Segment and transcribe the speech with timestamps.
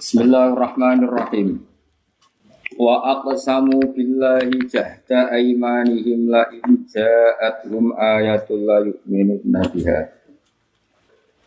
[0.00, 1.60] Bismillahirrahmanirrahim.
[2.80, 10.08] Wa aqsamu billahi jahda aymanihim la in ja'atuhum ayatul la yu'minuna biha.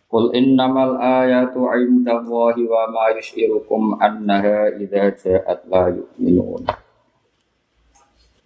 [0.06, 6.62] Qul innamal ayatu 'indallahi wa ma yushirukum annaha idza ja'at la yu'minun.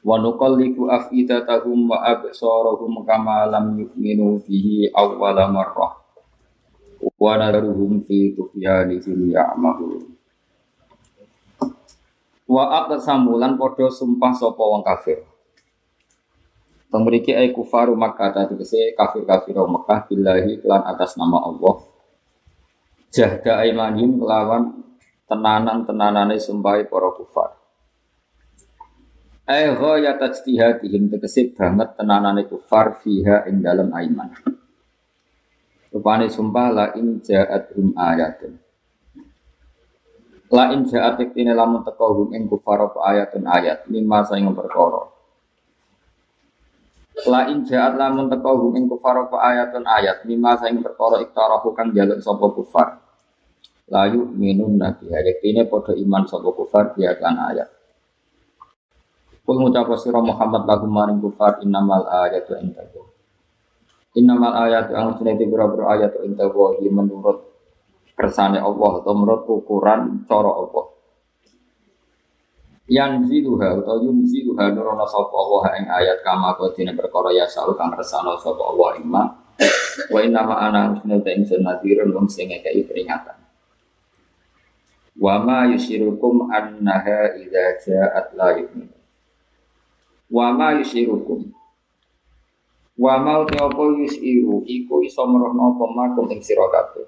[0.01, 5.98] Wa nuqallibu afidatahum wa absarahum kama lam yu'minu bihi awwala marrah
[7.19, 10.07] wa naruhum fi tughyanihim ya'mahun
[12.49, 15.27] wa aqsamu lan padha sumpah sapa wong kafir
[16.89, 21.85] Pemriki ay kufaru Makkah tadi kese kafir kafir Makkah billahi kelan atas nama Allah.
[23.13, 24.89] Jahda aimanim kelawan
[25.29, 27.61] tenanan tenanane sumpahi para kufar.
[29.45, 34.33] Ay ghaya tajtihadihim tegese banget tenanane kufar fiha ing dalam aiman.
[35.89, 38.53] Rupane sumpah la in ja'at hum ayatun.
[40.53, 45.09] La in ja'at iktine lamun teko hum ing kufar ayatun ayat lima saing perkara.
[47.25, 51.97] La in ja'at lamun teko hum ing kufar ayatun ayat lima saing perkara iktarahu kang
[51.97, 52.89] jaluk sapa kufar.
[53.89, 57.69] Layu minum nabi iktine padha iman sapa kufar dia kan ayat.
[59.49, 63.09] Kul ngucap sira Muhammad lagu maring kufar innamal ayatu indakum.
[64.19, 67.39] Innamal ayat yang sunati biro-biro ayat inta wahi menurut
[68.19, 70.87] kersane Allah atau menurut ukuran cara Allah.
[72.91, 77.79] Yang ziluha atau yum ziluha nurono sapa Allah ing ayat kama kodine perkara ya sa'u
[77.79, 79.23] kang kersane sapa Allah ing ma.
[80.11, 83.39] Wa inna ma ana sunata ing sunadirun wong sing ngekeki peringatan.
[85.15, 88.91] Wa ma yusirukum annaha idza ja'at la yu'min.
[90.33, 91.58] Wa ma yusirukum
[92.99, 97.07] Wa mau te apa yusiru iku iso merohno apa makum ing sira kabeh.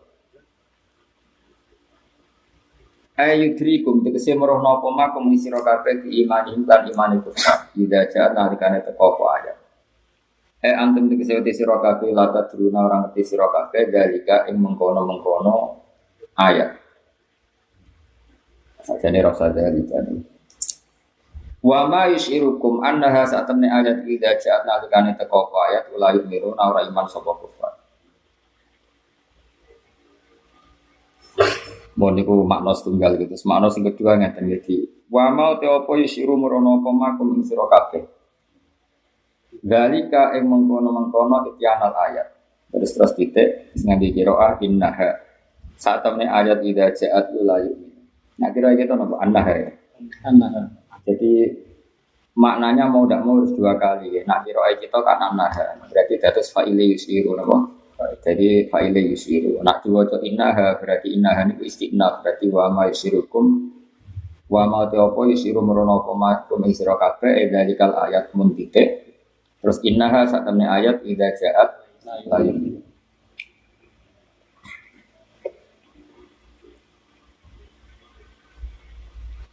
[3.18, 7.34] Ayudrikum tegese merohno apa makum ing sira kabeh di iman lan iman itu.
[7.74, 9.56] Ida jaat nalikane teko apa ayat.
[10.62, 15.56] Eh antum tegese te sira kabeh lata druna orang ngerti sira kabeh dalika ing mengkono-mengkono
[16.38, 16.70] ayat.
[18.86, 20.39] Sajane rasa dalika nih.
[21.60, 27.04] Wa ma yushirukum annaha satamne ayat idza ja'at nalikane teko ayat ula yu'minu ora iman
[27.04, 27.76] sapa kufar.
[32.00, 33.36] Mohon niku makna setunggal gitu.
[33.44, 35.04] Makna sing kedua ngeten iki.
[35.12, 38.08] Wa ma te apa yushiru merono apa makum ing sira kabeh.
[39.60, 42.40] Dalika ing mengkono-mengkono ityanal ayat.
[42.72, 45.12] Terus terus titik ngambil kiroah innaha.
[45.76, 48.00] Saat temen ayat idza ja'at ula yu'minu.
[48.40, 49.70] Nah kira gitu nopo annaha ya.
[50.24, 50.79] Annaha.
[51.04, 51.32] Jadi
[52.36, 54.22] maknanya mau tidak mau harus dua kali.
[54.24, 57.80] Nah kiro kita kan anaha, berarti datus fa'ile yusiru napa?
[58.24, 59.60] Jadi fa'ile yusiru.
[59.60, 63.44] Nak dua to inaha berarti inaha niku istiqnaf berarti wa ma yusirukum
[64.50, 68.56] wa ma te apa yusiru merono apa ma kum isira kabeh e dalikal ayat mun
[68.56, 69.08] titik.
[69.60, 71.70] Terus innaha sak temne ayat idza ja'at
[72.32, 72.56] ayat.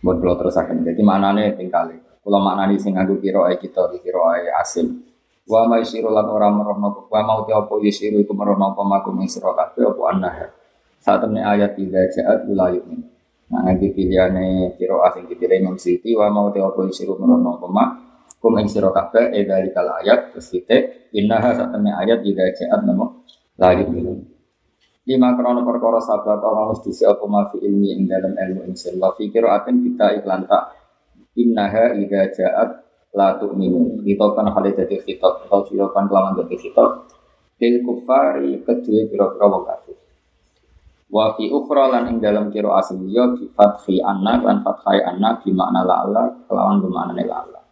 [0.07, 1.91] Buat kalau terus akan jadi maknanya tinggal
[2.23, 5.03] kalau maknanya sing aku kira kita kira asim
[5.47, 9.15] wa ma yasiru lan ora merono wa mau te apa yasiru iku merono apa maku
[9.19, 10.35] ing sira kabeh apa anah
[10.99, 12.99] saat temne ayat idza ja'at la yu'min.
[13.47, 17.67] Nah nanti pilihane kira asing dipilih Imam Siti wa mau te apa yasiru merono apa
[17.67, 17.89] mak
[18.43, 22.43] kum ing sira kabeh e dari kal ayat terus titik innaha saat temne ayat idza
[22.63, 23.23] ja'at namo
[23.55, 24.36] la yu'min
[25.07, 29.47] lima krono perkara sahabat Allah mesti siapa mafi ilmi ing dalam ilmu insin wa fikir
[29.47, 30.75] aten kita iklan tak?
[31.39, 32.69] Innaha ida ja'at
[33.15, 34.03] la tu'minu.
[34.03, 35.63] Kan hal dadi khitab atau
[35.95, 37.07] kan kelaman dadi khitab
[37.57, 39.97] lil kufari kedua kira-kira wong kafir.
[41.07, 45.39] Wa fi ukhra lan ing dalam kira asli ya bi fathi anna lan fathai anna
[45.39, 46.03] bi makna la
[46.51, 47.63] kelawan bermakna la Allah.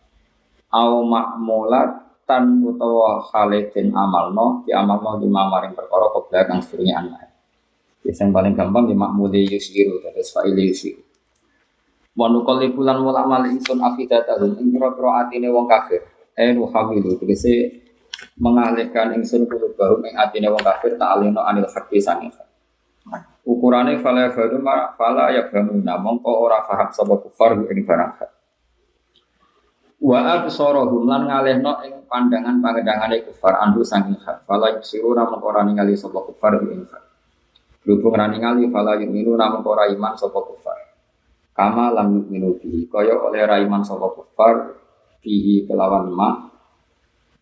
[0.72, 7.30] Au ma'mulat tan utawa khalidin amalno di amalno di mamaring perkara kobra kang sedurunge anak.
[8.06, 11.02] Yang paling gampang di makmudi yusiru terus fa'ili yusiru.
[12.17, 16.05] Wa nuqalli bulan mula mal ingsun afidatahum ing atine wong kafir.
[16.38, 17.82] Eh nuhawilu tegese
[18.38, 22.34] mengalihkan ingsun kulubahum ing atine wong kafir ta'alino anil haqqi sanging
[23.46, 24.66] Ukurane fala yafhamu
[24.97, 28.34] fala yafhamuna mongko ora paham sapa kufar ing barang hak.
[30.05, 34.46] Wa absarahum lan ngalehno ing pandangan pangedangane kufar andu saking hak.
[34.46, 37.03] Fala yusiruna mongko ora ningali sapa kufar ing hak.
[37.81, 40.78] Berhubung ora ningali fala yu'minu namun iman sapa kufar.
[41.57, 44.78] Kama lam yu'minu bihi kaya oleh ora iman sapa kufar
[45.25, 46.53] bihi kelawan ma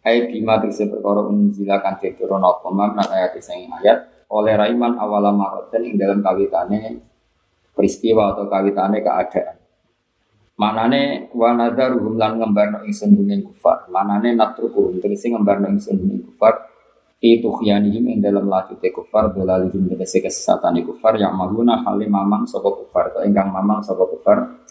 [0.03, 5.31] Hai bima tegese perkara unzila kan diturun apa makna ayat sing ayat oleh raiman awala
[5.31, 6.99] maroten ing dalam kawitane
[7.71, 9.62] peristiwa atau kawitane keadaan.
[10.53, 13.89] Manane wa nadzaruhum lan ngembarno ingsun ing kufar.
[13.89, 16.69] Manane natrukuhum tegese ngembarno ingsun ing kufar.
[17.17, 21.17] Fi tughyanihim ing dalam lajute kufar dolalihim tegese kesesatane kufar.
[21.17, 23.09] Yang maguna halim mamang sapa kufar.
[23.09, 24.61] Atau ingkang mamang sapa kufar.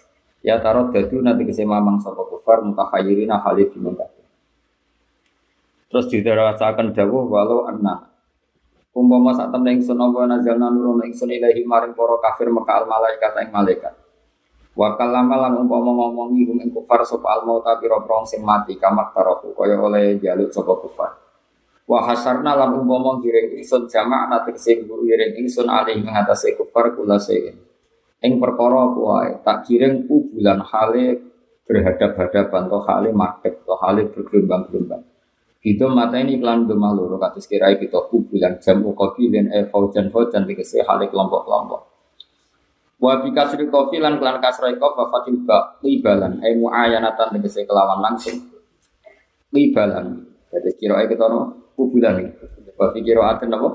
[0.43, 3.99] Ya tarot dadu nanti kese mamang sapa kufar mutahayyirina halid bingung
[5.91, 8.11] Terus didarasakan dawuh walau anna.
[8.93, 13.33] Umpama sak temen ingsun apa nazalna nurun ingsun ilahi maring para kafir maka al malaikat
[13.41, 14.02] ing malaikat.
[14.73, 19.13] Wa kallama lan umpama ngomongi hum ing kufar sapa al mauta pira sing mati kamak
[19.13, 21.13] taroku kaya oleh jaluk sapa kufar.
[21.85, 26.09] Wa hasarna lan umpama giring ingsun jamaah sing guru giring ingsun alih ing
[26.57, 27.61] kufar kula sein.
[28.25, 31.21] Ing perkara kuwae tak giring ku bulan hale
[31.69, 35.05] berhadap-hadapan to hale madhep to hale bergelombang-gelombang.
[35.61, 40.81] Gitu mata ini iklan gemah loro kirai kita bulan jam ukobilin e faujan faujan dikese
[40.81, 41.92] hale kelompok-kelompok.
[43.03, 47.67] Wa bi kasri kofi lan klan kasrai kof wa fatil ba libalan e muayanatan dikese
[47.67, 48.39] kelawan langsung.
[49.51, 50.23] Libalan.
[50.55, 52.31] Jadi kira kita no kubulan ini.
[52.79, 53.69] Bafi kira aten apa?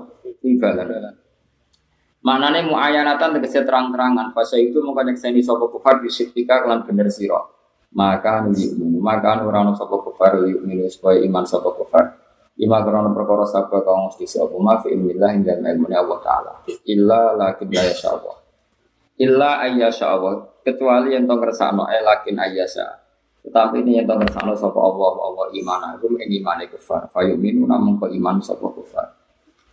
[0.48, 0.88] Ibadah.
[2.24, 4.32] Maknane muayanatan tegese terang-terangan.
[4.32, 7.44] Fasa itu mongko nyekseni sapa kufar bisitika kelan bener sira.
[7.94, 8.68] Maka nuli
[9.00, 12.06] maka ora ono sapa kufar iman sapa kufar.
[12.58, 16.54] Ima krono perkara sabda kang mesti sapa ma fi ilmillah ing dalem Allah taala.
[16.88, 18.37] Illa lakin la yasha Allah.
[19.18, 20.46] Illa ayyasha Allah.
[20.62, 23.08] Kecuali yang tong eh lakin ayyasha.
[23.48, 27.08] Tetapi ini yang tahu sapa Allah Allah iman aku ing iman kufar.
[27.08, 29.16] Fayuminu namun kau iman sapa kufar.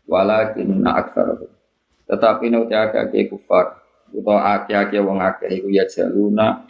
[0.06, 1.34] Walakin na aksar
[2.06, 3.82] Tetapi nek akeh kufar
[4.14, 6.62] utawa akeh-akeh wong akeh iku ya jaluna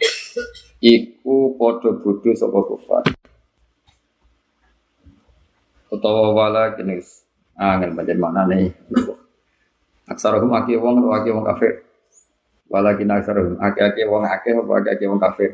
[0.81, 3.03] iku padha bodho sapa kufar.
[5.93, 6.97] Utawa walakin
[7.53, 8.73] angin pancen maknane
[10.09, 11.84] aksarohum akeh wong utawa akeh wong kafir.
[12.65, 15.53] Walakin aksarohum akeh-akeh wong akeh apa akeh wong kafir.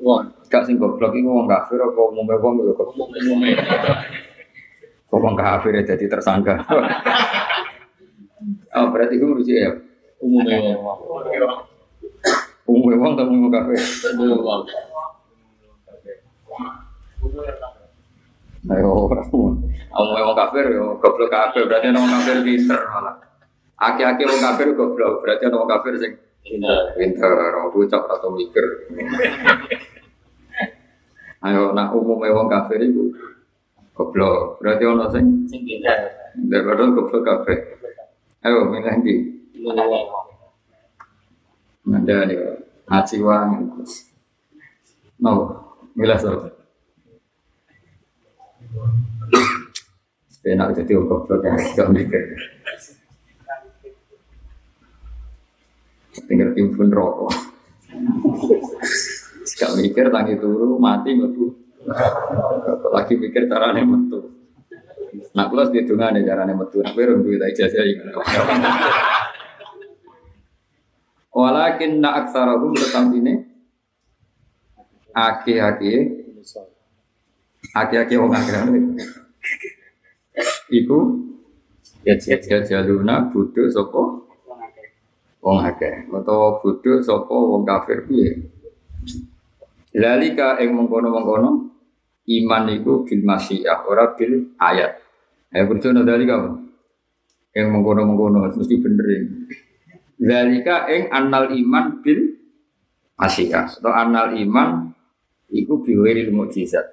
[0.00, 0.24] Wong.
[0.48, 2.88] Gak sing goblok iku wong kafir apa umume wong lho kok.
[2.96, 3.52] Umume.
[5.12, 6.64] Kok wong kafir ya jadi tersangka.
[8.76, 9.70] oh, berarti iku merujuk ya.
[10.24, 10.98] Umume wong.
[12.64, 13.80] Umume wong atau umume kafir?
[14.16, 14.62] Umume wong.
[18.64, 23.33] Ayo, kafir yo goblok kafir berarti wong kafir pinter malah.
[23.74, 26.12] Aki-aki wong kafir goblok berarti ana wong kafir sing
[26.44, 27.32] Pinter.
[27.32, 28.64] orang bocah atau mikir.
[31.44, 33.16] Ayo, nak umumnya wong kafir itu
[33.96, 34.60] goblok.
[34.60, 36.12] Berarti ono sing Sing pinter.
[36.36, 37.80] daripada goblok kafir.
[38.44, 39.14] Ayo, milih di.
[39.64, 40.28] Umume wong.
[41.84, 42.36] Ada nih,
[42.88, 43.48] ngaji wang.
[45.20, 45.32] No,
[45.96, 46.32] milih so.
[50.44, 52.20] Enak jadi wong goblok ya, gak mikir.
[56.14, 57.34] Tinggal timbun rokok.
[59.58, 61.50] Gak mikir tangi turu mati metu.
[62.94, 64.30] Lagi mikir caranya metu.
[65.34, 66.78] Nak kelas di nih caranya metu.
[66.78, 68.14] Nak baru duit ijazah ini.
[71.34, 73.42] Walakin na aksarahum tetap ini
[75.10, 75.94] aki-aki
[77.74, 78.54] aki-aki wong akeh
[80.70, 80.98] Iku
[82.02, 84.02] ya ya jaluna bodho sapa
[85.44, 88.54] wong akeh utawa bodho sapa wong kafir piye
[89.94, 91.70] Lalika ing mengkono-mengkono
[92.26, 94.98] iman iku bil masyiah ora bil ayat.
[95.54, 96.50] Ya percaya dalika?
[97.54, 99.28] Yang mengkono-mengkono mesti bener ini.
[100.18, 102.26] Lalika ing annal iman bil
[103.14, 104.90] masyiah atau annal iman
[105.54, 106.90] iku biwiril mukjizat.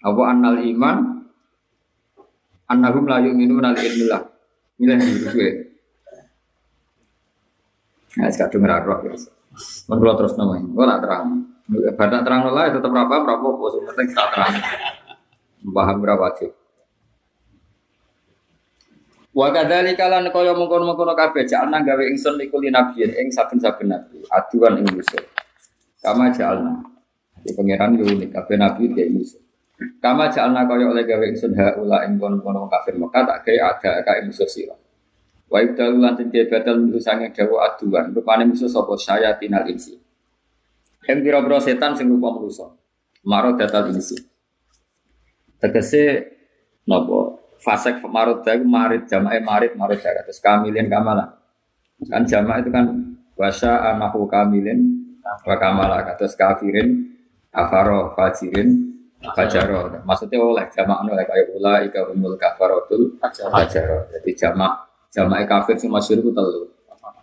[0.00, 1.20] Apa annal iman
[2.64, 4.24] annahum la yu'minuna li ilmillah.
[4.80, 5.69] Milih dulu
[8.18, 9.14] Nah, sekarang dengar roh ya.
[9.86, 11.26] Menurut terus namanya, gue tak terang.
[11.70, 14.54] Badak terang lah tetap berapa berapa pos penting terang.
[15.70, 16.50] Paham berapa sih?
[19.30, 24.82] Wa kadzalika lan kaya mengkono-mengkono kabeh jalna gawe ingsun iku linabiyin ing saben-saben nabi aduan
[24.82, 25.22] ing musuh.
[26.02, 26.34] Kama.
[27.40, 29.38] Di pangeran yo unik kabeh nabi dia musuh.
[30.02, 34.18] Kama jalna kaya oleh gawe ingsun haula ing kono-kono kafir Mekah tak gawe ada ka
[34.18, 34.74] ing musuh sira.
[35.50, 39.98] Wa ibdalu lan tindak batal sange dawa aduan rupane musuh sapa syayatinal insi.
[41.10, 42.70] Yang kira-kira setan sing rupa manusa.
[43.26, 44.14] Marot datal insi.
[45.58, 46.22] Tegese
[46.86, 51.34] napa fasek marot dagu marit jamae marit marot dagu terus kamilin kamala.
[52.06, 52.86] Kan jama itu kan
[53.34, 57.10] wasa anahu kamilin wa kamala terus kafirin
[57.50, 58.86] kafaro fajirin
[59.34, 59.98] fajaro.
[60.06, 63.18] Maksudnya oleh jama anu kayak ula ika umul kafarotul
[63.50, 64.06] fajaro.
[64.14, 66.70] Jadi jama jamae kafir sing masyhur ku telu.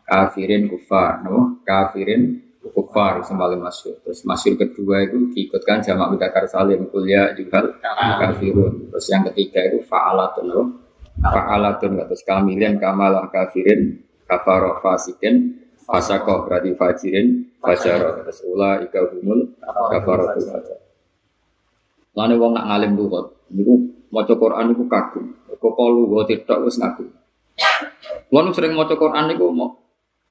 [0.08, 1.60] kafirin kufar, no?
[1.68, 2.40] kafirin
[2.72, 3.96] kufar yang paling masyur.
[4.08, 7.64] Terus masyur kedua itu diikutkan jamak mudakar salim kuliah juga
[8.24, 8.88] kafirun.
[8.88, 10.64] Terus yang ketiga itu fa'alatun, no?
[11.20, 19.56] fa'alatun terus kamilin kamalah kafirin kafaro fasikin fasako berarti fajirin fajaro terus ula ika humul
[19.66, 20.80] kafaro fajar.
[22.18, 23.76] Lalu wong nak ngalim lugat, niku
[24.10, 25.26] maca Quran niku kagum.
[25.58, 25.74] Kok
[26.10, 27.17] wa tidak wis ngaku.
[28.34, 29.88] Wong sering maca Quran niku mau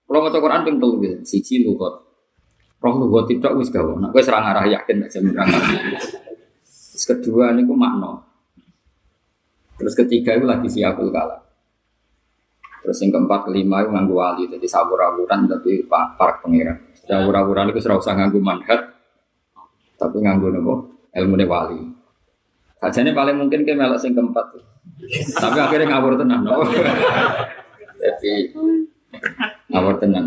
[0.06, 1.98] kalau maca Quran ping telu gitu, siji lugat.
[2.78, 3.90] Roh lugat tidak wis gawe.
[3.98, 5.42] Nak wis ra ngarah yakin tak jamin ra
[6.62, 8.22] Terus kedua niku makna.
[9.76, 11.42] Terus ketiga itu lagi siapul kalam.
[12.86, 16.78] Terus yang keempat kelima itu nganggu wali, jadi sabur-aburan tapi para pengiran.
[16.94, 18.78] Sabur-aburan itu serau usah nganggu manhat,
[19.98, 20.74] tapi nganggu nopo
[21.10, 21.82] ilmu wali.
[22.78, 24.54] Sajane paling mungkin ke melok sing keempat.
[25.36, 26.66] Tapi akhirnya ngawur tenan nopo.
[27.96, 28.54] Jadi
[29.70, 30.24] ngawur tenan.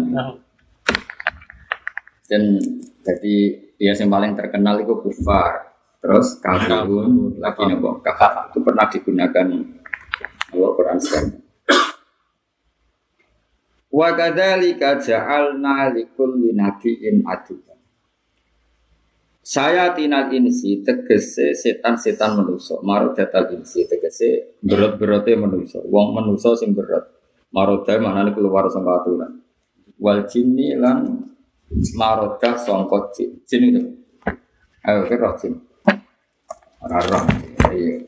[2.29, 2.61] Dan
[3.01, 3.35] jadi
[3.79, 5.73] dia yang paling terkenal itu kufar.
[5.99, 9.47] Terus kafirun lagi nopo kafir itu pernah digunakan
[10.55, 11.35] Allah Quran sekarang.
[13.89, 17.78] Wa kadzalika ja'alna likulli nabiyyin aduwwan.
[19.49, 27.01] Saya tinal insi tegese setan-setan manusa, marodatal insi tegese berat-berate manusa, wong manusa sing berat.
[27.49, 29.41] Maroda maknane keluar sangka aturan.
[29.97, 31.33] Wal jinni lan
[31.97, 33.41] maroda sangka jin.
[33.49, 33.81] Jin itu.
[34.85, 35.57] Ayo kira jin.
[36.85, 37.25] Ora roh.
[37.73, 38.05] Iya.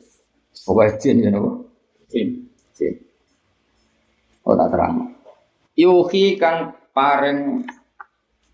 [0.62, 1.74] Pokoknya jin ya nopo?
[2.06, 2.38] Jin.
[2.70, 2.94] Jin.
[4.46, 5.10] Oh tak terang.
[5.74, 7.66] Yuhi kang paring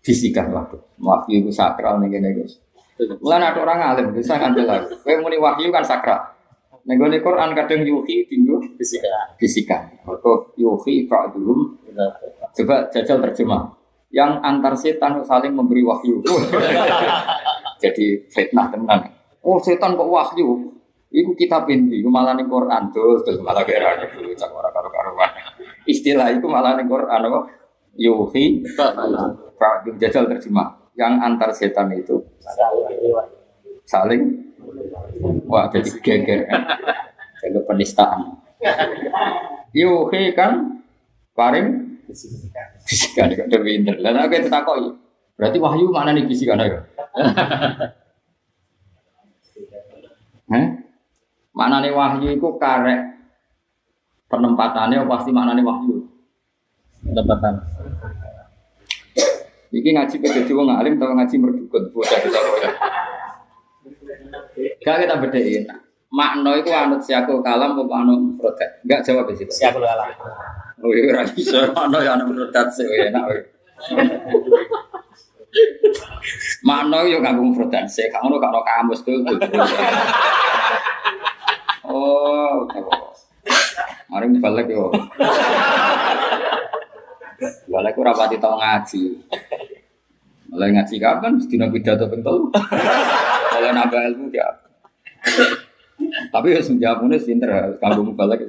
[0.01, 0.81] bisikan waktu.
[0.97, 2.57] Wahyu itu sakral nih guys.
[2.99, 4.93] Mulai ada orang alim bisa ngambil lagi.
[5.07, 6.19] Kayak muni wahyu kan sakral.
[6.89, 9.37] Nego Quran kadang yuhi tinggu Fisika.
[9.37, 9.83] bisikan.
[10.03, 11.77] Atau yuhi dulu.
[12.55, 13.77] Coba jajal terjemah.
[14.09, 16.19] Yang antar setan saling memberi wahyu.
[17.83, 19.05] Jadi fitnah tenan.
[19.45, 20.75] Oh setan kok wahyu?
[21.09, 24.89] Iku kitab ini, iku malah nih Quran terus terus malah kira dulu cak orang karo
[24.93, 25.31] karuan.
[25.89, 27.39] Istilah itu malah nih Quran apa?
[27.97, 28.61] Yuhi
[29.57, 30.78] Pak jajal terjemah.
[30.99, 32.19] Yang antar setan itu
[33.87, 34.51] saling
[35.47, 36.43] wah jadi geger.
[37.39, 38.35] Jadi penistaan.
[39.71, 40.83] Yuhi kan
[41.31, 41.95] paring
[42.83, 43.95] bisikan kok udah pinter.
[44.03, 44.91] Lah aku itu takoi.
[45.39, 46.83] Berarti wahyu mana nih bisikan ayo?
[51.55, 52.99] Mana nih wahyu itu karek
[54.27, 56.11] penempatannya pasti mana nih wahyu.
[57.07, 57.55] Pendapatan.
[59.69, 62.71] Iki ngaji ke wong alim atau ngaji merdukun bocah bisa kok ya.
[64.81, 65.63] Gak kita bedain.
[66.09, 68.81] Makna itu anut siakul kalam apa anut mufrodat?
[68.81, 69.45] Enggak jawab sih.
[69.45, 70.09] Siapa lu alam?
[70.81, 73.23] Oh iya ora iso makna ya anut mufrodat sih enak.
[73.29, 73.45] weh.
[76.65, 79.21] Makna yo nganggo mufrodat sih, gak ngono gak ono kamus tuh.
[81.89, 82.65] Oh?
[84.09, 84.89] Mari balik yo.
[87.69, 89.01] Balik ora pati tau ngaji.
[90.49, 91.39] Mulai ngaji kapan?
[91.39, 92.51] Sedina pidato ping telu.
[92.51, 94.47] Mulai nambah ilmu ya.
[96.31, 98.39] Tapi ya senjamune pinter, kanggo mubalak.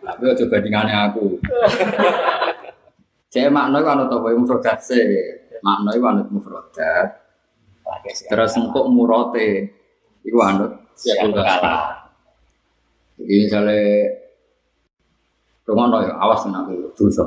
[0.00, 1.38] Tapi aja bandingannya aku.
[3.30, 5.06] Cek makna itu anut apa mufrodat sih.
[5.62, 7.08] Makna itu anut mufrodat.
[8.26, 9.70] Terus engkok murote
[10.26, 10.72] iku anut
[11.10, 12.10] alam?
[13.20, 13.82] Jadi misalnya
[15.70, 16.66] Rumah ya awas nak
[16.98, 17.22] dosa.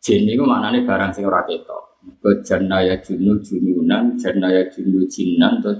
[0.00, 2.00] Jin itu maknanya barang sing ora ketok.
[2.22, 5.76] Ke janaya junu jununan, janaya junu jinan, atau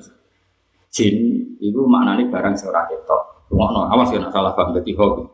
[0.93, 1.17] jin
[1.57, 3.49] itu maknanya barang sing ora ketok.
[3.49, 5.25] Rumah no, awas ya nak salah paham berarti hobi.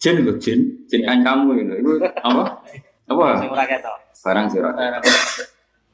[0.00, 0.58] Jin itu jin,
[0.88, 2.64] jin kan kamu itu, itu apa?
[3.10, 3.24] Apa?
[3.36, 3.96] Sing ora ketok.
[4.24, 5.44] Barang sing ora ketok.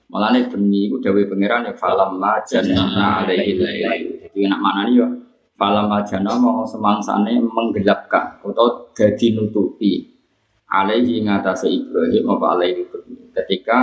[0.07, 4.23] Malah nih bengi itu dawe pangeran ya falam majana alaihi lailu.
[4.23, 5.07] Jadi nak maknanya ya
[5.57, 10.17] falam majana mau semangsane menggelapkan atau jadi nutupi
[10.69, 13.19] alaihi ngatasi Ibrahim apa alaihi Ibrahim.
[13.33, 13.79] Ketika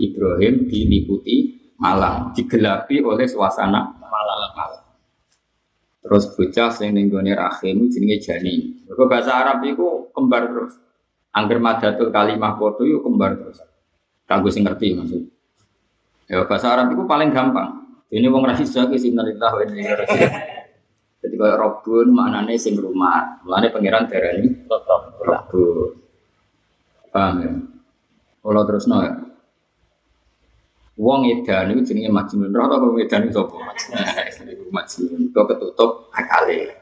[0.00, 1.36] Ibrahim diliputi
[1.76, 4.52] malam, digelapi oleh suasana Malam.
[4.52, 4.82] malam.
[6.02, 8.84] Terus bocah sing ning gone rahim jenenge janin.
[8.84, 10.76] Mergo bahasa Arab iku kembar terus.
[11.32, 13.62] Angger madatul kalimah kodo yo kembar terus.
[14.28, 15.22] Kanggo sing ngerti maksud.
[16.28, 17.82] Ya bahasa Arab itu paling gampang.
[18.12, 20.26] Ini wong ra iso ki sinalillah wa inna ilaihi.
[21.42, 23.42] Jadi kalau robun maknane sing rumah.
[23.42, 24.46] Mulane pangeran darani
[25.26, 25.90] robun.
[27.10, 27.50] Paham ya?
[28.70, 29.10] Terus no ya.
[30.94, 32.54] Wong edan itu jenenge majnun.
[32.54, 33.42] Roh wong edan itu?
[33.42, 35.34] Iku majnun.
[35.34, 36.78] Kok ketutup akale.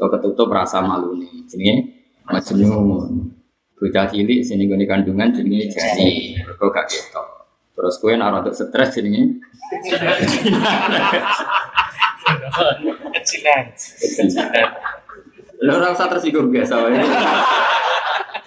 [0.00, 1.44] Kok ketutup rasa malu nih.
[1.44, 1.92] Jenenge
[2.24, 3.36] majnun.
[3.80, 7.48] bocah cilik sini gue kandungan jenenge jani, kok gak ketok.
[7.72, 9.40] Terus gue naruh untuk stres jenenge
[13.40, 14.68] Kecilan.
[15.64, 16.96] Lo ora usah tersinggung biasa wae.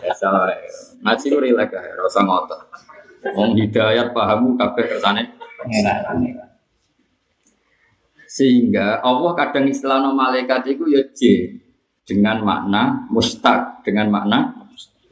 [0.01, 0.57] Biasa wae.
[1.05, 2.61] Ngaji ku rilek ae, ora usah ngotot.
[3.37, 6.17] Wong hidayat pahamu kersane Pengenalan.
[8.25, 11.53] Sehingga Allah kadang istilahno malaikat itu ya J
[12.03, 14.63] dengan makna mustaq, dengan makna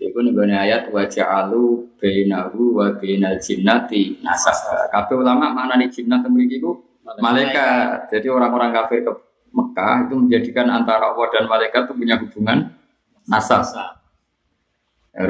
[0.01, 4.89] Iku nih ayat wa ja'alu bainahu wa bainal jinnati nasab.
[4.89, 6.73] Kabeh ulama nih jinnat mriki iku
[7.21, 8.09] malaikat.
[8.09, 9.13] Jadi orang-orang kafir ke
[9.51, 12.71] Mekah itu menjadikan antara Allah dan malaikat itu punya hubungan
[13.27, 13.63] nasab.
[15.11, 15.27] Ya.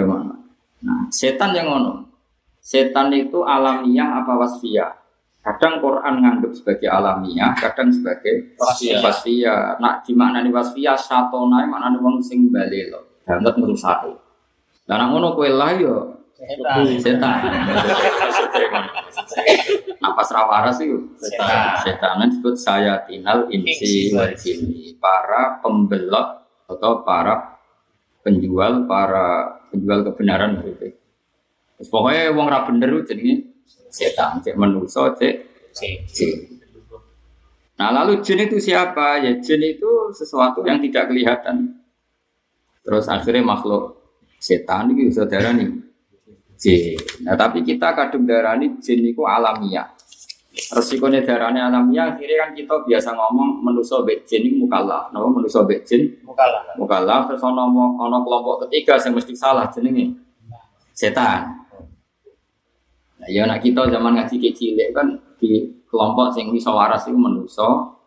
[0.81, 2.05] Nah, setan yang ngono.
[2.61, 4.93] Setan itu alamiah apa wasfiyah?
[5.41, 9.01] Kadang Quran nganggap sebagai alamiah, kadang sebagai Wasfiyah.
[9.01, 9.81] wasfiyah.
[9.81, 14.05] Nah, di makna nih wasfiyah satona makna wong sing balelo, banget merusak.
[14.85, 16.97] Lah ngono kowe lah yo Setan.
[16.97, 18.83] setan.
[20.01, 21.77] Napas rawaras itu Setan.
[21.85, 24.97] Setan disebut saya tinal insi wal jinni.
[24.97, 27.61] Para pembelot atau para
[28.25, 30.97] penjual, para penjual kebenaran gitu.
[31.77, 33.49] Terus pokoknya wong ra bener jenenge
[33.89, 35.33] setan, cek manusa, cek
[36.13, 36.61] jin.
[37.77, 39.21] Nah lalu jin itu siapa?
[39.21, 41.81] Ya jin itu sesuatu yang tidak kelihatan.
[42.81, 43.97] Terus akhirnya makhluk
[44.41, 45.90] setan itu saudara nih
[46.61, 46.95] jin.
[47.25, 49.89] Nah tapi kita kadung darani jin itu alamiah.
[50.51, 55.09] Resikonya darahnya alamiah akhirnya kan kita biasa ngomong menuso bek jin itu mukallaf.
[55.09, 56.77] Nama menuso bek jin Mukalah.
[56.77, 57.65] mukallaf terus ono
[57.97, 60.13] ono kelompok ketiga yang mesti salah jenenge
[60.93, 61.65] setan.
[63.17, 67.97] Nah, ya nak kita zaman ngaji kecil kan di kelompok sing iso waras itu menuso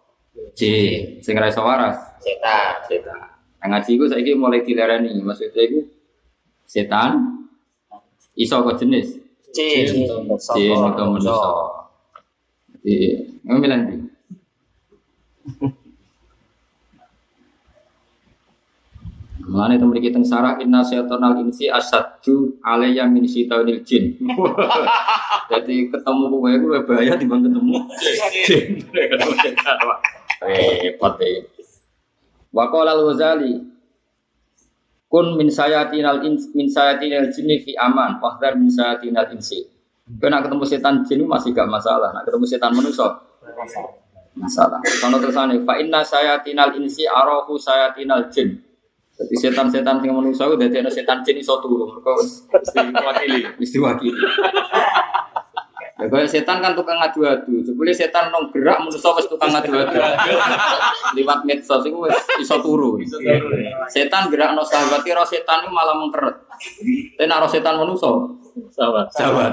[0.54, 2.74] jin, sing iso waras Setan.
[2.86, 3.22] setan.
[3.62, 5.80] Nah, ngaji iku saiki mulai dilarani, maksudnya iku
[6.68, 7.43] setan
[8.34, 9.14] iso kok jenis
[9.54, 9.86] Jin.
[10.58, 11.38] jin atau manusia.
[12.82, 12.96] Jadi,
[13.46, 13.94] ngomong nanti.
[19.44, 24.18] Mulane itu memiliki tengsara inna syaitonal insi asadju alayya min syaitonil jin.
[25.52, 27.76] Jadi ketemu kowe iku luwih bahaya dibanding ketemu
[28.48, 28.82] jin.
[30.42, 31.40] Repot ya.
[32.50, 33.73] Wa qala al-Ghazali
[35.14, 39.62] kun min sayatinal ins min sayatinal jinni fi aman wahdar min sayatinal insi.
[40.18, 42.10] Kau nak ketemu setan jin masih gak masalah.
[42.10, 43.06] Nak ketemu setan manusia
[44.34, 44.82] masalah.
[44.82, 48.58] Kalau tersane fa inna sayatinal insi arahu sayatinal jin.
[49.14, 51.86] Jadi setan-setan sing manusia dadi ana setan jin iso turu.
[51.86, 54.18] Mergo mesti wakili, mesti wakili.
[55.94, 57.62] Ya kayak setan kan tukang ngadu-adu.
[57.62, 59.94] Jebule setan nong gerak manusia wis tukang ngadu-adu.
[61.16, 62.98] Liwat medsos iku wis iso turu.
[63.86, 66.34] Setan gerak no sahabat kira setan itu malah mengkeret.
[67.14, 68.10] Tapi roh setan manusia
[68.74, 69.06] Sahabat.
[69.14, 69.52] sahabat.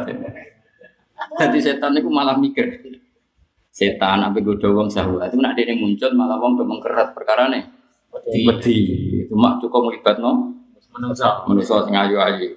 [1.38, 2.90] Jadi setan itu malah mikir.
[3.70, 7.70] Setan apa godo wong sahabat itu nak dia muncul malah wong do mengkeret perkara nih.
[8.28, 8.78] Wedi.
[9.30, 10.58] Cuma cukup melibat no
[10.92, 11.46] Menungso.
[11.48, 12.52] manusia sing ayu-ayu.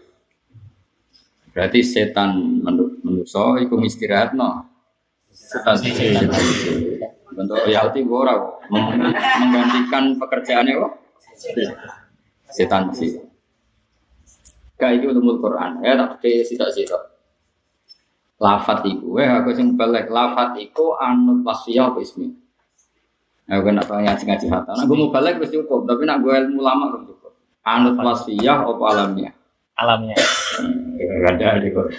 [1.55, 4.67] Berarti setan menu- manusia iku istirahat no.
[5.31, 5.79] Setan.
[5.79, 6.35] Setan.
[7.35, 8.35] Bentuk royalti gue ora
[8.71, 10.93] menggantikan pekerjaannya kok.
[12.51, 13.23] Setan sih.
[14.75, 15.79] Gak itu ulumul Quran.
[15.87, 17.15] Ya tak pakai sitok-sitok.
[18.43, 22.35] Lafat iku, eh aku sing balik lafat iku anut wasiyah apa ismi.
[23.47, 24.73] Aku kan tak tahu ngaji ngaji hatta.
[24.75, 27.31] Nah, gue mau balik wis cukup, tapi nak gue ilmu lama belum cukup.
[27.63, 29.35] Anut wasiyah apa alamiah?
[29.75, 30.15] Alamnya.
[31.25, 31.91] ada di Quran.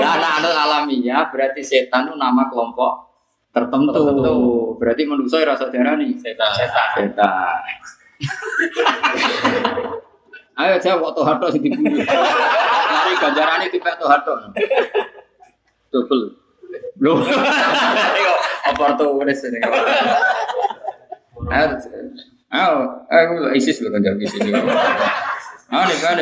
[0.00, 3.04] Nah, nah, anut alamiah berarti setan itu nama kelompok
[3.52, 3.92] tertentu.
[3.92, 4.36] Tertentu.
[4.80, 6.16] Berarti manusia rasa darah nih.
[6.16, 6.48] Setan.
[6.56, 6.88] Setan.
[6.96, 7.60] Setan.
[10.58, 12.02] Ayo jawab waktu harto sing diburu.
[12.02, 14.32] Mari ganjarane tipe to harto.
[15.92, 16.24] Double.
[18.98, 19.58] Tuh wis ini.
[21.52, 21.66] Ayo.
[22.48, 22.76] Ayo,
[23.12, 24.40] ayo ISIS lho kanjar ISIS.
[25.68, 26.18] Ah nih kan.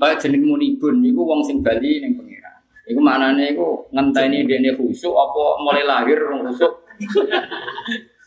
[0.00, 2.64] Baik jeneng munibun niku wong sing bali ning pengira.
[2.88, 6.72] Iku maknane iku ngenteni dene khusuk apa mulai lahir rong khusuk.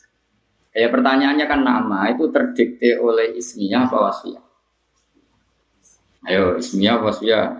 [0.72, 4.40] Ya pertanyaannya kan nama itu terdikte oleh ismiyah apa wasfiyah?
[6.32, 7.60] Ayo ismiyah apa wasfiyah?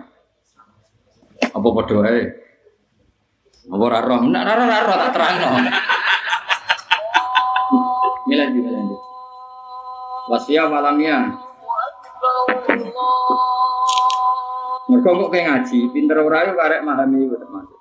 [1.52, 2.24] Apa padha wae?
[3.68, 4.24] Apa ora roh?
[4.24, 5.48] Nek ora ora roh tak terangno.
[5.60, 5.68] Di
[8.32, 8.60] milan di.
[10.32, 11.36] Wasfiyah malamnya.
[14.92, 17.78] Mergo kok kayak ngaji, pinter ora yo karek memahami itu termasuk.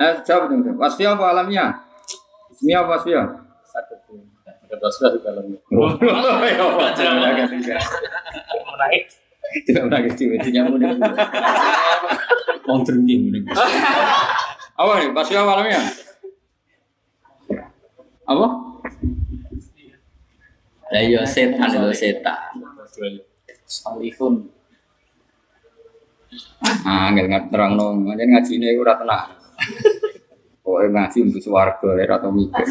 [0.00, 0.64] Eh, jawab dong.
[0.80, 1.66] Wasfiyah apa alamnya?
[2.54, 3.26] Ismiyah apa wasfiyah?
[3.66, 3.94] Satu.
[4.46, 5.58] Ada basah di dalamnya.
[5.72, 5.92] Oh,
[6.40, 7.12] ya, wajar.
[7.20, 9.04] Menaik.
[9.68, 10.96] Tidak pernah gitu, intinya mau nih.
[12.64, 13.38] Wong ngene.
[14.80, 15.08] Apa nih?
[15.12, 15.80] Pas ya malamnya?
[18.24, 18.46] Apa?
[20.92, 22.52] Iya setan itu setan.
[23.72, 24.52] Salihun.
[26.84, 28.04] Ah, nggak nggak terang dong.
[28.04, 29.32] Ngaji ngaji ini gue tenang.
[30.62, 32.66] Pokoknya ngaji untuk suarga, ya atau mikir.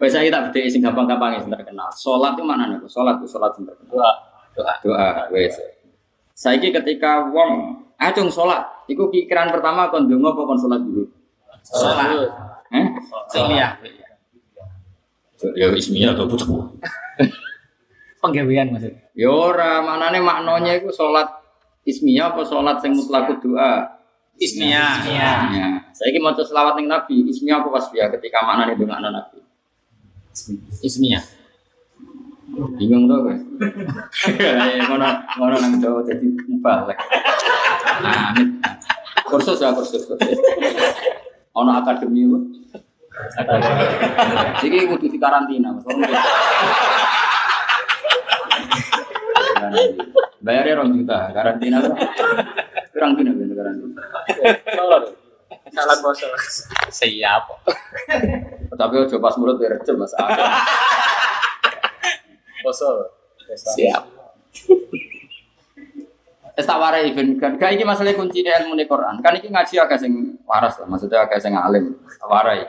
[0.00, 1.86] Biasa kita beda sing gampang-gampang yang terkenal.
[1.94, 2.82] Sholat itu mana nih?
[2.90, 3.92] Sholat itu sholat yang terkenal.
[3.94, 4.12] Doa.
[4.58, 4.74] Doa.
[4.82, 5.54] Doa, wes.
[6.34, 11.06] Saiki ketika wong acung sholat, iku pikiran pertama kon donga apa kon sholat dulu?
[11.62, 12.26] Sholat.
[12.74, 12.86] Eh?
[13.54, 13.68] Iya.
[15.54, 16.50] Ya ismiyah atau bocah.
[18.22, 19.02] Penggawean maksudnya.
[19.18, 21.26] Ya ora, maknane maknanya iku sholat
[21.82, 23.98] ismiyah apa sholat sing mutlak doa?
[24.38, 24.94] Ismiyah.
[25.10, 25.32] Ya.
[25.90, 29.42] Saiki maca selawat ning Nabi, ismiyah apa wasfiyah ketika maknane dongakno Nabi?
[30.86, 31.42] Ismiyah.
[32.78, 33.42] Bingung tuh guys.
[34.86, 35.08] Ngono
[35.40, 36.04] ngono nang Jawa.
[38.02, 38.44] Nah, ini
[39.24, 40.38] kursus ya kursus kursus.
[41.56, 42.38] Ono akademi lu.
[44.60, 45.72] Jadi kudu di karantina.
[45.72, 45.84] Mas.
[50.42, 51.94] Bayarnya rong juta, karantina lu.
[52.92, 54.02] Kurang dina ben karantina.
[55.72, 56.28] Salah boso.
[56.92, 57.44] Siap.
[58.72, 60.12] Tapi ojo pas mulut ya recep Mas.
[62.60, 63.16] Boso.
[63.52, 64.04] Siap.
[66.52, 69.24] Wis tak warai kan gak iki masalah kunci ilmu Quran.
[69.24, 71.96] Kan iki ngaji agak sing waras lah, maksudnya agak sing alim.
[72.20, 72.68] Warai.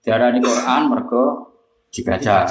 [0.00, 1.50] Diarani Quran mergo
[1.90, 2.46] dibaca.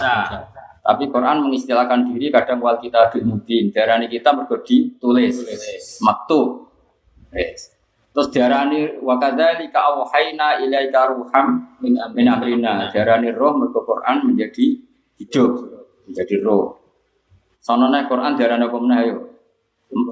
[0.89, 3.69] Tapi Quran mengistilahkan diri kadang wal kita mubin.
[3.69, 5.45] Diarani kita mergo ditulis.
[6.02, 6.65] Maktub.
[7.30, 7.78] Yes.
[8.10, 12.89] Terus diarani wa kadzalika auhayna ilaika ruham min amrina.
[12.89, 14.82] Diarani roh mergo Quran menjadi
[15.21, 15.52] hidup,
[16.10, 16.82] menjadi roh.
[17.62, 19.02] Sonone Quran diarani apa meneh?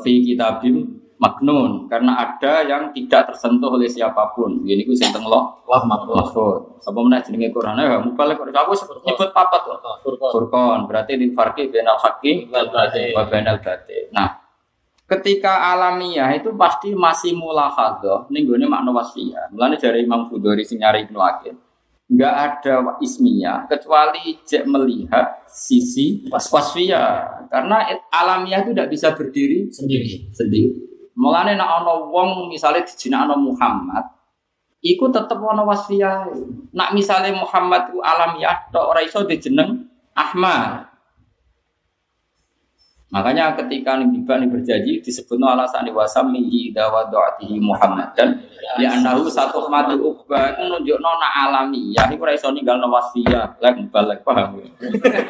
[0.06, 4.62] Fi kitabim maknun karena ada yang tidak tersentuh oleh siapa pun.
[4.62, 6.06] Ini ku sing teng lo Wah, maaf.
[6.06, 6.78] mahfud.
[6.78, 8.74] Sapa meneh jenenge Quran ya mubalek kok aku
[9.06, 9.78] nyebut papat kok.
[10.06, 10.86] Furqan.
[10.86, 14.14] Berarti lil farqi bainal haqqi wa bainal batil.
[14.14, 14.30] Nah,
[15.10, 19.50] ketika alamiah itu pasti masih mulahadzah ning gone makna wasfiyah.
[19.52, 21.56] Mulane dari Imam Fudori sing nyari Ibnu Aqil.
[22.08, 27.50] Enggak ada ismiyah kecuali jek melihat sisi wasfiyah.
[27.52, 30.32] Karena alamiah itu tidak bisa berdiri Sendiri.
[30.32, 30.72] sendiri.
[31.18, 34.06] Mulane nek ana wong misale dijinakno Muhammad,
[34.86, 36.30] iku tetep ana wasfiyah.
[36.72, 40.87] Nak misale Muhammad ku alamiah tok ora iso dijeneng Ahmad.
[43.08, 48.12] Makanya ketika Nabi Bani berjanji disebut alasan wasami ida wa doatihi Muhammad.
[48.20, 48.36] Dan
[48.84, 51.96] ya anahu satu mati ubah menunjuk nona alami.
[51.96, 54.68] Ya ini ora iso ninggal wasfiyah lek balik paham ya?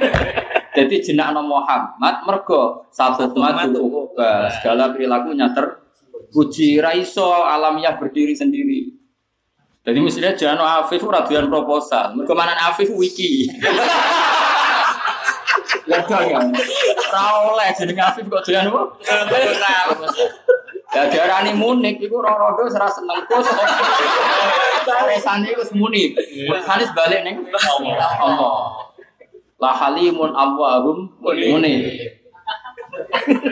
[0.82, 8.90] jadi jenak Muhammad mergo satu mati ubah segala perilakunya terpuji raiso alamiah berdiri sendiri.
[9.86, 12.18] Jadi mestinya jangan Afif ora doyan proposal.
[12.18, 13.46] Mergo manan Afif wiki
[16.06, 16.40] Ya.
[17.10, 18.82] Ora oleh jenenge Afif kok doyan apa?
[20.94, 23.48] Ya diarani munik iku ora-ora ora seneng kus.
[24.88, 26.14] Resane iku muni.
[26.48, 27.36] Resane balik ning
[28.22, 28.88] Allah.
[29.58, 31.74] La halimun awwahum muni.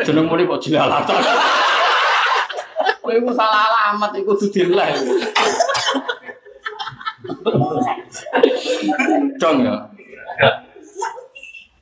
[0.06, 1.22] Jeneng muni kok jilalatan.
[3.02, 4.88] Kowe iku salah alamat iku dudilah.
[9.42, 9.95] Dong ya.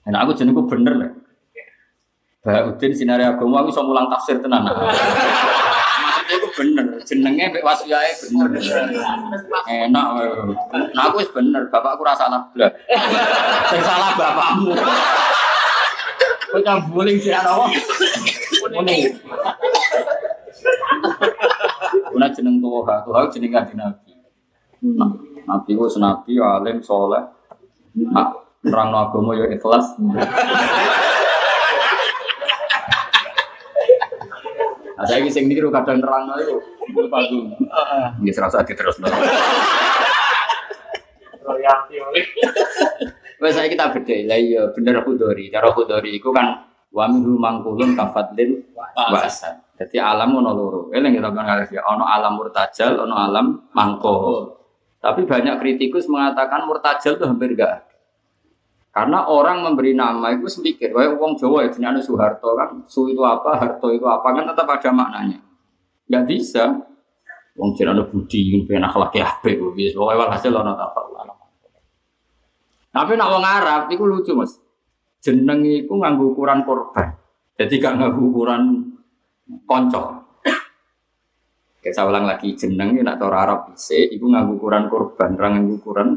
[0.08, 1.12] Nah, aku jenengku bener lah.
[2.44, 4.68] Udin sinari agama aku iso mulang tafsir tenan.
[4.68, 8.52] Maksudnya aku bener, jenenge mbek wasyae bener.
[9.64, 10.06] Enak.
[10.92, 12.76] Nah aku wis bener, bapakku rasa salah blas.
[13.72, 14.76] Sing salah bapakmu.
[16.52, 17.72] Kowe kan buling sih ana apa?
[18.76, 19.08] Muni.
[22.12, 24.12] Kuna jeneng Tuhan, Tuhan jeneng kanjeng Nabi.
[24.84, 25.16] Nah,
[25.48, 27.24] Nabi ku senabi alim soleh.
[27.96, 30.00] Nah, Terang agama ya ikhlas.
[34.94, 36.64] Nah, saya sing niru kadang terang itu.
[37.12, 37.60] Bagus.
[38.24, 38.96] Ini serasa terus.
[41.44, 42.24] Royalti oleh.
[43.44, 45.52] Wes saya kita beda lah iya bener Khudori.
[45.52, 48.64] Cara Khudori itu kan wa minhu mangkulun kafatlin
[49.12, 49.60] wasa.
[49.76, 50.82] Jadi alam ono loro.
[50.96, 54.48] Eling kita harus ya ono alam murtajal, ono alam mangko.
[55.04, 57.93] Tapi banyak kritikus mengatakan murtajal itu hampir enggak ada.
[58.94, 63.26] Karena orang memberi nama itu semikir, wah uang Jawa ya jenis Soeharto kan, Su itu
[63.26, 65.42] apa, Harto itu apa kan tetap ada maknanya.
[66.06, 66.78] Gak bisa.
[67.58, 69.98] Wong jenis budi, pengen akhlak ya, bis.
[69.98, 71.02] Pokoknya walhasil ono apa
[72.94, 74.62] Tapi nak wong Arab itu lucu mas.
[75.26, 77.18] Jeneng itu nganggo ukuran korban.
[77.58, 78.62] Jadi gak nganggo ukuran
[79.66, 80.22] konco.
[81.82, 86.10] Kayak ulang lagi jeneng nak cara Arab bisa, iku nganggo ukuran korban, orang nganggo ukuran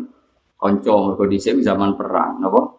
[0.57, 1.15] konco.
[1.29, 2.77] Dhisik zaman perang, napa?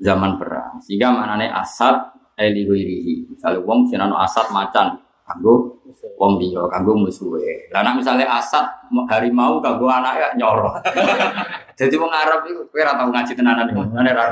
[0.00, 0.80] Zaman perang.
[0.80, 3.32] Sehingga maknane asad eli wirihi.
[3.32, 5.80] Misalnya wong sinan asad macan, kanggo
[6.20, 7.72] wong liya, kanggo musuhe.
[7.72, 8.64] Lah nek misale asad
[9.08, 10.76] harimau kanggo anake nyoro.
[11.78, 13.82] Jadi wong Arab itu kowe ora tau ngaji tenanan iki.
[13.92, 14.24] Ngene ra.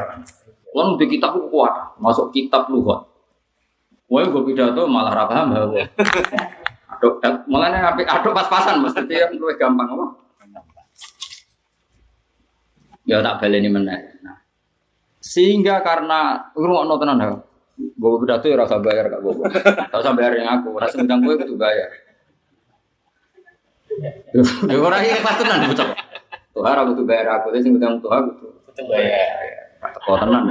[0.74, 3.07] Wong di kitab ku kuat, masuk kitab lugat.
[4.11, 5.53] Wong gue pidato malah ra paham.
[6.94, 9.03] Aduk, mulane apik aduk pas-pasan mesti
[9.37, 10.23] luwih gampang apa?
[13.04, 14.16] Ya tak baleni meneh.
[14.24, 14.40] Nah,
[15.20, 17.20] sehingga karena ngrungokno tenan.
[17.74, 19.34] Gue pidato ya rasa bayar gak gue.
[19.90, 21.90] Tak usah bayar yang aku, rasa ngundang gue kudu bayar.
[24.70, 25.86] Ya ora iki pas tenan bocah.
[26.54, 29.30] Tuhan aku kudu bayar aku, sing ngundang Tuhan kudu Betul bayar.
[29.84, 30.44] teko tenan.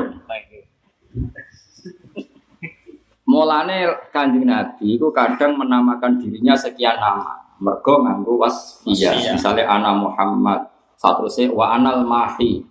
[3.24, 7.40] Mulane Kanjeng Nabi itu kadang menamakan dirinya sekian nama.
[7.64, 9.16] Mergo nganggo wasfiyah.
[9.16, 9.34] Wasfiyah.
[9.40, 10.60] Misalnya ana Muhammad,
[11.04, 12.64] satrusé wa anal mahi.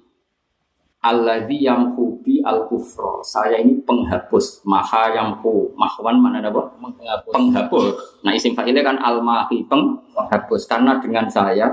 [1.04, 3.20] Alladzi yamhu bi al kufra.
[3.20, 4.64] Saya ini penghapus.
[4.64, 5.76] Maha yamhu.
[5.76, 6.72] Mahwan mana apa?
[6.80, 7.32] Menghapus.
[7.34, 7.84] Penghapus.
[8.24, 10.64] Nah isim fa'ilnya kan al mahi penghapus.
[10.64, 11.68] Karena dengan saya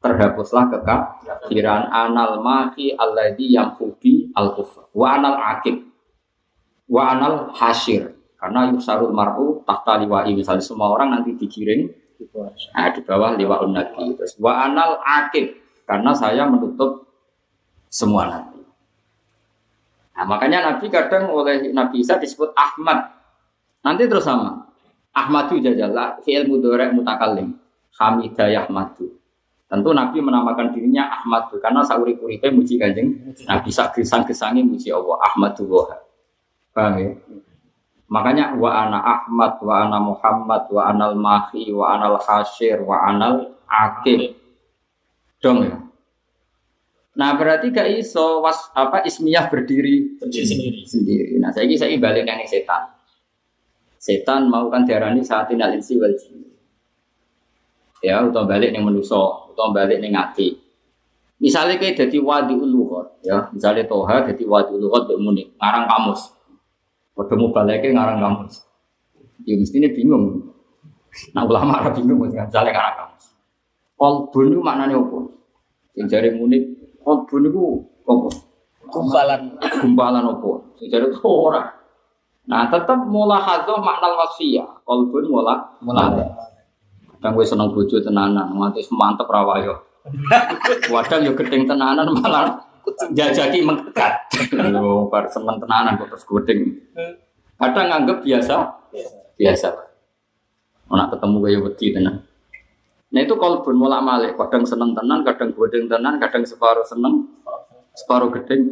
[0.00, 4.88] terhapuslah kekafiran anal mahi alladzi yamhu bi al kufra.
[4.96, 5.90] Wa anal akib
[6.90, 11.86] wa anal hasyir karena yusarul mar'u tahta liwa'i misalnya semua orang nanti digiring
[12.74, 15.54] nah, di bawah liwa'un nabi terus wa anal akib
[15.90, 17.10] karena saya menutup
[17.90, 18.62] semua nabi
[20.14, 23.20] nah makanya nabi kadang oleh nabi Isa disebut Ahmad.
[23.80, 24.68] Nanti terus sama.
[25.16, 27.56] Ahmadu jajalla fi'il mudhari' mutakallim.
[27.96, 29.20] Hamidah Ahmadu
[29.70, 33.06] Tentu Nabi menamakan dirinya Ahmadu karena sauri kuripe muji kanjeng
[33.46, 33.70] Nabi.
[33.70, 36.00] Sak gesang-gesangi muji Allah Ahmadu Wahab.
[36.74, 37.10] Paham ya?
[38.10, 43.54] Makanya wa ana Ahmad, wa ana Muhammad, wa anal Mahi, wa anal Hasyir, wa anal
[43.70, 44.34] Akib.
[45.40, 45.76] Dong ya.
[47.16, 50.86] Nah berarti gak iso was apa ismiyah berdiri sendiri.
[50.86, 51.34] sendiri.
[51.42, 53.00] Nah saya saya balik yang setan.
[54.00, 56.12] Setan mau kan diarani saat inal insi wal.
[58.00, 60.56] Ya, atau balik yang menuso, atau balik yang ngati.
[61.36, 66.32] Misalnya kayak jadi wadi uluhot, ya, misalnya toha jadi wadi uluhot bermuni, ngarang kamus.
[67.12, 68.64] Ketemu baliknya ngarang kamus.
[69.44, 70.48] Ya mestinya bingung.
[71.36, 73.29] Nah ulama Arab bingung misalnya ngarang kamus.
[74.00, 75.28] Kolbun itu maknanya apa?
[75.92, 76.56] Yang jari muni,
[77.04, 78.32] kolbun itu apa?
[78.88, 79.60] Kumpalan.
[79.60, 81.62] gumpalan opo sing jare ora?
[82.48, 84.80] Nah tetep mula hadzo makna wasfiyah.
[84.88, 86.16] Kolbun mula mula.
[87.20, 89.76] Kadang gue seneng bojo tenanan nganti mantep rawayo
[90.88, 92.56] kadang yo gedeng tenanan malah
[93.12, 94.32] jajaki mengkekat.
[94.56, 96.72] Yo bar seneng tenanan kok terus gedeng.
[97.60, 98.64] Kadang nganggep biasa.
[99.36, 99.68] biasa.
[100.88, 102.29] Ora ketemu kaya wedi tenan
[103.10, 107.26] Nah itu kolbun mulak malik, kadang seneng tenan, kadang gedeng tenan, kadang separuh seneng,
[107.90, 108.70] separuh gedeng.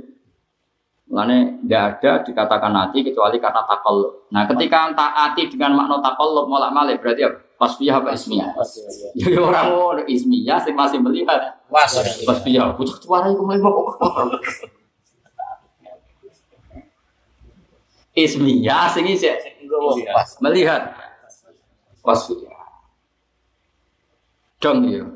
[1.08, 4.28] Makanya tidak ada dikatakan hati kecuali karena takol.
[4.30, 7.48] Nah ketika taati dengan makna takol mulak malik berarti apa?
[7.58, 8.54] Wasfiyah apa ismiyah?
[9.18, 11.58] Ya ya orang mau ismiyah sing masih melihat.
[11.66, 11.98] Was.
[12.22, 13.90] Wasfiyah, butuh tuarai ke mana mau
[18.14, 19.26] Ismiyah sing isi
[20.14, 20.38] Was.
[20.38, 20.94] melihat.
[22.06, 22.47] Wasfiyah.
[24.58, 25.06] Dong ya.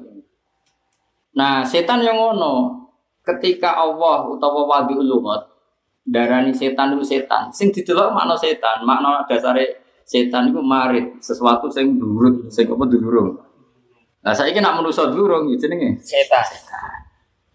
[1.35, 2.87] Nah, setan yang ngono
[3.23, 5.53] ketika Allah utawa wali ulumat
[6.07, 7.51] darani setan itu setan.
[7.51, 13.39] Sing didelok makna setan, makna dasare setan itu marit, sesuatu sing durut, sing apa durung.
[14.23, 15.99] Nah, saiki nak manusa durung ya jenenge.
[15.99, 16.47] Setan.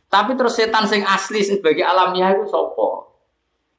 [0.08, 3.08] Tapi terus setan sing asli sebagai alamiah itu sapa?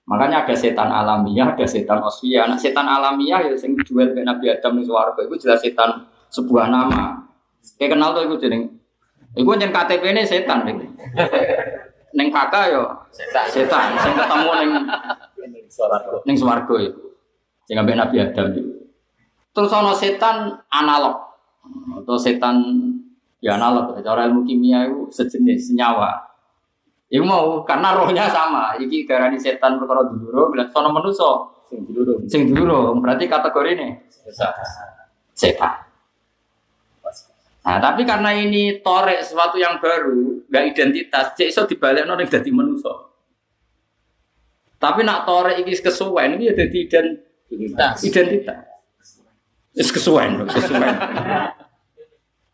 [0.09, 2.49] Makanya ada setan alamiah, ada setan osfiyah.
[2.49, 6.73] Nah, setan alamiah ya sing duel ke Nabi Adam ning swarga itu jelas setan sebuah
[6.73, 7.28] nama.
[7.77, 8.63] Kayak kenal tuh itu jeneng.
[9.37, 10.87] Iku jeneng KTP ini setan iki.
[12.17, 13.45] Neng kakak yo Setan.
[13.53, 14.71] setan sing ketemu neng
[16.25, 17.05] ning swarga iku.
[17.69, 18.89] Sing ambek Nabi Adam itu.
[19.53, 21.19] Terus ana setan analog
[22.01, 22.57] atau setan
[23.45, 26.17] ya analog cara ilmu kimia itu sejenis senyawa.
[27.09, 28.77] Iku mau karena rohnya sama.
[28.81, 31.29] Iki darani setan perkara duluro, bilang sono manusa
[31.69, 32.25] Sing dulu.
[32.25, 32.97] sing duluro.
[32.97, 33.89] Berarti kategori ini
[35.37, 35.88] setan.
[37.69, 42.33] Nah, tapi karena ini torek sesuatu yang baru, nggak identitas, cek iso dibalik nol yang
[42.33, 42.97] jadi manusia.
[44.81, 48.01] Tapi nak torek ini kesuwen ini ya jadi identitas.
[48.09, 48.65] Identitas.
[49.77, 50.97] Is kesuwen, kesuwen.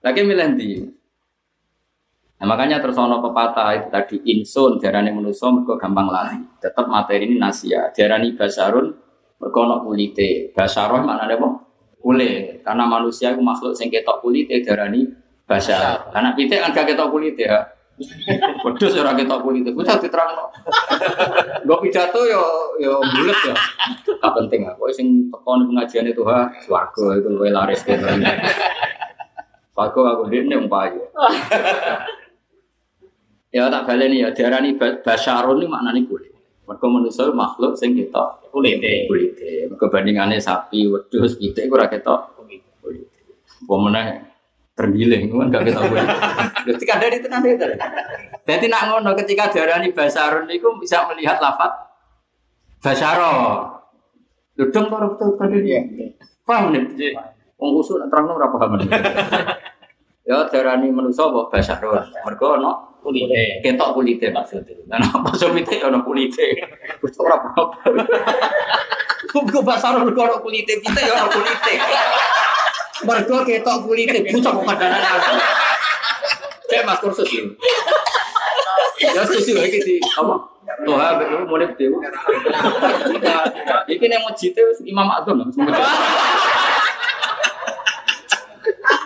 [0.03, 0.83] Lagi milih di.
[2.43, 6.43] Nah, makanya terus ono pepatah itu tadi insun darani manusia mergo gampang lari.
[6.59, 7.95] Tetap materi ini nasia.
[7.95, 8.91] Darani basarun
[9.39, 10.51] Mergo ana kulite.
[10.51, 11.49] Basaroh maknane apa?
[12.05, 12.61] Kulit.
[12.61, 15.09] Karena manusia itu makhluk sing ketok kulite darani
[15.49, 16.13] basar.
[16.13, 17.65] Anak pitik kan gak ketok kulite ya.
[18.61, 19.73] Wedhus ora ketok kulite.
[19.73, 20.53] Ku tak diterangno.
[21.65, 22.45] Gue pidato yo
[22.77, 23.57] yo bulet ya.
[24.21, 24.69] Gak penting.
[24.77, 28.05] Pokoknya sing teko pengajian itu ha swarga itu luwih laris gitu.
[29.73, 31.01] Swarga aku dene umpayu.
[33.55, 36.34] Ya tak baleni ya diarani ba- basyarun ini maknane kulit.
[36.65, 39.05] Mergo manusia makhluk sing ketok Kulite.
[39.05, 39.69] kulite.
[39.69, 42.73] Mergo bandingane sapi, wedhus, pitik ora ketok kulite.
[43.65, 44.07] Apa meneh
[44.73, 46.07] tergiling kan gak ketok kulit.
[46.67, 47.67] Dadi kadang itu nanti itu.
[48.45, 51.73] Jadi nak ngono ketika diarani basarun niku bisa melihat lafat
[52.81, 53.69] basaro.
[54.55, 55.81] Ludung to betul tadi dia.
[56.47, 57.17] Paham nih?
[57.59, 58.79] Wong kusuk nak terangno ora paham.
[60.25, 62.01] Ya diarani manusa apa basarun.
[62.25, 62.73] Mergo ono
[63.05, 63.61] Kulite.
[63.61, 64.73] ketok kulite maksudnya.
[64.89, 66.57] Nah, apa somite ono kulite.
[67.05, 67.93] Wis ora apa-apa.
[69.29, 71.75] Kok basar mergo ono kulite pite ya ono kulite.
[73.05, 75.35] Mergo ketok kulite bocah kok aku.
[76.73, 77.45] Cek Mas kursus iki.
[79.05, 80.35] Ya sesuai iki di apa?
[80.89, 82.01] Tuh ha betul mulai betul.
[83.85, 85.45] Iki nek mujite wis Imam Adzon.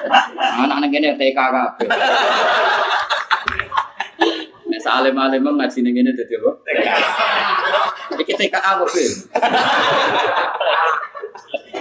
[0.09, 1.87] Anak-anak ini TK kabeh.
[4.69, 6.51] Nek salim-alim ngaji ning ngene dadi apa?
[8.19, 9.13] Iki TKA apa, Bil?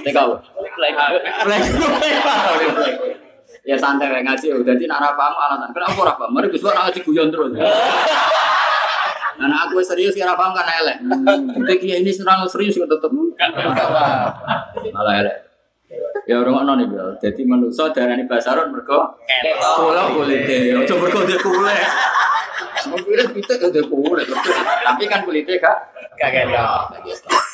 [0.08, 1.18] TKA apa?
[3.68, 5.76] Ya santai wae ngaji udah jadi nak ra paham alasan.
[5.76, 6.32] Kenapa ora paham?
[6.32, 7.52] Mari Gus ora ngaji guyon terus.
[9.38, 11.04] Nah, aku serius ya ora paham kan elek.
[11.52, 13.12] Tapi kiai ini serang serius tetep.
[14.96, 15.47] Malah elek.
[16.28, 17.08] Ya orang ngono nih, Bil.
[17.24, 19.16] Jadi manusia darani basaron mergo
[19.80, 20.76] kula kulite.
[20.84, 21.88] Ojo mergo dia kulit.
[22.84, 24.28] Kulit kita udah kulit.
[24.84, 25.78] Tapi kan kulitnya kak.
[26.20, 26.82] Gak ketok.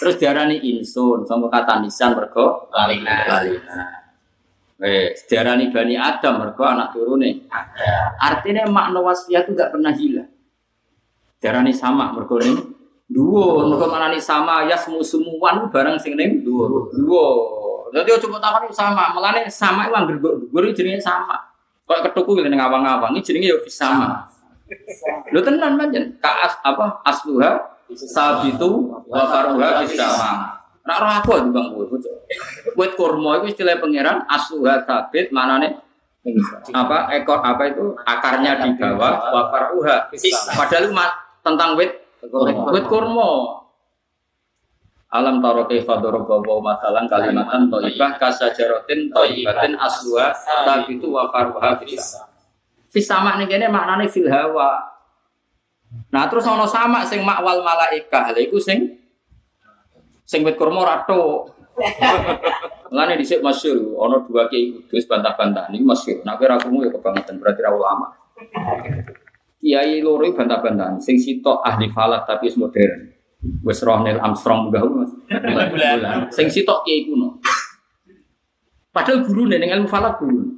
[0.02, 3.28] Terus diarani insun sama kata nisan mergo Lalina.
[3.30, 4.02] lalina.
[4.82, 7.46] Eh, diarani bani Adam mergo anak turune.
[8.18, 10.32] Artinya makna wasiat itu gak pernah hilang.
[11.38, 12.58] Diarani sama mergo ning
[13.06, 16.90] dhuwur, mergo manani sama ya semu semuan barang sing ning dhuwur.
[16.90, 17.63] Dhuwur.
[17.94, 21.38] Ojo mbok takoni sama, melane sama anggere dhuwur iki jenenge sama.
[21.86, 24.26] Kok ketuku ning awang-awang iki jenenge ya sama.
[25.30, 26.18] Lho tenan pancen.
[26.18, 30.58] Ka as, apa asluha sabitu wa faruha bisama.
[30.84, 31.68] Nak roh aku di bang.
[32.74, 35.78] Wit kurma itu istilah pangeran asluha sabit manane
[36.72, 40.10] apa ekor apa itu akarnya di bawah wa faruha.
[40.58, 40.94] Padahal itu
[41.46, 41.92] tentang wit
[42.74, 43.62] wit kurma.
[45.14, 50.34] Alam taro kaifa daraba wa masalan kalimatan thayyibah kasajaratin thayyibatin asluha
[50.66, 52.34] sabitu wa faruha bisama.
[52.90, 54.82] Fis sama ning kene maknane fil hawa.
[56.10, 58.34] Nah terus ana sama sing makwal malaika.
[58.34, 58.90] Lha iku sing
[60.26, 61.46] sing wit kurma rato.
[62.90, 66.26] Mulane dhisik masyhur ana dua kiai kudus bantah-bantah niki masyhur.
[66.26, 68.10] Nek ora krungu ya kebangetan berarti ra ulama.
[69.64, 73.13] Kiai loro bantah-bantahan sing sitok ahli falak tapi wis modern.
[73.44, 75.12] Wis roh Neil Armstrong munggah Mas.
[75.72, 76.32] Bulan.
[76.32, 77.44] Sing sitok kiai kuno.
[78.96, 80.56] Padahal guru ning ilmu falak guru.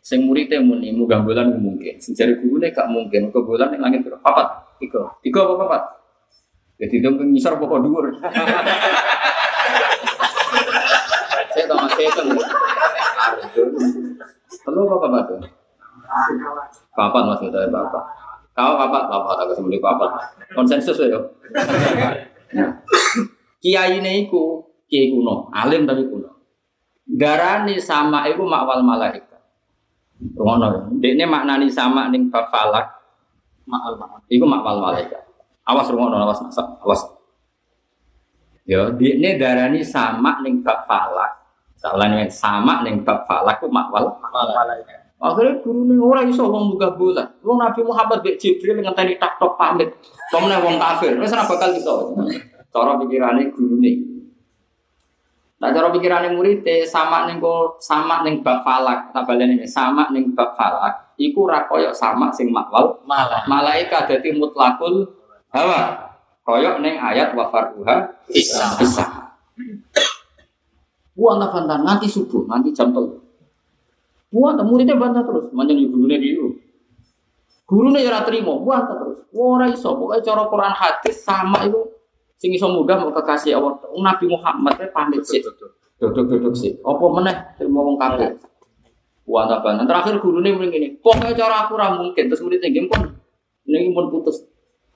[0.00, 2.00] Sing muridnya muni munggah bulan mungkin.
[2.00, 3.28] Sing jare gurune gak mungkin.
[3.28, 4.24] Ke bulan ning langit berapa?
[4.24, 4.48] Papat.
[4.80, 5.04] Tiga.
[5.20, 5.82] Tiga apa papat?
[6.80, 8.08] Jadi dong ngisor pokok dhuwur.
[11.50, 12.30] Saya tahu mas saya tahu.
[14.64, 15.26] Telu apa papat?
[16.94, 18.04] Papat mas kita papat.
[18.60, 20.10] Kau papat papat aku sebeli papat.
[20.52, 21.16] Konsensus ya.
[23.56, 26.28] Kiai ini iku kiai kuno, alim tapi kuno.
[27.08, 29.40] Darani sama iku makwal malaikat.
[30.36, 30.92] Ngono.
[31.00, 32.84] Dekne maknani sama ning bab falak.
[33.64, 34.20] Makwal makwal.
[34.28, 35.24] Iku makwal malaikat.
[35.64, 37.00] Awas rungono awas masak, awas.
[38.68, 41.32] Ya, dekne darani sama ning bab falak.
[41.80, 44.20] Salah nih sama ning bab falak ku makwal
[45.20, 47.28] Akhirnya guru nih orang iso wong buka bulan.
[47.44, 49.92] Wong Nabi Muhammad bek Jibril ngenteni tak tok pamit.
[50.32, 52.16] Pemene wong kafir, wis ora bakal iso.
[52.72, 54.00] Cara pikirane guru nih.
[55.60, 57.36] Nah cara pikirane murid sama ning
[57.84, 61.12] sama ning bab falak, baleni sama ning bab falak.
[61.20, 63.04] Iku ora koyo sama sing makwal.
[63.04, 63.44] Malah.
[63.44, 65.04] Malaikat dadi mutlakul
[65.52, 66.08] hawa.
[66.48, 68.80] Koyok ning ayat wa farduha Bisa.
[68.80, 69.04] bisa.
[71.12, 73.20] Buang nanti subuh, nanti jam telu.
[74.30, 76.54] Buang muridnya bantah terus, di gurunya gitu.
[77.66, 79.26] Gurunya ya terima, buang terus.
[79.34, 81.78] Wah iso, pokoknya cara Quran hadis sama itu
[82.38, 83.78] sing iso mudah mau kekasih Allah.
[83.90, 85.42] Nabi Muhammad teh pamit sih.
[85.98, 86.78] Duduk-duduk sih.
[86.82, 88.38] Apa meneh terima wong kafir.
[89.26, 89.86] Buang bantah.
[89.86, 92.24] Terakhir gurunya mending gini, pokoknya cara aku mungkin.
[92.30, 93.06] Terus muridnya gini pun,
[93.66, 94.46] ini pun putus.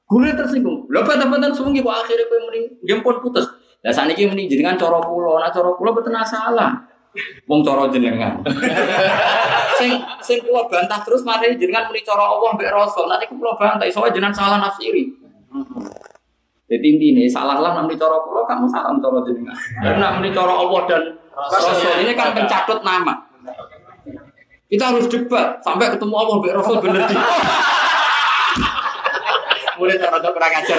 [0.06, 0.86] Gurunya tersinggung.
[0.86, 3.50] Lho bantah-bantah sungi kok akhirnya kowe mending game pun putus.
[3.84, 6.93] Lah saniki muni jenengan cara kula, nek cara kula mboten salah.
[7.46, 8.42] Wong cara jenengan.
[9.78, 9.90] sing
[10.22, 13.06] sing kula bantah terus mari jenengan muni cara Allah mbek Rasul.
[13.06, 15.14] Nanti kula bantah soalnya jenengan salah nafsiri.
[16.64, 19.56] Jadi intinya salah lah nanti cara kula kamu salah cara jenengan.
[19.78, 21.02] Karena nanti cara Allah dan
[21.34, 23.14] Rasul ini kan pencatut nama.
[24.66, 27.14] Kita harus debat sampai ketemu Allah mbek Rasul bener di.
[29.74, 30.78] Murid rada kurang ajar.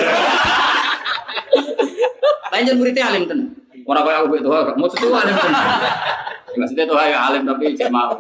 [2.55, 3.51] Lanjut muridnya alim tenan.
[3.86, 5.65] Orang kaya aku itu, maksud itu alim tenan.
[6.56, 8.16] Maksudnya tuh ya alim tapi cek mau.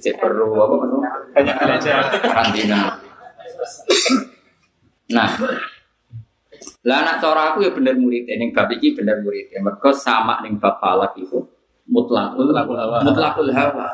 [0.00, 1.10] Cek perlu apa maksudnya?
[1.36, 1.96] Banyak belajar.
[2.24, 2.80] Karantina.
[5.10, 5.28] Nah,
[6.86, 9.52] lah anak cara aku ya bener murid, ning bab iki bener murid.
[9.60, 11.36] Mergo sama ning bab falak itu
[11.90, 13.02] mutlakul Mutlakul hawa.
[13.04, 13.88] mutlakul hawa.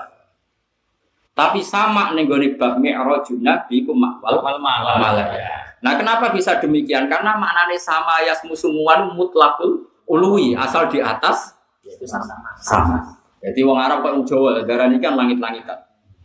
[1.34, 4.96] Tapi sama ning gone bab mi'rajun nabi ku makwal Wal malam.
[5.02, 5.74] malaya.
[5.84, 7.04] Nah, kenapa bisa demikian?
[7.10, 11.54] Karena maknanya sama yasmu sumuan mutlakul ului, asal di atas
[12.06, 12.34] sama.
[12.62, 12.98] sama.
[13.42, 15.78] Jadi wong Arab kok Jawa darah ini kan langit-langitan.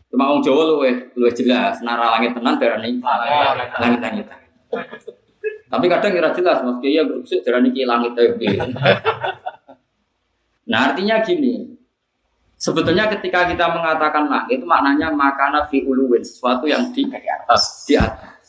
[0.09, 2.97] Cuma wong Jawa luwe luwe jelas nara langit tenan darah ini
[3.77, 4.39] langit-langitan.
[5.71, 8.57] Tapi kadang kira jelas mas Kiai berusuk darah ini langit piye.
[10.71, 11.77] Nah artinya gini,
[12.55, 17.85] sebetulnya ketika kita mengatakan langit itu maknanya makana fi uluwin sesuatu yang di atas.
[17.85, 18.40] di atas.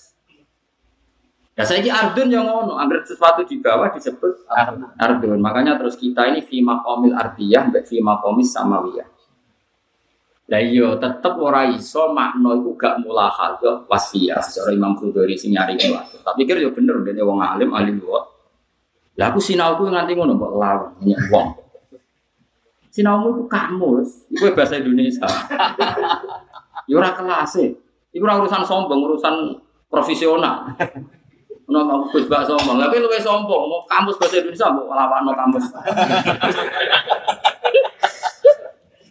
[1.52, 4.48] Ya saya ardun yang ngono, agar sesuatu di bawah disebut
[4.96, 5.36] ardun.
[5.36, 9.04] Makanya terus kita ini fi maqamil ardiyah mbek fi maqamis samawiyah.
[10.48, 15.76] Lah iya tetep ora iso makna iku gak mulahadzah wasfiyah secara Imam Ghazali sing nyari
[15.76, 15.96] kuwi.
[16.24, 18.24] Tak pikir ya bener dene wong alim alim kok.
[19.20, 21.48] Lah aku sinauku nganti ngono mbok lawan nyek wong.
[22.92, 25.24] Sinaumu itu kamus, itu bahasa Indonesia.
[26.90, 27.78] Ya ora kelas e.
[28.10, 29.54] Iku urusan sombong, urusan
[29.86, 30.66] profesional.
[31.72, 35.64] Ono kampus gak sombong, tapi luwe sombong, mau kampus bahasa Indonesia mau lawan kampus.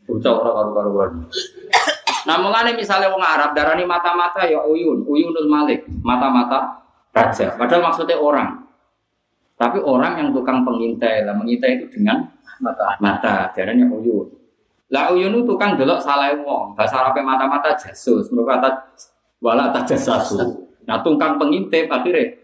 [0.05, 1.11] Bocah ora karu-karuan.
[2.29, 7.57] Nah, mulane misalnya wong Arab darani mata-mata ya uyun, uyunul malik, mata-mata raja.
[7.57, 8.61] Padahal maksudnya orang.
[9.57, 12.29] Tapi orang yang tukang pengintai, lah mengintai itu dengan
[12.61, 12.93] Mata.
[13.01, 14.29] mata, darahnya uyun.
[14.93, 18.69] Lah uyun itu tukang delok salah wong, bahasa Arabnya mata-mata jasus, menurut kata
[19.41, 20.69] wala tajasasu.
[20.85, 22.40] Nah, tukang pengintai akhirnya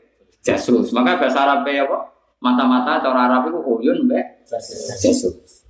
[0.47, 0.95] jasus.
[0.95, 1.99] Maka bahasa Arabnya apa?
[2.39, 5.67] Mata-mata cara Arab itu uyun mbek jasus.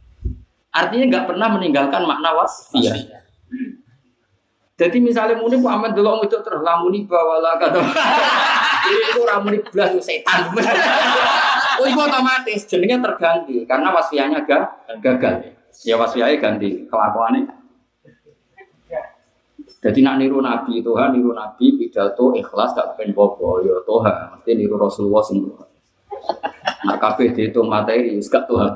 [0.69, 3.25] Artinya nggak pernah meninggalkan makna wasfiyah.
[4.77, 7.81] Jadi misalnya muni ku aman delok itu terus lamuni bawala kata.
[8.87, 10.53] Ini itu ramuni belas setan.
[11.81, 14.69] oh itu otomatis jenenge terganti karena wasfiyahnya ga,
[15.01, 15.57] gagal.
[15.81, 17.49] Ya wasfiyahnya ganti kelakuannya.
[19.77, 24.51] Jadi nak niru Nabi Tuhan, niru Nabi pidato ikhlas gak pengen bobo, ya Tuhan, mesti
[24.57, 25.61] niru Rasulullah semua.
[26.89, 28.73] Nak kabeh dihitung materi, wis gak Tuhan.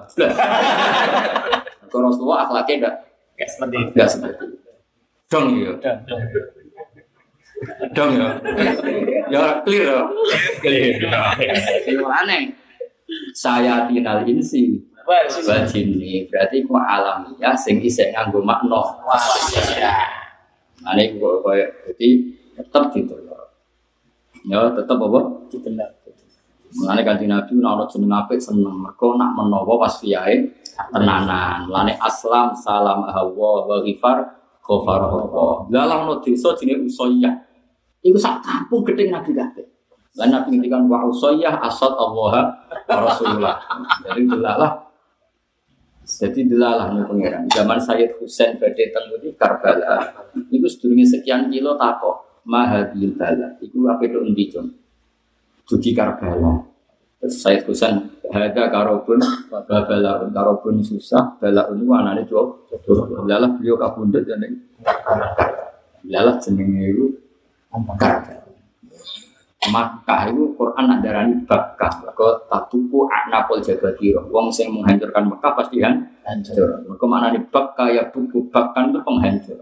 [1.89, 2.95] Kalau Rasulullah akhlaknya enggak
[3.35, 3.89] Gak seperti itu.
[3.97, 4.69] enggak seperti itu.
[5.31, 5.73] Dong ya.
[7.97, 8.29] Dong ya.
[9.31, 10.01] Ya clear ya.
[10.61, 10.93] Clear.
[11.87, 12.53] Itu aneh.
[13.33, 14.79] Saya tinal insi
[15.67, 18.79] jinni berarti ku alamiah sing isih nganggo makna.
[19.03, 19.19] Wah,
[20.81, 20.91] ya.
[20.93, 22.09] Ane kok koyo jadi
[22.57, 23.15] tetep gitu.
[24.49, 25.19] Ya tetep apa?
[25.53, 26.01] Ditelak.
[26.71, 30.49] Mulane kanthi Nabi nek ana jeneng apik seneng mergo nak menawa wasfiyahe
[30.89, 31.67] tenanan.
[31.67, 34.23] Mulane aslam salam hawa wa ghifar
[34.63, 35.67] ghafar Allah.
[35.67, 37.35] Lah lah ono desa jenenge Usayyah.
[38.01, 39.67] Iku sak kampung gedhe Nabi kabeh.
[40.15, 42.55] Lah Nabi ngendikan wa Usayyah asad Allah
[42.87, 43.59] wa Rasulullah.
[44.07, 44.90] Jadi delalah
[46.19, 47.43] jadi delalah nih pangeran.
[47.47, 50.11] Zaman Sayyid Husain badhe teng di Karbala.
[50.51, 53.55] Iku sedurunge sekian kilo takok mahadil bala.
[53.63, 54.67] Iku apa itu endi, Jon?
[55.63, 56.67] Dugi Karbala.
[57.23, 57.95] Terus Sayyid Husain
[58.27, 62.67] ada karobun, bala karobun susah, bala ini anane jo.
[63.23, 64.59] Lalah beliau kabundut jeneng.
[66.11, 67.07] Lalah jenenge itu
[67.71, 68.50] Karbala.
[69.69, 72.01] Makkah itu Quran nak darani Bakkah.
[72.01, 74.25] Mergo tatuku anapol jabatiro.
[74.33, 76.81] Wong sing menghancurkan Mekah pasti kan hancur.
[76.89, 79.59] Mergo mana di Bakkah ya buku Bakkah itu penghancur.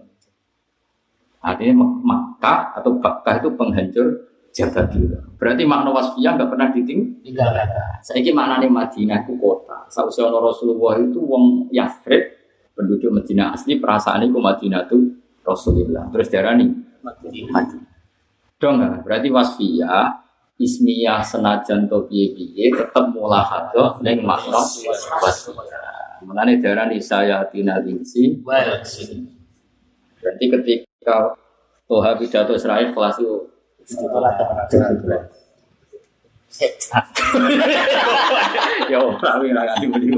[1.43, 4.07] Artinya Makkah atau Bakkah itu penghancur
[4.55, 5.19] jabatiro.
[5.35, 7.19] Berarti makna wasfiyah nggak pernah diting.
[7.19, 7.99] Tinggal kata.
[7.99, 9.83] Saya Maknanya Madinah itu kota.
[9.91, 12.39] Sausya Rasulullah itu wong Yathrib
[12.71, 15.11] penduduk Madinah asli perasaan itu Madinah itu
[15.43, 16.07] Rasulullah.
[16.07, 16.71] Terus darani
[17.03, 17.88] Madinah.
[18.59, 19.07] Dong nggak?
[19.07, 20.19] Berarti wasfiyah
[20.59, 26.19] ismiyah senajan to piye-piye tetep mulahadzah ning makna wasfiyah.
[26.27, 27.79] Mengenai darani saya tina.
[30.19, 31.39] Berarti ketika
[31.87, 33.47] Toha pidato Israel kelas itu.
[38.89, 40.17] Ya ora ora nganti muni.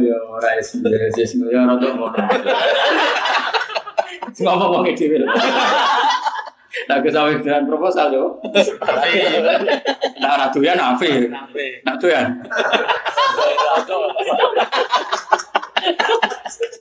[0.00, 1.76] Ya ora wis wis ya ora
[4.40, 5.20] ngomong wong dhewe.
[6.86, 8.38] Nah, ke sampe dengan proposal yo.
[10.22, 11.26] Nah, ora doyan afi.
[11.82, 12.46] Nah, doyan.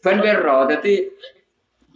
[0.05, 0.93] Ben kira, dadi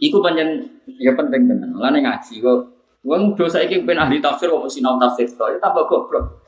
[0.02, 1.70] iku pancen ya penting tenan.
[1.78, 2.58] Lah ning ngaji kok
[3.06, 6.42] wong dosa iki ben ahli tafsir kok sinau tafsir to, ya tambah goblok.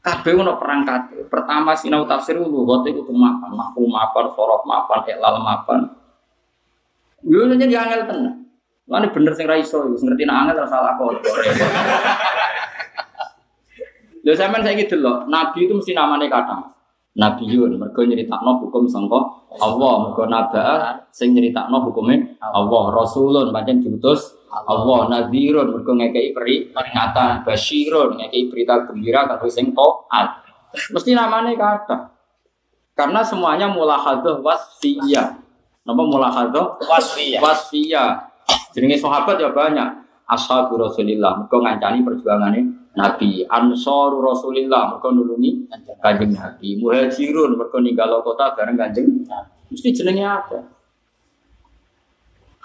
[0.00, 1.28] Kabeh ono perangkat.
[1.28, 5.84] Pertama sinau tafsir lugat iku mapan, mahfu mapan, sorof mapan, iklal mapan.
[7.28, 8.47] Yo nyen ya angel tenan.
[8.88, 11.20] Lah ini bener sing ra iso, wis ngerti nek angel ora salah kok.
[14.24, 16.56] Lho sampean saiki delok, nabi itu mesti namanya kata.
[17.18, 19.18] Nabiun, mergo nyeritakno hukum sangka
[19.58, 26.56] Allah, mergo naba sing nyeritakno hukume Allah, Rasulun pancen diutus Allah, Nadhirun mergo ngekeki peri
[26.70, 30.46] peringatan, Basyirun ngekeki berita gembira karo sing taat.
[30.94, 31.96] Mesti namanya kata.
[32.94, 35.42] Karena semuanya mulahadah wasfiyah.
[35.82, 37.40] Nama mulahadah Wasfiyah.
[37.42, 38.27] wasfiyah.
[38.78, 40.06] Jenenge sahabat ya banyak.
[40.30, 42.60] Ashabu Rasulillah, mergo ngancani perjuangane
[42.94, 43.42] Nabi.
[43.50, 45.66] Ansaru Rasulillah, mergo nulungi
[45.98, 46.78] Kanjeng Nabi.
[46.78, 49.26] Muhajirun, mergo ninggal kota bareng Kanjeng
[49.66, 50.62] Mesti jenenge apa?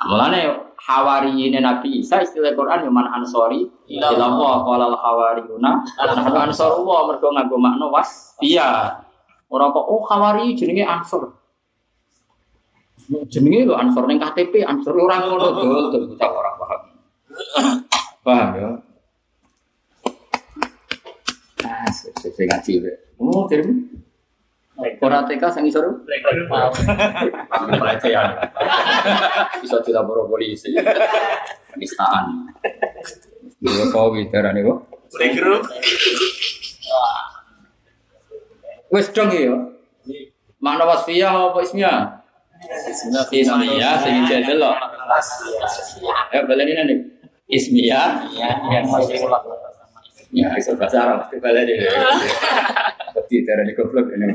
[0.06, 6.36] Mulane hawariyine Nabi Isa istilah Quran yang man ansori ila Allah qala al hawariyuna nahnu
[6.44, 9.00] ansarullah mergo nganggo makna wasfiyah.
[9.48, 11.43] Ora kok oh hawari jenenge ansor.
[13.28, 16.82] Jenenge lho ansor ning KTP ansor ora ngono dol dol bocah ora paham.
[18.24, 18.70] Paham ya?
[21.68, 22.96] Ah, sing ngaji wae.
[23.20, 23.68] Oh, jadi
[25.04, 26.08] ora TK sing isor
[27.68, 28.30] pelecehan.
[29.60, 30.72] Bisa dilapor polisi.
[31.76, 32.48] Penistaan.
[33.60, 34.80] Dua sawi darane kok.
[35.12, 35.68] Playgroup.
[38.96, 39.58] Wes dong ya.
[40.64, 42.23] Makna wasfiyah apa ismiyah?
[43.34, 44.76] Ismiyah sing jadel loh.
[46.32, 46.96] Ya baleni nanti.
[47.50, 48.28] Ismiyah.
[50.34, 51.78] Ya, iso bahasa Arab mesti baleni.
[53.14, 54.34] Tapi darane goblok ini.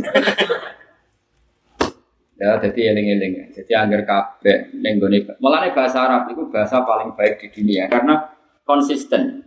[2.39, 3.51] Ya, jadi eling-eling.
[3.51, 8.31] Jadi anggar kabeh ning gone mulane bahasa Arab itu bahasa paling baik di dunia karena
[8.63, 9.43] konsisten.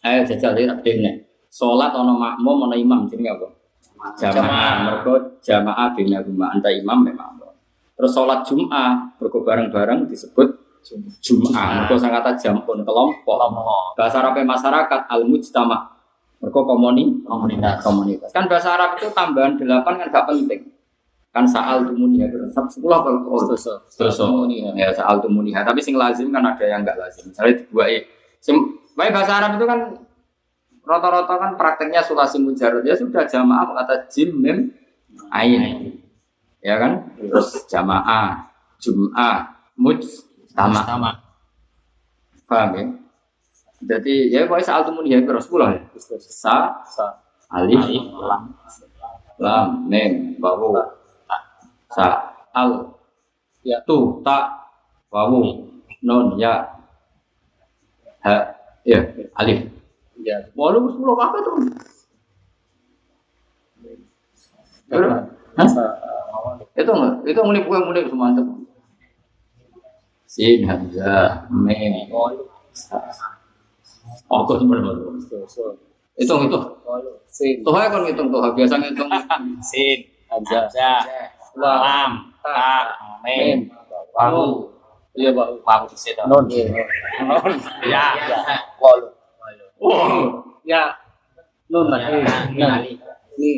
[0.00, 1.28] Ayo jajal iki dene.
[1.52, 3.48] Salat ana makmum ana imam jenenge apa?
[4.16, 4.72] Jamaah.
[4.88, 7.43] Mergo jamaah bina rumah anta imam memang.
[7.94, 10.48] Terus sholat Jum'ah, mergo bareng-bareng disebut
[11.22, 11.86] Jum'ah.
[11.86, 13.38] Mergo sangkata jampun kelompok.
[13.94, 15.94] Bahasa Arab masyarakat al-mujtama.
[16.42, 17.80] Mergo komuni Komunitas.
[17.80, 18.30] komunitas.
[18.34, 20.60] Kan bahasa Arab itu tambahan delapan kan gak penting.
[21.34, 23.66] Kan saal tumuniha terus sepuluh kalau terus
[23.96, 24.14] terus
[24.76, 25.64] ya saal tumuniha.
[25.64, 27.32] Tapi sing lazim kan ada yang enggak lazim.
[27.32, 28.04] Misalnya dibuai
[28.38, 28.54] sing
[28.92, 29.80] baik bahasa Arab itu kan
[30.84, 34.68] rata-rata kan prakteknya sulasi mujarad ya sudah jamaah kata jim mim
[35.32, 36.03] ain
[36.64, 37.12] ya kan?
[37.20, 38.48] Terus jamaah
[38.80, 40.80] jum'ah mujtama.
[40.80, 41.10] Sama.
[42.48, 42.84] paham ya?
[43.84, 45.80] Jadi ya pokoknya saal tumuniha itu sepuluh ya
[46.24, 46.80] sa
[47.52, 48.42] alif Alif, lam.
[49.36, 50.72] lam mim wawu.
[51.92, 52.96] Sa al.
[53.60, 53.80] Ya.
[53.84, 54.68] tu ta
[55.12, 55.68] wawu.
[56.00, 56.64] Nun ya.
[58.24, 58.56] Ha
[58.88, 59.00] ya
[59.36, 59.68] alif.
[60.24, 60.40] Ya.
[60.56, 61.56] walu sepuluh apa tuh
[65.54, 65.68] Hah?
[66.74, 68.46] itu enggak itu muni bukan muni semantap
[70.26, 71.46] sin hamzah
[72.74, 72.98] sa
[74.28, 74.92] oh kok sebenarnya
[76.18, 76.58] hitung itu
[77.34, 77.66] Sin.
[77.66, 79.10] tuh kan ngitung tuh biasa ngitung
[79.58, 80.14] Sin.
[80.34, 81.02] Hamzah.
[81.54, 82.34] Lam.
[82.42, 82.90] Ta.
[83.22, 83.70] Mim.
[84.14, 84.70] Wawu.
[85.14, 86.26] iya pak Wawu.
[86.26, 86.46] Nun.
[87.86, 88.06] Ya.
[88.82, 89.06] Walu.
[89.78, 90.90] Wah, Ya.
[91.70, 91.86] Nun.
[91.90, 92.82] Nah.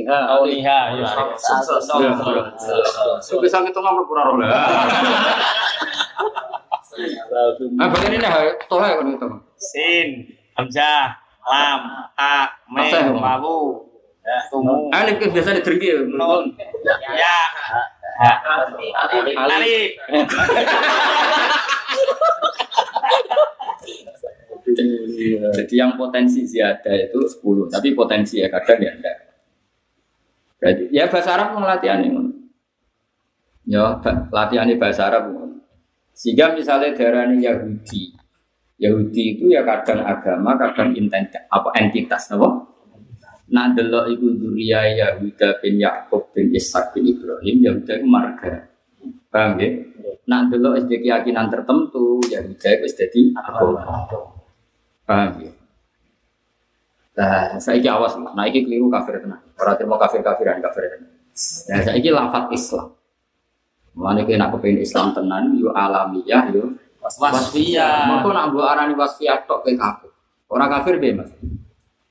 [0.06, 0.94] Auliha.
[1.38, 1.98] So.
[3.20, 4.50] Itu bisa ngitung apa kurang lah.
[7.76, 9.36] Ah, bagian ini ha, tuh aja kan ngitung.
[9.60, 10.32] Sin.
[10.56, 11.12] Hamzah.
[11.46, 11.80] Lam.
[12.72, 12.88] Mim.
[12.90, 13.12] Bang?
[13.20, 13.84] Wawu.
[14.50, 14.90] Tumu.
[14.90, 16.00] Ah, ini kan biasa ditergi ya.
[16.02, 16.56] Nun.
[17.14, 17.38] Ya.
[19.36, 19.94] Ali.
[25.56, 29.25] Jadi yang potensi ziyadah itu 10, tapi potensi ya kadang ya enggak.
[30.66, 32.26] Berarti ya bahasa Arab latihan ini.
[33.70, 34.02] Ya,
[34.34, 35.30] latihan bahasa Arab.
[36.10, 38.18] Sehingga misalnya daerah ini Yahudi,
[38.82, 42.66] Yahudi itu ya kadang agama, kadang entitas, apa entitas, apa?
[43.46, 48.66] Nah, delok iku Duriya Yahuda bin Yakub bin Ishak bin Ibrahim, Yahuda itu marga.
[49.30, 49.70] Paham ya?
[50.26, 53.86] Nah, delok SD keyakinan tertentu, Yahuda itu jadi agama.
[55.06, 55.52] Paham ya?
[57.14, 59.45] Nah, saiki awas, nah iki keliru kafir tenan.
[59.56, 60.60] Ora terima kafir tenan.
[61.68, 62.96] Nah, saiki lafat Islam.
[63.96, 68.20] Mulane ki nak kepengin Islam tenan yo alamiah yo wasfiyah.
[68.20, 70.12] Maka nak mbok arani wasfiyah tok ke kafir.
[70.52, 71.32] Orang kafir be Mas.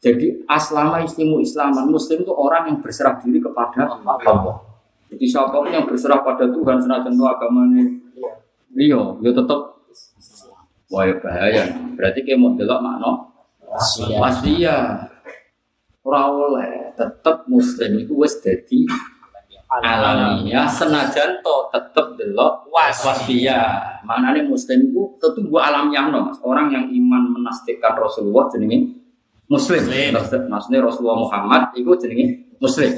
[0.02, 4.62] Jadi aslama istimu islaman muslim itu orang yang berserah diri kepada Allah.
[5.10, 7.86] Jadi siapa pun yang berserah pada Tuhan senajan itu agamanya
[8.76, 9.60] iya, ya tetap
[10.92, 11.64] wah ya bahaya.
[11.96, 13.12] Berarti kayak mau delok makna
[14.20, 15.10] Wasfiyah.
[16.06, 18.86] Ora oleh tetep muslim itu wis dadi
[19.82, 23.02] alamiah senajan to tetep delok Was.
[23.02, 24.06] wasfiyah.
[24.06, 26.38] Maknane muslim itu tentu gua alamiah no, Mas.
[26.46, 28.94] Orang yang iman menastikan Rasulullah jenenge
[29.50, 29.82] muslim.
[29.82, 30.10] Muslim.
[30.14, 32.92] Maksud- Maksudnya Rasulullah Muhammad itu jenenge muslim.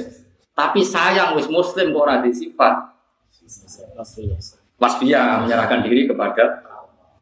[0.52, 2.74] Tapi sayang wis muslim kok ora sifat
[4.78, 5.48] Wasfiyah.
[5.48, 6.68] menyerahkan diri kepada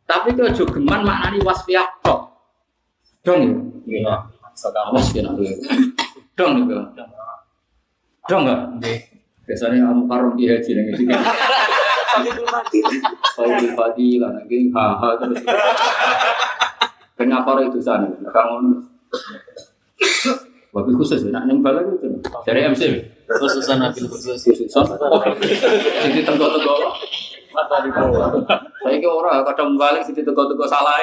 [0.07, 2.31] tapi ke geman maknani wasfiyah tok.
[3.27, 4.23] Dong ya.
[4.57, 4.73] Iya.
[4.73, 4.89] Saudara.
[4.89, 5.53] Awas kena dulu.
[6.33, 6.77] Dong itu.
[8.27, 8.61] Dong enggak?
[9.45, 11.05] Biasanya kamu karung di haji yang itu.
[13.37, 15.45] Saya pagi lah lagi haha terus.
[17.21, 18.09] Kenapa itu sana?
[18.09, 18.57] Kamu
[20.77, 23.01] Wabil khusus ya, nak nembal lagi itu dari MC.
[23.25, 24.37] Khususan nabil khusus.
[24.45, 24.69] Khusus.
[26.05, 26.79] Jadi tengok-tengok.
[27.57, 28.29] Mata di bawah.
[28.85, 31.01] Saya ke orang kadang balik sih tengok-tengok salah.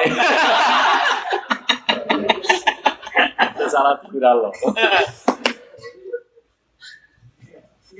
[3.74, 4.54] Salah tidak loh.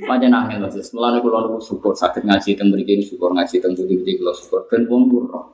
[0.07, 0.91] Macam nangis lah, sis.
[0.95, 4.87] Mulane kula niku syukur sakit ngaji teng mriki syukur ngaji teng budi-budi kula syukur ben
[4.87, 5.47] wong roh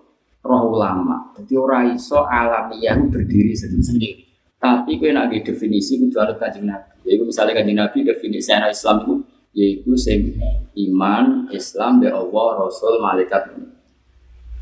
[0.44, 1.32] roh ulama.
[1.36, 4.28] Dadi ora iso alamiah berdiri sendiri.
[4.60, 7.08] Tapi kowe nak definisi kudu anut Kanjeng Nabi.
[7.08, 9.14] Yaiku misalnya Kanjeng Nabi definisi ana Islam itu
[9.56, 10.36] yaiku sing
[10.76, 13.56] iman, Islam be Allah, Rasul, malaikat.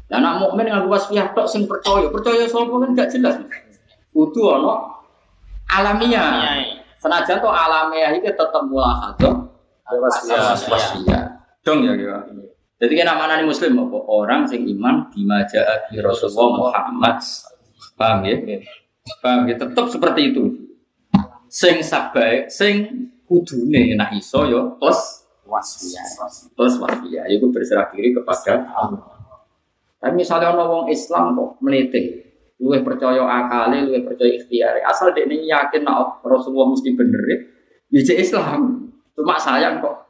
[0.08, 3.42] Lah nak mukmin nganggo wasfiyah tok sing percaya, percaya sapa kan gak jelas.
[4.14, 4.97] Kudu ana
[5.68, 6.64] alamiah.
[6.98, 9.34] Senajan to alamiah iki tetep mulahadzah
[9.88, 10.52] Wasfiyah.
[10.68, 11.24] wasfiyah.
[11.64, 12.20] Dong ya kira.
[12.78, 13.98] Jadi kan namanya muslim apa?
[14.06, 17.18] Orang sing iman bima ja'a bi Rasulullah Muhammad.
[17.98, 18.36] Paham ya?
[19.18, 19.54] Paham ya?
[19.58, 20.44] Tetap seperti itu.
[21.48, 26.04] Sing sabai, sing kudune nak iso yo plus Wasfiyah.
[26.52, 27.24] plus wasfiyah.
[27.32, 29.16] Itu berserah diri kepada Allah.
[29.98, 32.27] Tapi misalnya orang wong Islam kok melete,
[32.58, 34.82] luwih percaya akale, luwih percaya ikhtiar.
[34.82, 37.38] Asal dia ini yakin nak Rasulullah mesti bener ya,
[38.02, 38.90] ya Islam.
[39.14, 40.08] Cuma sayang kok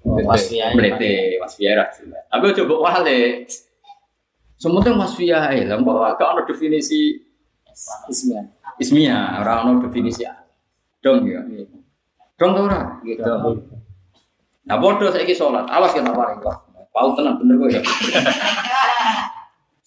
[0.00, 0.72] Wasfiyah.
[0.72, 2.24] melete wasfiyah ra jelas.
[2.30, 3.44] Tapi coba wale.
[4.60, 7.16] Semuanya wasfiyah ya, kok gak ada definisi
[8.10, 8.44] Ismiyah.
[8.80, 10.24] ismiyah, ora ono definisi
[11.00, 11.40] dong ya.
[12.36, 12.80] Dong ta ora?
[13.04, 13.24] Gitu.
[14.68, 16.56] Nah bodoh saiki sholat, awas kita paling kok.
[16.90, 17.80] Pau tenang bener kok ya.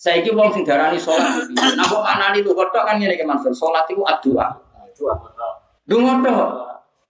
[0.03, 3.87] Saiki wong sing darani sholat, nah kok anani lu kodok kan ngene ke Mansur, sholat
[3.87, 4.51] itu adua.
[5.87, 6.49] Dungo tok.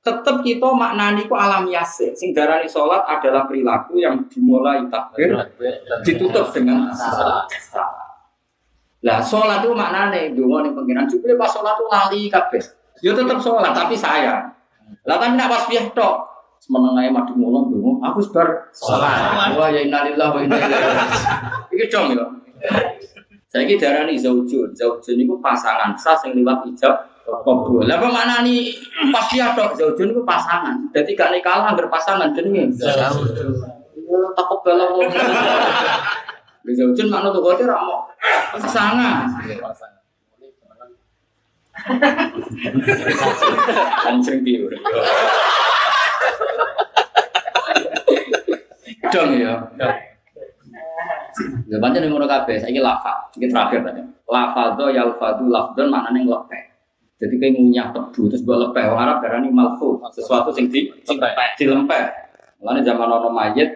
[0.03, 2.13] Tetep kita maknani ku alamiah sih.
[2.13, 5.33] Sing darani sholat adalah perilaku yang dimulai takbir
[6.05, 7.49] ditutup dengan salat.
[9.01, 12.61] Lah sholat itu maknane dungo ning pengiran jupule pas sholat itu lali kabeh.
[13.01, 14.53] Yo tetep sholat tapi sayang.
[15.09, 16.29] Lah kan nek pas piyah tok
[16.61, 19.57] semenengae madu mulung dungo aku sebar Sholat.
[19.57, 21.73] Wah ya innalillah wa inna ilaihi raji'un.
[21.73, 22.25] Iki dong ya.
[23.51, 24.73] Saiki darani zaujun.
[24.73, 27.85] Zaujun iku pasangan sah sing liwat ijab kabul.
[27.85, 28.73] Lah apa maknani
[29.13, 30.89] pas piyah tok zaujun iku pasangan.
[30.89, 32.73] Dadi gak nikah anggar pasangan jenenge.
[32.81, 32.97] Ya
[34.35, 35.09] takut wong.
[36.63, 38.09] Di zaujun makna tuh kote ra mau
[38.57, 39.29] pasangan.
[44.07, 44.73] Anjing biru.
[49.13, 49.61] Dong ya.
[51.67, 53.29] Ya pancen ngono kabeh, saiki lafal.
[53.37, 54.01] Iki terakhir tadi.
[54.29, 56.63] Lafadho yalfadu lafdon maknane nglepeh.
[57.23, 58.83] Jadi kayak ngunyah tebu terus buat lepeh.
[58.89, 60.91] Orang Arab darani malfu, sesuatu sing di
[61.55, 62.03] dilempeh.
[62.59, 63.69] Mulane zaman ono mayit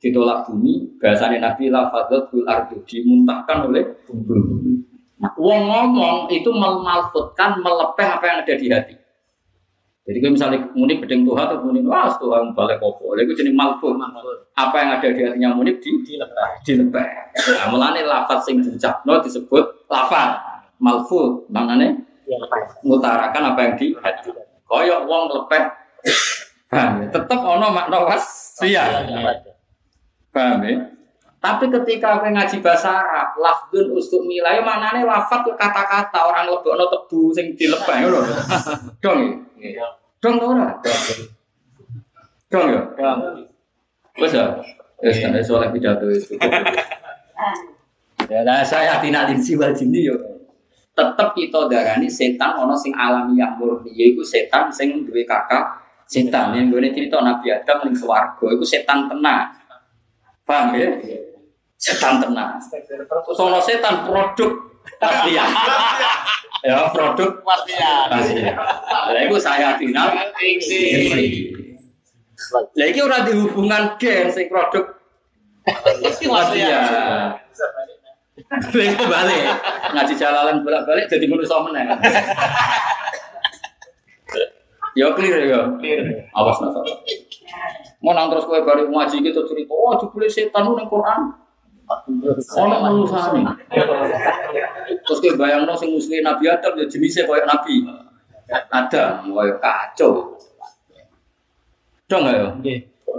[0.00, 4.84] ditolak bumi, bahasanya Nabi lafadho bil ardu dimuntahkan oleh bumi.
[5.16, 8.94] Nah, wong ngomong itu memalfutkan, melepeh apa yang ada di hati.
[10.04, 13.96] Jadi kalau misalnya muni bedeng Tuhan atau muni wah Tuhan balik kopo, itu jenis malfut.
[14.52, 16.60] Apa yang ada di hatinya muni di Dilepas.
[16.60, 17.08] dilepeh.
[17.56, 20.36] Nah, mulane lafaz sing diucapno disebut lafaz
[20.76, 21.48] malfut.
[21.48, 22.04] Maknane
[22.84, 24.28] ngutarakan apa yang di hati.
[24.68, 25.64] Koyok wong lepeh.
[26.68, 27.06] Paham ya?
[27.08, 29.08] Tetep ono makna wasfiyah.
[30.36, 30.76] Paham ya?
[31.44, 36.88] Tapi ketika aku ngaji bahasa Arab, lafdun ustuk milai maknane lafaz itu kata-kata orang lebokno
[36.88, 38.24] tebu sing dilepeh ngono.
[39.04, 39.84] Dong ya?
[40.24, 40.68] Dong ta ora?
[42.48, 42.80] Dong ya?
[44.16, 44.56] Wes ya.
[45.04, 46.32] Wes kan soal pidato itu.
[48.24, 50.16] Ya, nah saya tidak linsi wal jinni yo.
[50.94, 55.76] tetep kita darani setan ono sing alamiah murni yaiku setan sing duwe kakak
[56.06, 59.50] setan yang gue cerita Nabi Adam ning swarga iku setan tenan
[60.46, 60.86] paham ya
[61.84, 64.56] setan tenan terus ono setan produk
[64.96, 65.48] pastian
[66.64, 68.08] ya produk Pastian.
[68.08, 68.56] pastian
[69.12, 70.16] lah iku saya final
[72.72, 74.96] lah iki ora dihubungan gen sing produk
[76.24, 77.36] pastian
[78.44, 79.46] Balik balik
[79.94, 81.90] ngaji jalalan bolak balik jadi manusia meneng.
[84.94, 85.74] Ya clear ya.
[86.34, 86.82] Awas nasa.
[87.98, 91.34] Mau nang terus kowe bari ngaji gitu cerita, oh jebule setan nang Quran.
[91.84, 93.44] Ono manusane.
[95.04, 97.84] Terus kowe bayangno sing musuhe Nabi Adam ya jenisnya koyo Nabi.
[98.72, 100.36] Adam, koyo kacau.
[102.08, 102.48] Dong ya.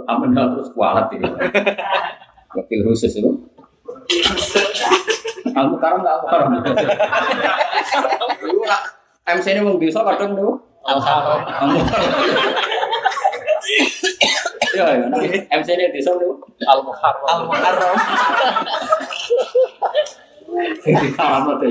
[0.06, 1.26] Apa nggak terus kualat ini?
[2.54, 3.30] Wakil khusus itu.
[5.56, 6.48] Aku karam nggak aku karam.
[9.26, 10.54] MC ini mau bisa kadang tuh.
[10.86, 11.78] Kamu
[14.76, 15.06] Ya, ya.
[15.08, 15.20] nah,
[15.56, 16.36] MC ini bisa tuh.
[16.68, 17.24] Al-Muharram.
[17.24, 17.96] Al-Muharram.
[20.84, 21.70] Sing karam tuh.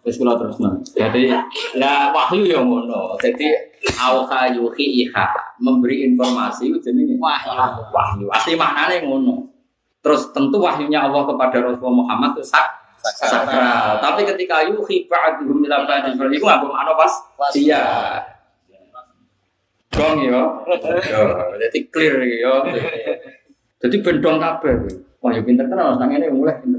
[0.00, 0.74] Terus kalau terus nah.
[0.82, 1.30] Jadi
[1.76, 3.14] ya wahyu yang ngono.
[3.20, 3.52] Jadi
[4.00, 5.26] awha yuhi iha
[5.60, 7.52] memberi informasi itu jenenge Wahyu.
[7.92, 8.26] wahyu.
[8.32, 9.46] Asli maknanya ngono.
[10.00, 13.98] Terus tentu wahyunya Allah kepada Rasulullah Muhammad itu sak sakral.
[13.98, 17.12] Tapi ketika yuhi ba'duhum ila ba'din itu nggak makna pas
[17.56, 17.84] iya.
[19.90, 20.62] Dong yo.
[21.10, 21.22] Yo,
[21.58, 22.62] jadi clear yo.
[23.82, 24.74] Jadi bendong kabeh.
[25.20, 26.78] Wah, yo pinter tenan nang ngene mulai pinter.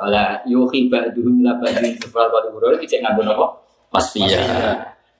[0.00, 1.98] Wala yuhi ba'duhum ila ba'din
[2.50, 3.46] buru iki cek nganggo napa?
[3.92, 4.40] Pastiya.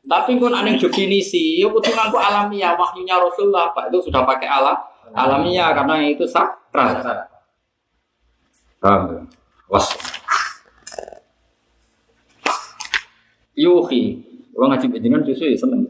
[0.05, 3.89] Tapi kon aneh definisi, yo kudu nganggo alamiah wahyunya Rasulullah, Pak.
[3.89, 4.77] Itu sudah pakai alam
[5.13, 7.01] alamiah karena itu sakral.
[8.85, 9.17] Paham?
[9.17, 9.23] ya?
[9.73, 9.89] Was.
[13.57, 14.21] Yuhi,
[14.53, 15.89] gua ngaji jenengan susu ya seneng.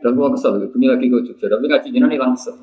[0.00, 2.56] Dan gua kesel, ini lagi gua Jogja, tapi ngaji jenengan hilang kesel.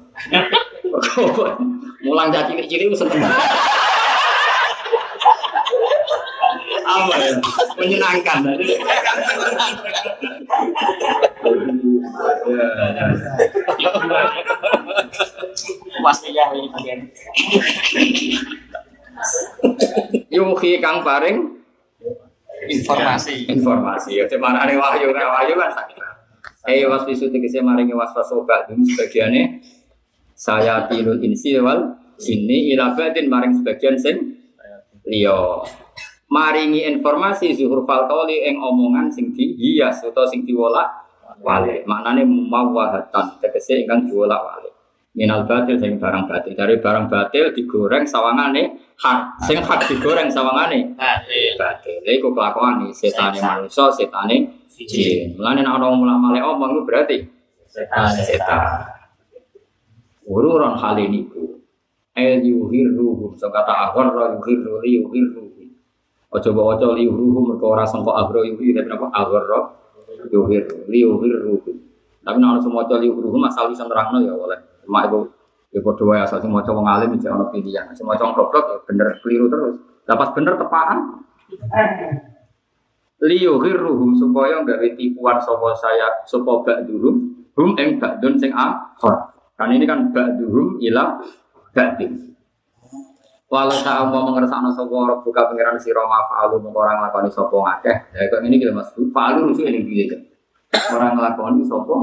[2.04, 3.22] Mulang jadi cilik-cilik gua seneng.
[6.82, 7.38] Apa ya?
[7.78, 8.42] Menyenangkan.
[16.02, 17.00] Pastian ini bagian.
[20.34, 21.64] Yuhi kang paring
[22.64, 23.52] Informasi.
[23.52, 24.24] informasi.
[24.24, 26.00] Ya cuma ada wahyu kan wahyu kan sakit.
[26.64, 29.60] Eh was visu tegese maringi waswas sobat dum sebagiane
[30.32, 34.16] saya tilul insi wal sini ila maring sebagian sing
[35.04, 35.60] liya.
[36.32, 40.88] Maringi informasi zuhur fal qawli ing omongan sing dihias utawa sing diwolak
[41.44, 41.84] wale.
[41.86, 44.73] Maknane mawahatan tegese ingkang diwolak wale.
[45.14, 46.58] Minal batil sing barang batil.
[46.58, 49.46] Dari barang batil digoreng sawangane hak.
[49.46, 51.54] Sing hak digoreng sawangane Batil.
[51.54, 52.02] batil.
[52.02, 55.38] Iku kelakuan setane manusia, setane jin.
[55.38, 57.22] Mulane nek ana mulak male omong berarti
[57.70, 58.10] Setan.
[58.26, 58.90] setan.
[60.26, 61.62] Ururan hal ini ku.
[62.18, 65.46] El yuhirruhum so kata agharra yuhirru li yuhirru.
[66.34, 69.78] Ojo bawa ojo li yuhirruhum mergo ora sangka agro yuhir tapi napa agharra
[70.34, 71.62] yuhirru li yuhirru.
[72.26, 74.73] Tapi nek ana semua li yuhirruhum asal bisa nerangno ya oleh.
[74.84, 75.20] Cuma itu
[75.74, 77.90] ya padha wae asal semua wong alim iki ana pilihan.
[77.96, 79.76] Semua wong goblok ya bener keliru terus.
[80.04, 81.00] Dapat bener tepaan.
[83.24, 87.16] liyuhirruhum supaya gawe tipuan sapa saya sapa ba'duhum
[87.56, 89.32] hum ing ba'dun sing akhir.
[89.56, 91.24] Kan ini kan ba'duhum ila
[91.72, 92.36] ba'din.
[93.48, 97.54] Walau tak mau mengersakno sapa ora buka pengiran sira ma fa'alu mung ora nglakoni sapa
[97.54, 97.98] ngakeh.
[98.12, 98.92] Ya kok ini kita Mas.
[98.92, 100.22] Fa'alu rujuk ini piye kan.
[100.92, 101.94] Ora nglakoni sapa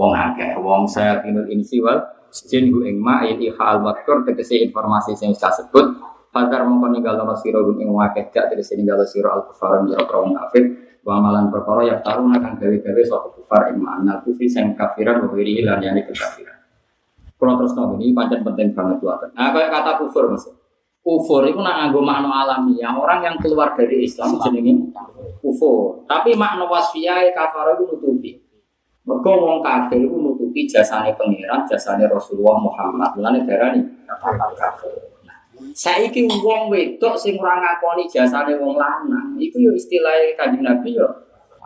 [0.00, 2.00] wong akeh, wong saya tinul insi wal
[2.32, 7.74] jin ing ma'il ihal makur tegese informasi sing wis kasebut Fakar mongko ninggalono sira gum
[7.82, 10.62] ing wakeh gak terus ninggalo sira al kufar ing wong kafir
[11.02, 15.34] wa amalan perkara ya taruna kang gawe-gawe sapa kufar ing makna kufi sing kafiran wa
[15.34, 16.54] wiri lan yani kekafiran.
[17.34, 19.32] Kalau terus nang ini pancen penting banget buat.
[19.32, 20.44] Nah, kayak kata kufur mas.
[21.00, 22.92] Kufur itu nak nganggo makna alamiah.
[22.92, 24.92] Orang yang keluar dari Islam jenenge
[25.40, 26.04] kufur.
[26.04, 28.49] Tapi makna wasfiyah kafar itu nutupi.
[29.10, 33.10] Mergo wong kafir itu nutupi jasane pangeran, jasane Rasulullah Muhammad.
[33.18, 33.82] Mulane darani
[34.54, 34.94] kafir.
[35.74, 41.10] Saiki wong wedok sing ora ngakoni jasane wong lanang, iku yo istilah Kanjeng Nabi yo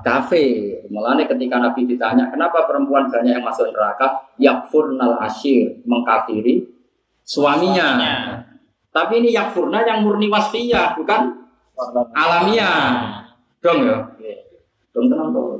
[0.01, 0.89] kafir.
[0.89, 6.65] Mulane ketika Nabi ditanya, "Kenapa perempuan banyak yang masuk neraka?" Yakfurnal asyir, mengkafiri
[7.29, 8.01] suaminya.
[8.89, 11.45] Tapi ini yakfurna yang murni wasfiyah, bukan
[12.17, 13.21] alamiah.
[13.61, 13.97] Dong ya.
[14.95, 15.59] Dong tenang dong.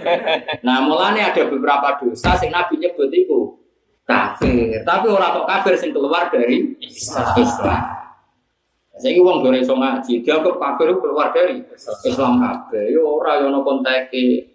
[0.66, 3.60] Nah, mulane ada beberapa dosa sing Nabi nyebut iku
[4.08, 4.80] kafir.
[4.80, 8.00] Tapi orang kok kafir sing keluar dari Islam.
[8.92, 11.60] Saya wong gore iso ngaji, dianggap kafir itu keluar dari
[12.06, 12.92] Islam kabeh.
[12.92, 14.52] Yo ora yo ono konteke.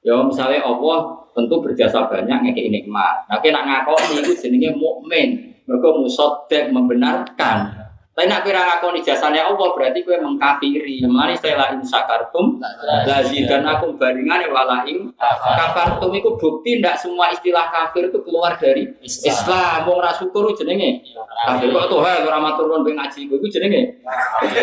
[0.00, 3.28] Yo misalnya Allah tentu berjasa banyak ngekeki nikmat.
[3.28, 5.52] Nah, kena ngakoni itu jenenge mukmin.
[5.68, 7.79] Mergo musoddek membenarkan.
[8.20, 11.00] Tapi nak kira ngakoni jasane Allah berarti kowe mengkafiri.
[11.08, 12.60] Mulane saya in sakartum
[13.08, 18.92] lazidan aku bandingane wala ing kafartum iku bukti ndak semua istilah kafir itu keluar dari
[19.00, 19.88] Islam.
[19.88, 21.00] Wong ra syukur jenenge
[21.48, 21.72] kafir.
[21.72, 24.04] Kok tuh ora matur nuwun ben ngaji iku jenenge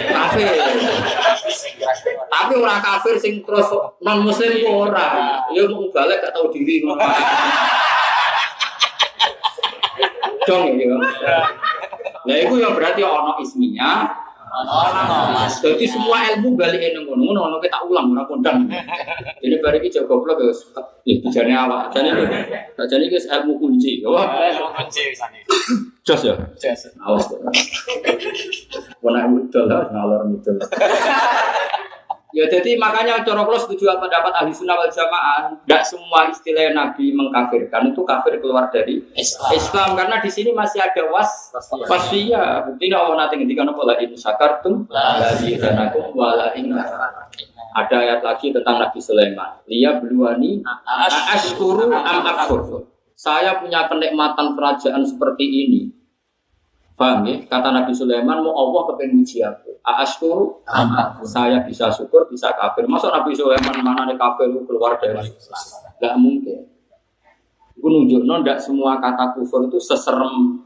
[0.05, 0.53] kafir.
[2.29, 3.73] Tapi orang kafir sing terus
[4.05, 5.41] non muslim ku ora.
[5.49, 7.01] Ya mau balik gak tahu diri ngono.
[10.45, 10.93] Dong ya.
[12.27, 14.11] Nah itu yang berarti ono isminya.
[15.61, 18.65] Jadi semua ilmu balik ini ngono ngono kita ulang ora kondang.
[19.43, 20.51] Jadi bari iki jago goblok ya.
[21.05, 21.93] Ya bijane awak.
[21.93, 22.09] Jane
[22.75, 24.01] jane iki ilmu kunci.
[24.07, 24.27] Wah,
[24.75, 25.39] Kunci wisane.
[26.03, 26.33] jos ya.
[27.03, 27.27] Awas.
[29.03, 30.57] Wana udol lah ngalor ngidul.
[32.37, 36.69] Ya jadi makanya cara kalau setuju apa pendapat ahli sunnah wal jamaah, tidak semua istilah
[36.69, 39.57] Nabi mengkafirkan itu kafir keluar dari Islam.
[39.57, 41.49] Islam karena di sini masih ada was
[41.89, 42.69] wasfiyah.
[42.69, 46.69] Bukti Allah nanti ketika nopo lagi sakartum lagi dan aku wala in
[47.77, 49.57] ada ayat lagi tentang Nabi Sulaiman.
[49.65, 50.61] Liya beluani
[51.33, 52.85] ashkuru am akfur.
[53.17, 55.96] Saya punya kenikmatan kerajaan seperti ini.
[56.97, 57.37] Paham ya?
[57.45, 59.77] Kata Nabi Sulaiman, mau Allah kepengen uji aku.
[59.85, 61.29] Ashkuru am akfur.
[61.29, 62.89] Saya bisa syukur, bisa kafir.
[62.89, 65.61] Masa Nabi Sulaiman mana nih kafir keluar dari Islam?
[66.01, 66.65] Gak mungkin.
[67.77, 70.65] Itu nunjuk tidak semua kata kufur itu seserem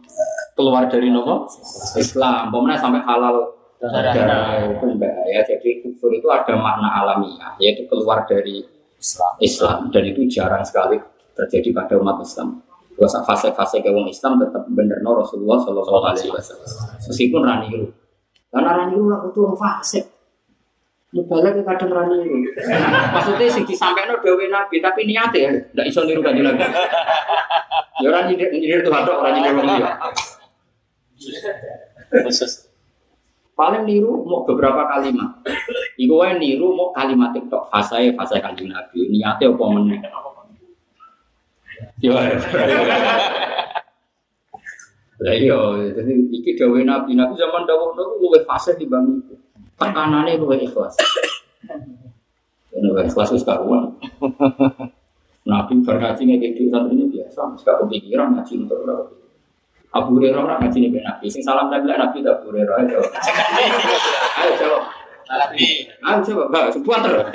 [0.55, 1.51] keluar dari nopo
[1.99, 2.47] Islam.
[2.47, 3.51] Pemenang sampai halal
[3.83, 5.39] darah itu bahaya.
[5.43, 8.63] Jadi kufur itu ada makna alamiah, yaitu keluar dari
[8.95, 9.33] Islam.
[9.43, 10.95] Islam dan itu jarang sekali
[11.35, 12.63] terjadi pada umat Islam.
[13.01, 16.69] Terus fase-fase ke wong Islam tetap bener no Rasulullah Shallallahu Alaihi Wasallam.
[17.01, 17.89] Meskipun raniru,
[18.53, 20.05] karena raniru aku tuh fase.
[21.09, 22.45] Mubalak ya kadang raniru.
[23.17, 26.61] Maksudnya sing disampaikan dewe Nabi, tapi niatnya ya, tidak iso niru kanjeng Nabi.
[28.05, 29.91] Ya orang nyindir nyindir Tuhan dok, orang nyindir wong dia.
[33.57, 35.41] Paling niru mau beberapa kalimat.
[35.97, 39.09] Iku wae niru mau kalimat tok fase fase kanjeng Nabi.
[39.09, 40.05] Niatnya apa meneh?
[42.01, 42.13] Yo.
[45.21, 45.59] Lah iya,
[45.93, 49.37] jadi iki dawuh Nabi, Nabi zaman dawuh itu luwih fase dibanding itu.
[49.77, 50.97] Tekanannya luwih ikhlas.
[52.73, 53.93] Ini luwih ikhlas wis karuan.
[55.45, 59.05] Nabi berkaji kayak gitu ini biasa, gak kepikiran ngaji untuk berapa.
[59.91, 63.01] Abu Hurairah ora ngaji nih Nabi, sing salam Nabi lah Nabi tak Abu Hurairah ayo.
[64.39, 64.83] Ayo jawab.
[65.27, 67.27] Tapi Ayo coba, Mbak, sebuah terus.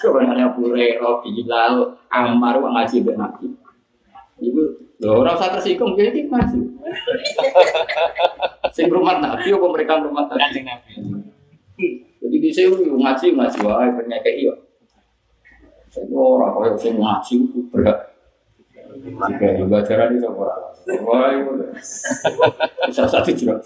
[0.00, 1.74] Sebenarnya Abu Hurairah, Bilal,
[2.08, 3.46] Ammar, wong ngaji mbek Nabi.
[4.40, 4.62] Ibu,
[5.04, 6.58] lho ora usah tersinggung, jadi iki ngaji.
[8.74, 10.64] Sing rumah Nabi apa mereka rumah Nabi?
[10.64, 10.94] Nabi.
[12.20, 14.54] Jadi di sini ngaji ngaji wae penyakit iya.
[15.90, 17.34] Saya ora kaya sing ngaji
[17.68, 17.98] berat.
[19.00, 20.56] Jika juga cara di ora.
[21.04, 21.52] Wah itu.
[22.88, 23.58] Bisa satu juga.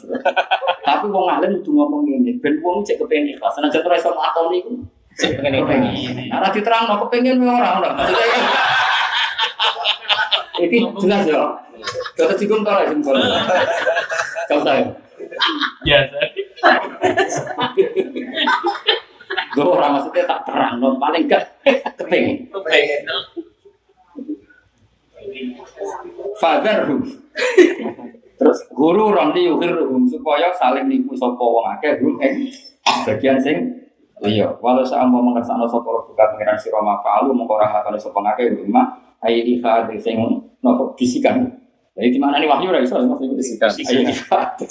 [0.83, 3.53] Tapi wong alim kudu ngomong ngene, ben wong cek kepengen ikhlas.
[3.59, 4.73] Senajan ora iso lakoni iku.
[5.15, 5.95] Sing pengen pengen.
[6.31, 7.91] Ora diterangno kepengen ora ora.
[7.95, 8.43] Maksudnya kan
[10.65, 11.43] Iki jelas ya.
[12.15, 13.19] Kata cikum tora jempol.
[14.51, 14.85] Kau tahu.
[15.83, 16.19] Biasa.
[19.55, 21.43] Gue orang maksudnya tak terang, non paling gak
[21.99, 22.51] kepengen.
[22.51, 23.03] Pengen.
[26.39, 27.03] Fatherhum.
[28.35, 32.51] Terus guru ramli yuhirhum supaya saling nipu sapa wong akeh hum ing
[33.07, 33.84] bagian sing
[34.23, 34.55] liya.
[34.63, 38.95] Walau sa mau mengersakno sapa buka pengiran sira mafa'alu mengko ora lakone sapa akeh rumah
[39.25, 40.21] ayi ikhad sing
[40.63, 41.43] nopo bisikan.
[41.95, 43.71] Jadi di mana nih wahyu ora iso maksudnya bisikan.
[43.71, 44.63] Ayi ikhad.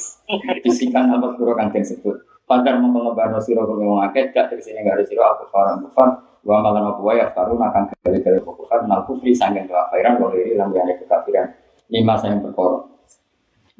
[0.64, 2.16] Bisikan apa kuro kang disebut.
[2.44, 6.12] Padar mau ngebarno sira kok wong akeh gak tersine gak ada sira aku faran kufar
[6.44, 10.72] wa malan apa wae aftaru akan kali-kali kufar nal kufri sanggen kafiran wa iri lan
[10.76, 11.48] liyane kekafiran.
[11.88, 12.84] Lima saya perkara.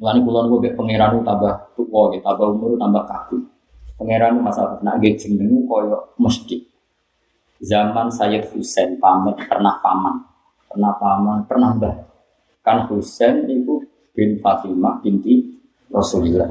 [0.00, 3.36] Mulane kula niku mek pangeran tambah tuwa tambah umur tambah kaku.
[3.94, 6.66] Pangeran masalah nak nggih jenengu koyo mesti.
[7.62, 10.18] Zaman Sayyid Husain pamit pernah paman,
[10.66, 11.96] pernah paman, pernah mbah.
[12.66, 15.54] Kan Husain itu bin Fatimah binti
[15.94, 16.50] Rasulullah.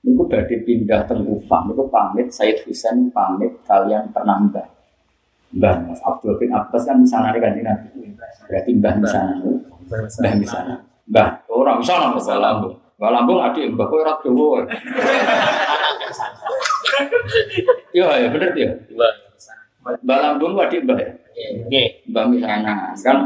[0.00, 4.66] Niku badhe pindah teng Kufah, pamit Sayyid Husain pamit kalian pernah mbah.
[5.50, 8.06] Mbah Mas Abdul bin Abbas kan di sana kan Nabi.
[8.48, 9.34] Berarti mbah di sana.
[9.90, 10.74] Mbah di sana.
[11.10, 12.74] Mbah, orang di sana Mbah Lambung.
[12.96, 14.62] Mbah Lambung adik Mbah kowe ora Jawa.
[17.90, 18.70] Iya, ya bener dia.
[19.80, 21.10] Mbah Lambung adik Mbah ya.
[21.66, 21.82] Oke.
[22.06, 23.18] Mbah Misana kan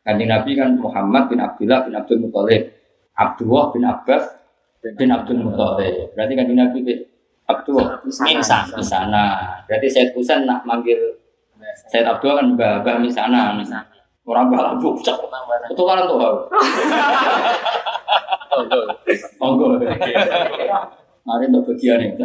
[0.00, 2.72] Kanjeng Nabi kan Muhammad bin Abdullah bin Abdul Muthalib,
[3.14, 4.24] Abdullah bin Abbas
[4.96, 6.10] bin Abdul Muthalib.
[6.16, 6.98] Berarti Kanjeng Nabi bin
[7.46, 8.64] Abdullah Minsan.
[8.74, 9.24] di sana.
[9.68, 10.98] Berarti Said Husain nak manggil
[11.92, 13.54] Said Abdullah kan Mbah Mbah Misana.
[14.26, 15.16] Orang Mbah cek.
[15.70, 16.18] Itu kan tuh.
[18.50, 18.78] Oh, go.
[19.38, 19.78] Monggo.
[21.24, 22.16] Mari untuk bagian ini.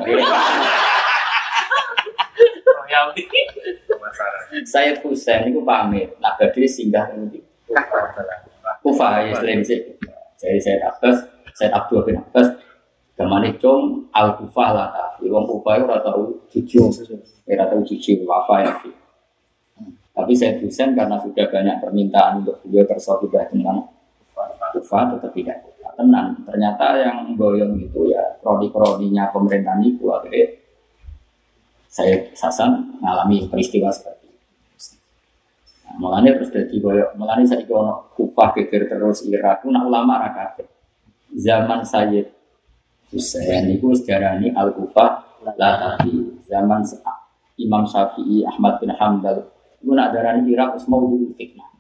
[2.66, 3.24] Royalty.
[4.64, 7.44] Said Husain itu pamit, nak badhe singgah ning
[8.80, 9.92] Kufa ya selain itu.
[10.40, 11.28] Jadi saya Abbas,
[11.58, 12.56] saya Abdul bin Abbas,
[13.16, 16.92] Gamane cung al Kufah lah tapi wong Kufah itu ora tau jujur,
[17.48, 18.72] ora tau jujur wafa ya.
[20.16, 23.84] Tapi saya Husain karena sudah banyak permintaan untuk beliau bersahabat dengan
[24.76, 25.58] Kufah tetap tidak
[25.96, 26.36] tenang.
[26.44, 30.62] Ternyata yang boyong itu ya kroni-kroninya pemerintahan itu akhirnya
[31.90, 34.44] saya Sasan mengalami peristiwa seperti itu.
[35.88, 40.20] Nah, mulanya terus jadi koyo, mulanya saya ono kupah geger terus Irak, itu nak ulama
[40.28, 40.68] rakyat.
[41.36, 42.28] Zaman Sayyid
[43.16, 46.84] Husain itu sejarahnya al kufah la tapi zaman
[47.56, 49.48] Imam Syafi'i Ahmad bin Hambal
[49.80, 51.75] itu nak darani Irak mau dulu fitnah.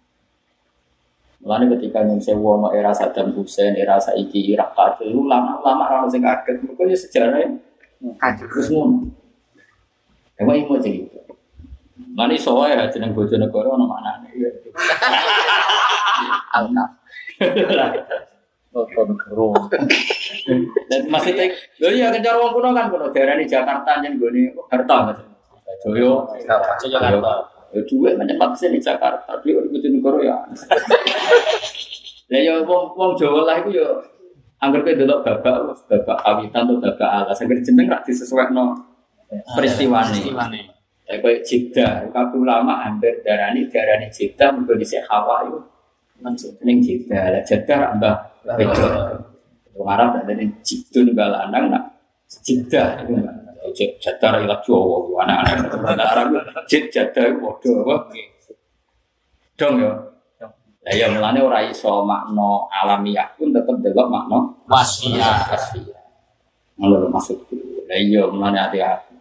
[1.45, 6.25] Mulanya ketika yang saya ono era Saddam Hussein, era saiki Irak itu lama-lama orang sing
[6.25, 7.61] kaget, mereka ya sejarahnya
[8.41, 9.13] terus ngono.
[10.41, 11.21] Emang ini mau cerita.
[12.17, 14.41] Mani soalnya jeneng Bojonegoro ono mana nih?
[16.57, 16.91] Alkaf.
[20.89, 21.45] Dan maksudnya,
[21.79, 25.21] lo iya kencar wong kuno kan kuno daerah Jakarta gue nih harta mas.
[25.85, 27.54] Joyo, Jakarta.
[27.73, 28.13] Ya duit
[28.59, 29.39] sih di Jakarta?
[29.41, 30.37] Dia di Bojonegoro ya.
[32.25, 33.85] Ya ya wong wong Jawa lah itu ya.
[34.57, 38.73] Angger kowe delok babak, babak kawitan atau babak alas, angger jeneng rak disesuaikno
[39.53, 40.09] peristiwane.
[40.09, 40.61] Peristiwane.
[41.05, 45.61] Ya kayak Jeddah, kabeh ulama hampir darani darani Jeddah mergo dhisik hawa itu
[46.65, 47.29] ning Jeddah.
[47.29, 48.17] Lah Jeddah rak mbah
[48.57, 48.89] beda.
[49.77, 51.83] Wong Arab ada ning Jidun mbah lanang nak
[52.25, 53.44] itu mbah.
[53.75, 55.67] Jed- Jeddah ra ilat Jawa anak-anak.
[55.83, 56.25] Anak Arab
[56.71, 57.95] Jeddah itu padha apa?
[59.59, 59.91] Dong ya.
[60.85, 64.37] Lah ya mulane ora iso makna alamiah pun tetep delok makna
[64.69, 65.49] Wasiat.
[65.49, 66.03] kasfiah.
[66.77, 67.57] Ngono lho maksudku.
[67.89, 69.17] Lah iya mulane hati-hati.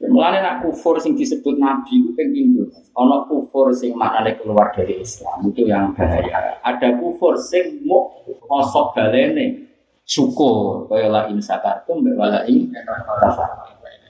[0.00, 2.64] Ya, Mulane nak kufur sing disebut nabi itu pindho.
[2.96, 6.58] Ana kufur sing maknane keluar dari Islam itu yang bahaya.
[6.64, 9.69] Ada kufur sing mau kosok balene
[10.10, 12.66] syukur kaya la in sakartum wa la in.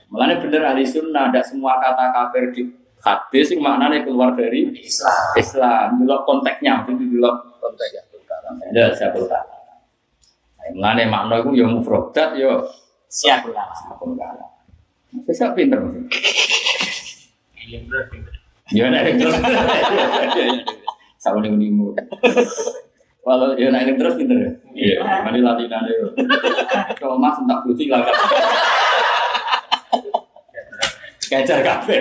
[0.09, 2.67] Mulane bener ahli sunnah ada semua kata kafir di
[3.05, 5.37] hadis sing maknane keluar dari Islam.
[5.37, 5.87] Islam.
[6.01, 7.93] Delok konteksnya itu delok Konteks
[8.73, 8.89] ya.
[8.97, 9.45] siapa tahu.
[10.73, 12.57] Mulane makna iku ya mufradat ya
[13.11, 13.67] Siap ulang.
[13.67, 14.31] apa enggak.
[15.27, 15.99] Bisa pinter mesti.
[17.67, 18.03] Iya bener.
[18.07, 18.33] pinter.
[18.71, 19.35] Ya nek terus.
[21.19, 21.59] Sama ning
[23.21, 24.51] Kalau ya nek terus pinter ya.
[24.73, 26.09] Iya, mari latihan yo.
[26.99, 28.01] Kalau Mas entak putih lah.
[31.29, 31.97] Kejar kafe.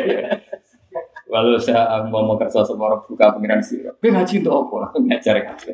[1.28, 3.84] Walau saya mau mau kerja semua orang buka pengiran sih.
[3.84, 4.96] Gue ngaji untuk apa?
[4.96, 5.72] Ngajar kafe.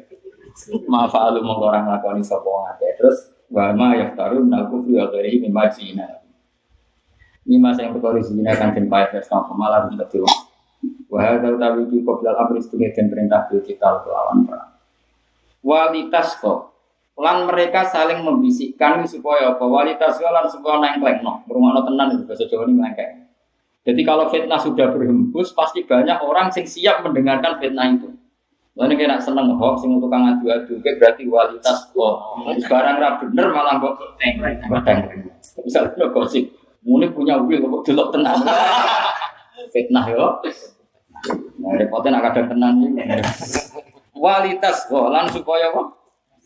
[0.90, 2.99] Maaf alu mau orang lakoni sopo ngake.
[2.99, 3.18] Terus
[3.49, 6.26] wa ma yaftarun aku fi ghairihi min majina.
[7.47, 10.26] Ini masa yang berkori zina kan den payah tes kang malah bisa tiru.
[11.07, 14.76] Wah, tahu tahu iki kok bilal amri setengah dan perintah kita lawan perang.
[15.67, 16.79] Walitas kok.
[17.19, 19.64] Lan mereka saling membisikkan supaya apa?
[19.67, 23.27] Walitas lan supaya nengklek no berumah tenan itu bahasa Jawa ini nengklek
[23.87, 28.11] jadi kalau fitnah sudah berhembus pasti banyak orang sing siap mendengarkan fitnah itu.
[28.75, 32.14] Lalu kena seneng hoax sing tukang adu-adu kayak berarti kualitas kok.
[32.59, 34.59] Sekarang ra bener malah kok nengklek
[35.62, 36.51] bisa lo gosip
[36.83, 38.43] muni punya will kok delok tenang
[39.73, 40.35] fitnah yo.
[41.62, 43.23] Nah repotnya nak kadang tenang juga
[44.17, 45.97] kualitas kok lan supaya kok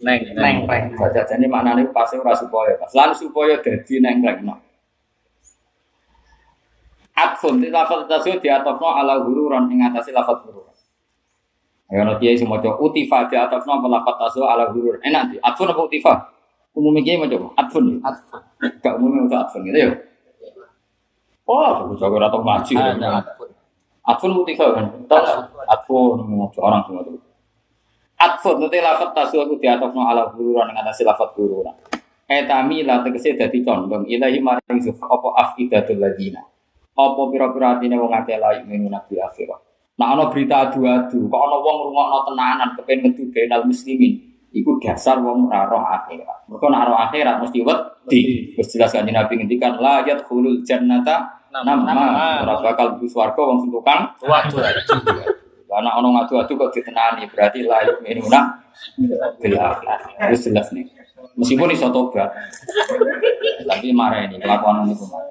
[0.01, 0.33] Neng.
[0.33, 0.97] Nengklek.
[0.97, 2.89] Baca jadi maknanya pasti ora supaya pas.
[2.97, 4.57] Lan supaya dadi nengklek no.
[7.13, 10.73] Atfun di lafal tasawuf diatofno ala hururan ing atase lafal hurur.
[11.93, 14.97] Ayo no kiai semua coba utifa diatofno apa lafal tasawuf ala hurur.
[15.05, 16.13] Enak di atfun apa utifa?
[16.73, 17.85] Umumnya kiai mau coba atfun.
[17.93, 17.97] ya?
[18.09, 18.41] Atfun.
[18.81, 19.91] Gak umumnya untuk atfun gitu ya.
[21.45, 22.73] Oh, aku jago atau ngaji.
[22.73, 23.11] Ada ya.
[23.21, 23.49] atfun.
[24.01, 24.87] Atfun utifa kan.
[25.69, 26.25] Atfun
[26.57, 27.30] orang semua tuh.
[28.21, 31.73] Atfun nanti lafat tasawuf itu diatofno ala hururan ing atase lafal hururan.
[32.29, 36.45] Etami la tegese dadi condong ilahi maring zuh apa afidatul ladina.
[36.93, 39.57] Apa pira-pira atine wong akeh la yu'minu nabi akhirah.
[39.97, 44.13] Nah ana berita adu-adu, kok ana wong ngrungokno tenanan kepen ngedu benal muslimin.
[44.53, 46.45] Iku dasar wong ora roh akhirat.
[46.53, 48.21] Mergo nek roh akhirat mesti wedi.
[48.53, 53.71] Wis jelas kanjeng Nabi ngendikan la yadkhulul jannata nama ora bakal mlebu swarga wong sing
[53.73, 55.40] tukang Waduh.
[55.71, 58.59] Anak ono ngadu-adu kok ditenani berarti layu minuna
[59.39, 59.79] bila
[60.27, 60.87] wis jelas nih.
[61.39, 62.33] Meskipun iso tobat.
[63.65, 65.31] Tapi marah ini kelakuan ini marah.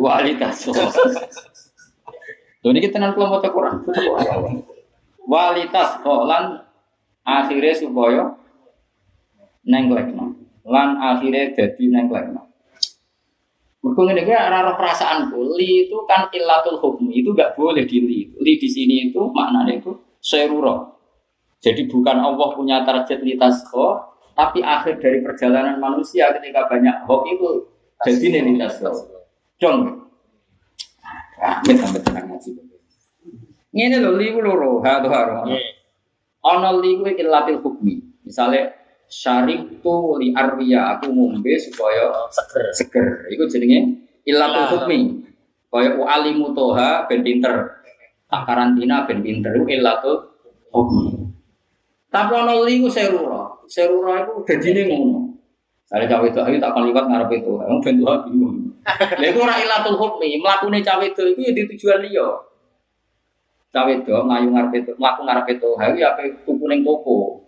[0.00, 0.70] Walitas.
[2.62, 3.84] Lho niki tenan kula maca Quran.
[5.28, 6.62] Walitas lan
[7.26, 8.32] akhirnya supaya
[9.66, 10.34] nengklekno.
[10.62, 12.51] Lan akhirnya jadi nengklekno.
[13.82, 18.20] Ini kan arah perasaanku, li itu kan illatul hukmi itu gak boleh di li.
[18.38, 19.90] Li di sini itu maknanya itu
[20.22, 21.02] seruro.
[21.58, 23.98] Jadi bukan Allah punya target li tasho,
[24.38, 27.46] tapi akhir dari perjalanan manusia ketika banyak hok itu
[28.06, 28.90] jadi nih li tasho.
[29.58, 30.06] Dong.
[31.42, 32.50] Amit amit tenang ngaji.
[33.74, 35.42] Ini loh li ku loro, ha tuh haro.
[36.42, 37.98] Ono li ku illatil hukmi.
[38.22, 38.70] Misalnya
[39.12, 42.64] syarik tu li arwiya aku ngombe supaya Seger.
[42.72, 43.06] seger.
[43.28, 45.20] Iku jenenge ilatul hukmi.
[45.68, 47.84] Kaya u alimu toha ben pinter.
[48.32, 50.16] Tak karantina ben pinter iku ilatul
[50.72, 51.28] hukmi.
[52.08, 53.52] Tapi ana liku serura.
[53.68, 55.36] Serura iku dadine ngono.
[55.84, 57.52] Sare cawe itu ayo tak liwat ngarepe itu.
[57.52, 58.72] Wong ben tuha bingung.
[59.20, 62.28] Lha iku ora ilatul hukmi, mlakune cawe itu iku ya di tujuan liya.
[63.70, 67.41] Cawe itu ngayu ngarepe itu, mlaku ngarepe itu, ha iki ape tuku ning toko.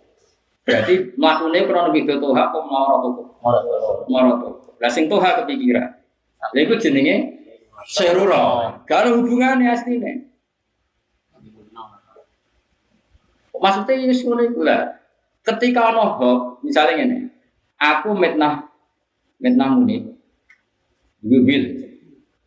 [0.65, 3.21] Berarti mlakune krono video toha apa mau toko?
[4.09, 4.49] Moroto.
[4.81, 5.85] Lah sing toha kepikiran.
[6.41, 7.37] Lah iku jenenge
[7.85, 8.73] serura.
[8.89, 10.25] Gak ada hubungannya asline.
[13.61, 15.05] Maksudnya ini iku lah.
[15.45, 17.17] Ketika ono hok, misalnya ngene.
[17.77, 18.65] Aku mitnah
[19.37, 20.01] mitnah muni.
[21.21, 21.63] Wil.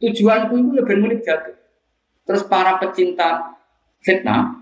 [0.02, 1.54] Tujuanku itu ya ben muni jatuh.
[2.26, 3.54] Terus para pecinta
[4.02, 4.58] fitnah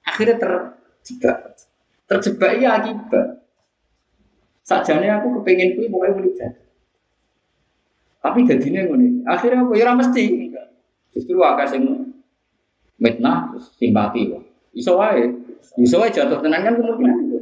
[0.00, 1.67] akhirnya terjebak.
[2.08, 3.44] Terjebak ya akibat.
[4.64, 6.66] Sajane aku kepengen kuwi pokoknya muni jatuh.
[8.24, 9.28] Tapi jadinya ngono.
[9.28, 10.24] Akhirnya aku ya ora mesti.
[11.12, 11.82] Justru akeh sing
[13.00, 14.42] mitnah terus simpati kok.
[14.72, 15.24] Iso wae.
[15.80, 17.38] Iso wae jatuh tenan kan kemungkinan itu.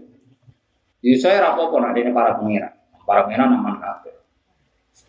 [1.03, 2.71] Iso wae ra apa-apa nek dene para pengira.
[3.07, 4.15] Para pengira aman kabeh.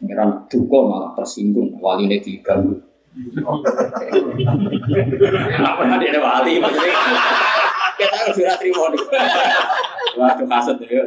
[0.01, 2.77] Pengiran duka malah tersinggung waline diganggu.
[5.69, 6.93] Apa nek dene wali maksudnya.
[7.97, 9.01] Kita harus sudah terima nih.
[10.17, 11.01] Waduh kaset ya.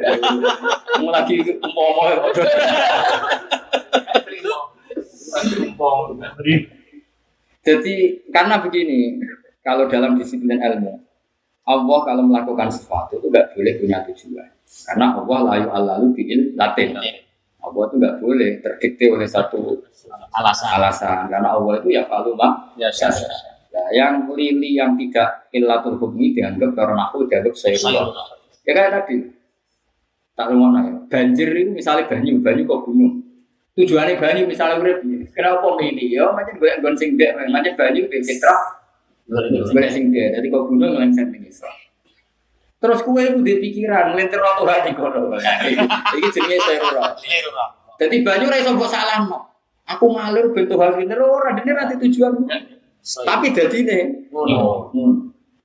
[0.98, 2.18] Mau lagi umpama ya.
[7.60, 7.94] Jadi
[8.32, 9.20] karena begini,
[9.60, 10.96] kalau dalam disiplin ilmu,
[11.68, 14.48] Allah kalau melakukan sesuatu itu nggak boleh punya tujuan.
[14.88, 16.96] Karena Allah layu alalu bikin latin.
[17.60, 19.84] Allah itu nggak boleh terdikte oleh satu
[20.32, 20.80] Alasan.
[20.80, 21.28] alasan.
[21.28, 23.10] Karena Allah itu ya falu mak Ya, ya.
[23.70, 27.78] Nah, yang lili yang tidak illatul hukmi dianggap karena aku dianggap saya
[28.66, 29.30] Ya kayak tadi.
[30.34, 30.94] Tak rumah ya.
[31.06, 33.12] Banjir itu misalnya banyu, banyu kok gunung.
[33.78, 34.98] Tujuannya banyu misalnya urip.
[35.30, 36.08] Kenapa milih?
[36.10, 38.82] Ya macam gue gon sing dek, macam banyu di fitrah.
[39.30, 40.28] Gue sing dek.
[40.38, 41.70] Jadi kok gunung ngelengsar ning Isra.
[42.80, 45.36] Terus kue itu di pikiran ngelintir waktu hati kono.
[46.16, 47.12] Iki jenenge serura.
[48.00, 49.52] Jadi banyu ra iso mbok salahno.
[49.84, 52.48] Aku ngalir bentuk hal ini ora dene ra tujuan.
[53.00, 54.92] Tapi dadine Ngono.
[54.92, 55.14] Hmm.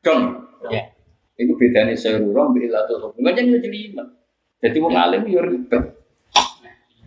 [0.02, 0.22] Dong.
[0.72, 0.82] Ya.
[1.36, 3.22] Itu bedanya serura mbek ilatul hukum.
[3.22, 4.08] Kan jadi jelimet.
[4.64, 5.84] Jadi wong alim yo ribet.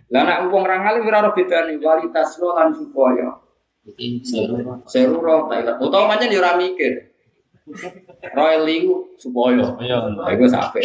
[0.09, 3.41] Lah nek wong ra alim ora ora bedane kualitas lo lan supaya
[3.89, 4.61] Iki seru.
[4.85, 5.75] serura ta ilat.
[5.81, 7.09] Utawa pancen yo ora mikir.
[8.37, 9.65] Royal liu supaya.
[9.81, 9.97] Ya
[10.33, 10.81] iku sampe.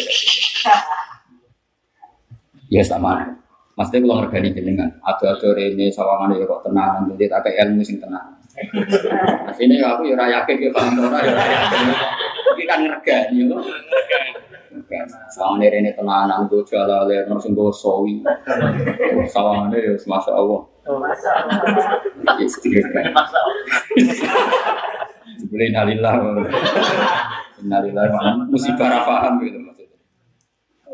[2.72, 3.38] Ya sama.
[3.74, 7.98] Maksudnya kalau ngergani jenengan, ada-ada rene sawangan ya kok tenang, jadi tak kayak ilmu sing
[7.98, 8.38] tenang.
[8.54, 11.86] Ya aku ya yakin ya paham ora ya yakin.
[12.54, 13.58] Iki kan ngergani yo.
[15.32, 18.22] Sawangan rene tenanan go jalale nang sing go sawi.
[19.26, 20.60] Sawangan ya masya Allah.
[22.38, 23.10] Ya sedikit kan.
[25.40, 26.14] Jebule innalillah.
[27.58, 28.04] Innalillah
[28.46, 29.98] musibah ra paham gitu maksudnya.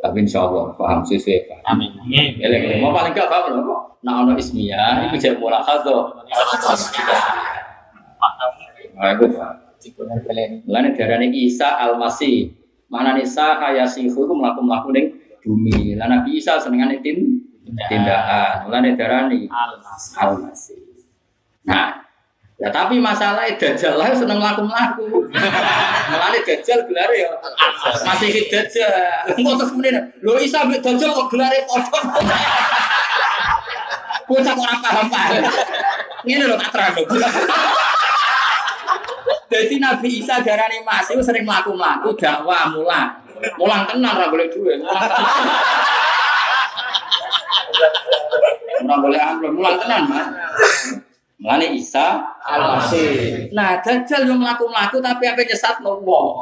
[0.00, 1.44] Tapi insya Allah paham sih sih.
[1.68, 1.92] Amin.
[2.40, 4.00] Eleng, mau paling gak paham loh.
[4.00, 6.08] Nah, ono ismiyah, itu jadi mulai khado.
[9.00, 9.56] Nah, itu paham.
[10.68, 12.52] Mulane darane Isa Al-Masih.
[12.92, 15.08] Mana nih sah kaya sihu itu melaku melaku neng
[15.40, 15.96] bumi.
[15.96, 17.40] Lah Nabi Isa senengane tin
[17.88, 18.68] tindakan.
[18.68, 20.12] Mulane darane Almas.
[20.20, 20.84] Al-Masih.
[21.64, 21.96] Nah,
[22.60, 24.68] ya tapi masalahnya Dajjal lah seneng melaku.
[26.12, 27.32] Mulane Dajjal gelar ya
[28.04, 28.92] masih Dajjal.
[29.32, 32.00] Kok terus kemudian lo Isa ambek Dajjal kok gelare padha.
[34.28, 35.42] Bocah ora paham paham.
[36.28, 36.94] Ngene lho tak terang.
[39.60, 43.12] Jadi Nabi Isa darane Mas itu sering mlaku-mlaku dakwah mulang.
[43.60, 44.80] Mulang tenan ora boleh tenan.
[48.80, 50.26] ora boleh amplop, mulang tenan, Mas.
[51.40, 53.48] Mulane Isa Al-Masih.
[53.52, 56.40] Nah, Dajjal yo mlaku-mlaku tapi apa nyesatno wong.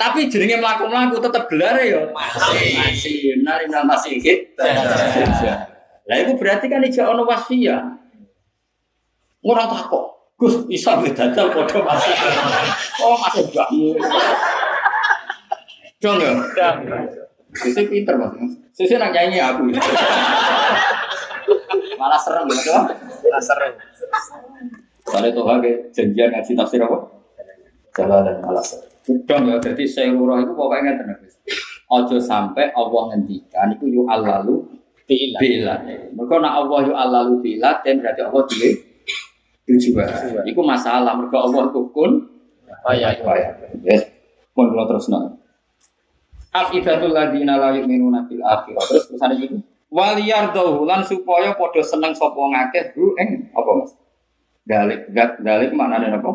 [0.00, 2.72] Tapi jenenge mlaku-mlaku tetep gelar ya Masih.
[2.80, 4.56] masih menari nang masih hit.
[6.04, 7.84] Lah itu berarti kan ijak ono wasfiyah.
[9.44, 10.13] Ora takok.
[10.34, 12.14] Gus Isa mbek Dajjal padha masih.
[12.98, 13.88] Oh, masih mbakmu.
[16.02, 16.32] Dong ya.
[17.54, 18.34] Sisi pinter mas.
[18.74, 19.70] Sisi nak nyanyi aku.
[21.94, 22.74] Malah serem gitu.
[23.38, 23.68] seru.
[25.06, 26.98] Soalnya tuh kayak janjian ngaji tafsir apa?
[27.94, 28.90] Jalan dan malah serem.
[29.22, 29.56] Dong ya.
[29.62, 31.22] Jadi seluruh itu pokoknya tenang.
[31.94, 34.66] Ojo sampai Allah ngendikan itu yu alalu
[35.04, 35.36] Bila.
[35.36, 35.80] bilat.
[36.16, 38.72] Mereka nak Allah yu alalu bilat dan berarti Allah dia
[39.68, 40.08] tujuan.
[40.44, 41.16] Itu masalah.
[41.16, 42.28] Mereka Allah tukun.
[42.84, 43.16] Oh iya.
[43.16, 43.50] iya.
[43.84, 44.02] Yes.
[44.52, 45.40] Pun kalau terus nol.
[46.54, 48.84] Afidatul ladina la yu'minuna bil akhirah.
[48.86, 49.56] Terus terusannya gitu.
[49.94, 53.94] Waliyar lan supaya podo seneng sapa ngakeh hu ing apa Mas?
[54.66, 55.00] Dalik
[55.38, 56.30] dalik maknane apa?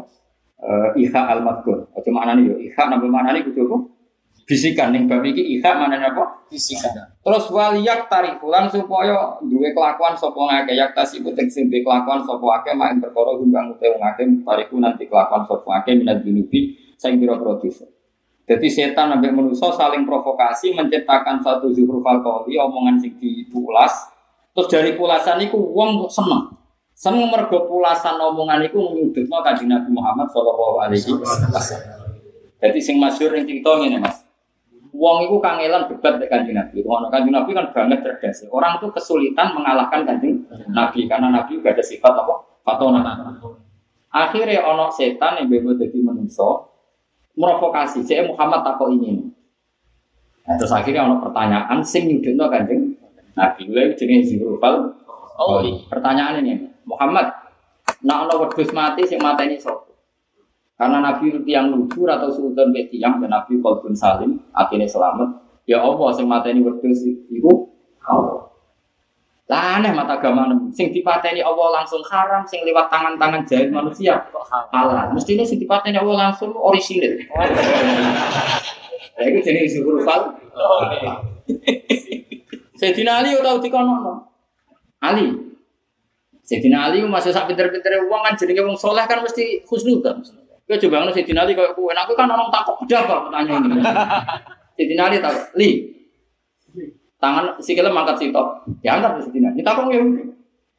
[0.60, 1.92] Eh iha al madkur.
[1.92, 3.78] Aja maknane yo iha napa maknane kudu apa?
[4.50, 6.26] Bisikan ning bab iki iha maknane apa?
[6.50, 6.90] Fisika.
[7.22, 12.74] Terus waliyak tarifulan supaya duwe kelakuan sapa ngakeh yak tasibu sing duwe kelakuan sapa akeh
[12.74, 17.86] mak perkara gumbang utawa ngakeh tariku nanti kelakuan sapa akeh minat dunubi sing pira-pira dosa.
[18.50, 24.10] Jadi setan sampai manusia saling provokasi menciptakan satu zuhruf alkoholi omongan sing dipulas.
[24.58, 26.58] Terus dari pulasan itu wong seneng.
[26.98, 31.54] Seneng mergo pulasan omongan itu menyudutno kanjeng Nabi Muhammad sallallahu alaihi wasallam.
[32.58, 34.29] Jadi sing masyhur ning cerita ngene Mas.
[34.90, 36.78] Wong itu kangelan debat dengan kanjeng Nabi.
[36.82, 38.42] Wong kanjeng Nabi kan banget cerdas.
[38.50, 40.42] Orang itu kesulitan mengalahkan kanjeng
[40.74, 42.34] Nabi karena Nabi juga ada sifat apa?
[42.66, 43.02] Fatona.
[44.10, 46.46] Akhirnya ono setan yang bebo jadi manusia
[47.38, 48.02] merovokasi.
[48.02, 49.30] Jadi Muhammad takut ini.
[50.50, 52.98] Nah, terus akhirnya ono pertanyaan sing nyudutno kanjeng
[53.38, 53.70] Nabi.
[53.70, 54.98] Lha jenenge Zirufal.
[55.40, 57.32] Oh, Pertanyaan ini, Muhammad,
[58.04, 59.89] nak ono wedhus mati sing mateni sapa?
[60.80, 65.28] Karena Nabi itu yang luhur atau sultan ke tiang dan Nabi kolbun salim, akhirnya selamat.
[65.68, 67.52] Ya Allah, sing mateni wedhus itu
[68.08, 68.48] Allah.
[69.52, 70.48] Lah aneh mata agama.
[70.72, 74.24] Sing dipateni Allah langsung haram, sing lewat tangan-tangan jahit manusia
[74.72, 75.12] halal.
[75.12, 77.28] Mestinya sing dipateni Allah langsung orisinil.
[79.20, 80.32] Lah iku jenenge zuhur fal.
[82.80, 84.32] Sayyidina Ali ora dikono.
[85.04, 85.28] Ali.
[86.48, 90.24] Sayyidina Ali masih sak pinter-pintere wong kan jenenge wong soleh kan mesti husnudzon.
[90.70, 91.90] Kowe coba ngono Sayyidina Ali koyo kowe.
[91.90, 93.82] Aku kan orang takut ada apa pertanyaan ini.
[94.78, 95.82] Sayyidina Ali takut, "Li,
[97.18, 98.70] tangan sikile mangkat sitok.
[98.86, 99.50] Ya angkat Sayyidina.
[99.58, 99.98] Ini takut ya.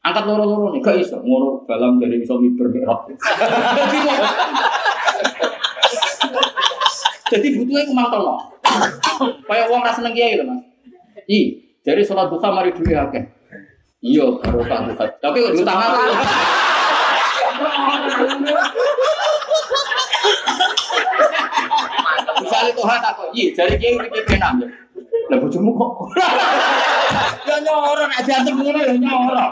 [0.06, 1.18] Angkat loro-loro nih, gak iso.
[1.18, 3.10] Ngono dalam dari iso miber mikrot.
[7.34, 8.34] Jadi butuhnya aku mangkel no.
[9.46, 10.62] Kayak uang rasa seneng kiai lho mas.
[11.30, 13.22] I, jadi sholat duha mari dulu akeh.
[14.02, 15.06] Iya, baru tak duha.
[15.22, 15.78] Tapi kok utang
[22.60, 24.68] Misalnya tuh tak kok, iya, jadi kiai iki penam ya.
[25.32, 25.92] Lah bojomu kok.
[27.48, 29.46] Ya nyoro nek diantem ya nyoro.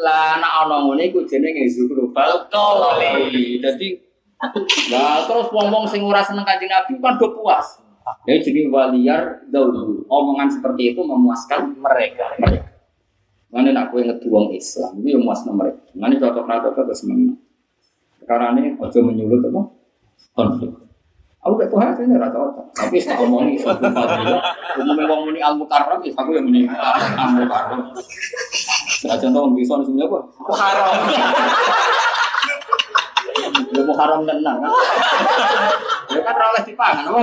[0.00, 3.60] Lah anak ana ngene iku jenenge zuhrufal qawli.
[3.60, 3.94] Dadi
[4.90, 7.84] Lah terus wong-wong sing ora seneng Kanjeng Nabi kan do puas.
[8.24, 10.08] Ya jadi waliyar daulu.
[10.08, 12.40] Omongan seperti itu memuaskan Mereka.
[13.50, 15.82] Mana nak kue ngedu wong Islam, itu yang muasna mereka.
[15.98, 17.34] Mana cocok nggak cocok ke semuanya.
[18.22, 19.79] Karena ini ojo menyulut apa
[20.34, 20.70] konflik.
[21.40, 22.66] Aku gak tuh hati nggak cocok.
[22.76, 24.44] Tapi setelah omongi suatu fadilah,
[24.76, 27.80] umumnya wong muni al mukarram, ya aku yang muni al mukarram.
[29.08, 30.18] Nah contoh wong bisa sebenarnya apa?
[30.52, 30.88] Haram.
[33.70, 34.72] Ya mau haram tenang kan?
[36.10, 37.22] Ya kan oleh dipangan, apa?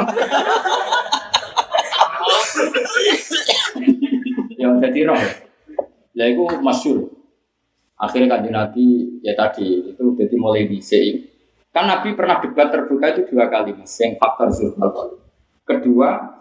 [4.55, 5.21] Ya jadi roh.
[6.15, 6.97] Ya itu masyur.
[7.99, 11.36] Akhirnya kan Nabi ya tadi itu jadi mulai dicek.
[11.75, 15.19] Kan Nabi pernah debat terbuka itu dua kali mas, yang faktor zulfal.
[15.67, 16.37] Kedua,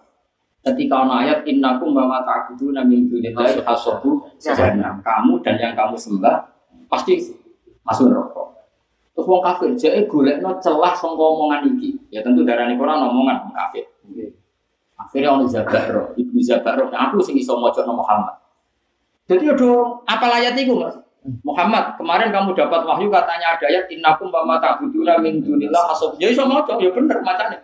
[0.66, 4.98] ketika ono ayat innakum wa ta'buduna min dunillahi hasabu jahannam.
[5.02, 6.46] Kamu dan yang kamu sembah
[6.90, 7.22] pasti
[7.86, 8.42] masuk neraka.
[9.16, 11.96] Terus wong kafir, jadi golekno celah sangka omongan iki.
[12.12, 13.86] Ya tentu darani Quran omongan wong kafir.
[14.96, 18.36] Akhirnya ono Zabaro, Ibnu Zabaro, nah aku sing iso maca Muhammad.
[19.28, 19.70] Jadi ada
[20.06, 20.96] apa ayat itu mas?
[21.42, 26.14] Muhammad, kemarin kamu dapat wahyu katanya ada ayat innakum wa ma ta'buduna min dunillah hasab.
[26.22, 27.58] Ya iso maca, ya bener macane.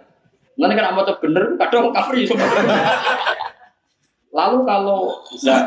[0.58, 2.58] Nanti kan maca bener, kadang kafir iso maca.
[4.38, 5.00] Lalu kalau
[5.44, 5.62] nah,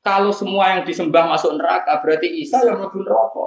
[0.00, 3.44] kalau semua yang disembah masuk neraka, berarti Isa yang mlebu neraka.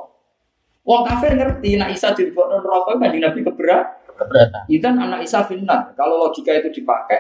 [0.83, 3.85] Wong kafir ngerti, nak Isa dilebokno neraka kan Nabi keberat.
[4.13, 4.61] Keberatan.
[4.69, 5.91] Idan anak Isa finnar.
[5.97, 7.19] Kalau logika itu dipakai,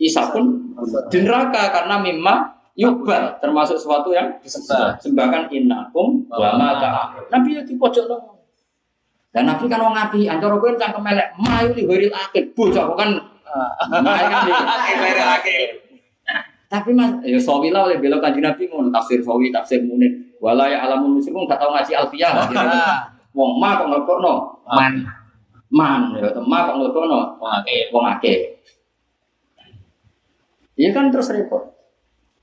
[0.00, 0.72] Isa pun
[1.12, 4.96] di neraka karena memang Yubal termasuk sesuatu yang Disembah.
[4.96, 6.80] Sembahkan innakum wa ma.
[7.28, 8.08] Nabi ya dipojok
[9.30, 12.50] Dan Nabi kan wong ngapi, antara kowe cangkem elek, mayu li ghairil akid.
[12.50, 13.10] Bocah kok kan
[14.02, 15.78] mayu kan di-
[16.70, 20.10] Tapi mas, ya sawilah oleh belok kanjeng Nabi ngono tafsir sawi, tafsir munir.
[20.38, 22.30] Wala ya alamun musyrikun gak tau ngaji alfiyah.
[23.38, 24.34] Wong ma kok ngelokno,
[24.66, 25.06] Man.
[25.70, 27.76] man ya ma kok ngelokno, Oke.
[27.94, 28.58] wong akeh.
[30.74, 31.62] Iya kan terus repot.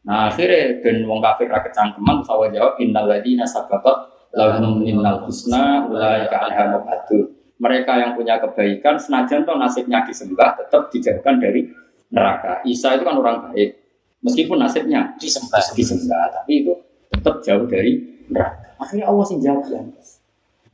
[0.07, 5.83] Nah akhirnya ben wong kafir ra kecangkeman sawa jawab innal ladzina sabaqat lahum minnal husna
[5.83, 7.27] ulaika anha mubadun.
[7.59, 11.67] Mereka yang punya kebaikan senajan toh nasibnya disembah tetap dijauhkan dari
[12.13, 12.63] neraka.
[12.63, 13.75] Isa itu kan orang baik.
[14.23, 15.61] Meskipun nasibnya Disembah.
[15.75, 16.73] disembah tapi itu
[17.11, 18.79] tetap jauh dari neraka.
[18.79, 19.81] Akhirnya Allah sing jawab ya.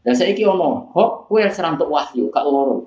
[0.04, 2.84] Dan saya iki ono, kok kue serang untuk wahyu, kak loro.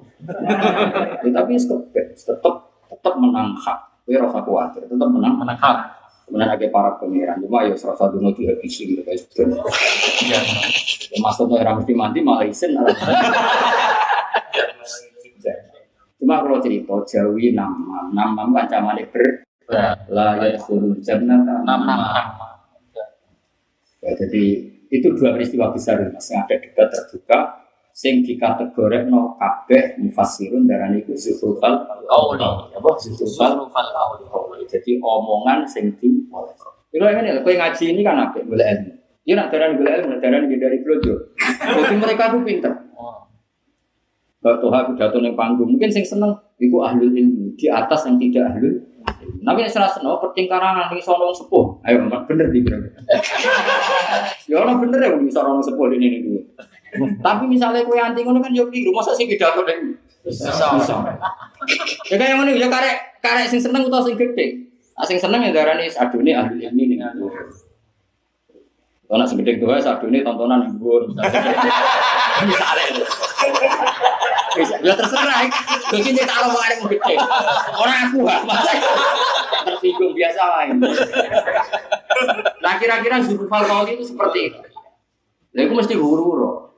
[1.25, 2.53] Ya, tapi tetap
[2.93, 4.05] tetap menang hak.
[4.05, 5.96] Kue rasa khawatir, tetap menang Menang hak.
[6.27, 9.23] Kemudian ada para pengiran, cuma ya serasa dulu dihabisi gitu guys.
[9.31, 10.39] Iya.
[11.15, 12.75] Ya, maksudnya orang mesti mandi malah isin.
[16.19, 19.47] Cuma kalau cerita Jawi nama, nama kan camane ber
[20.11, 21.95] la ya suruh jannah Nama.
[24.03, 24.45] Ya, jadi
[24.87, 31.03] itu dua peristiwa besar mas yang ada debat terbuka sing dikategorek no kabeh mufassirun darani
[31.03, 32.39] iku zuhrufal Kauli.
[32.39, 34.46] apa zuhrufal kauli.
[34.67, 36.27] Jadi omongan sing di
[36.93, 38.93] itu ini kowe ngaji ini kan apa boleh ilmu
[39.27, 41.15] ya nak darani boleh ilmu darani dari blojo
[41.63, 43.29] jadi mereka tuh pinter Oh.
[44.41, 48.57] Kalau Tuhan pidato ning panggung, mungkin sing seneng iku ahli ilmu di atas yang tidak
[48.57, 48.73] ahli.
[49.45, 51.83] Nabi yang serasa no pertingkaran ning sono sepuh.
[51.85, 52.79] Ayo bener di bener.
[54.51, 56.41] ya ono bener ya di sono sepuh ini ini dulu.
[57.21, 60.55] Tapi misalnya kue anti ngono kan yo keliru, masa sih pidato ning Bisa.
[62.11, 64.71] Ya kayak ngono ya karek karek sing seneng utawa sing gede.
[64.95, 67.01] Nah, sing seneng ya darani adune ahli ilmu ning
[69.07, 71.07] Kalau nak segede doa, sadune tontonan yang dhuwur.
[71.07, 73.05] Itu.
[74.57, 75.47] Bisa, ya terserah.
[75.95, 77.15] Mungkin dia taruh mau ada gede.
[77.77, 78.73] Orang aku masa
[79.63, 80.83] tersinggung biasa lain.
[82.59, 84.59] Nah kira-kira Zulfal Qauli itu seperti itu.
[85.55, 86.75] Nah itu mesti huru-huru.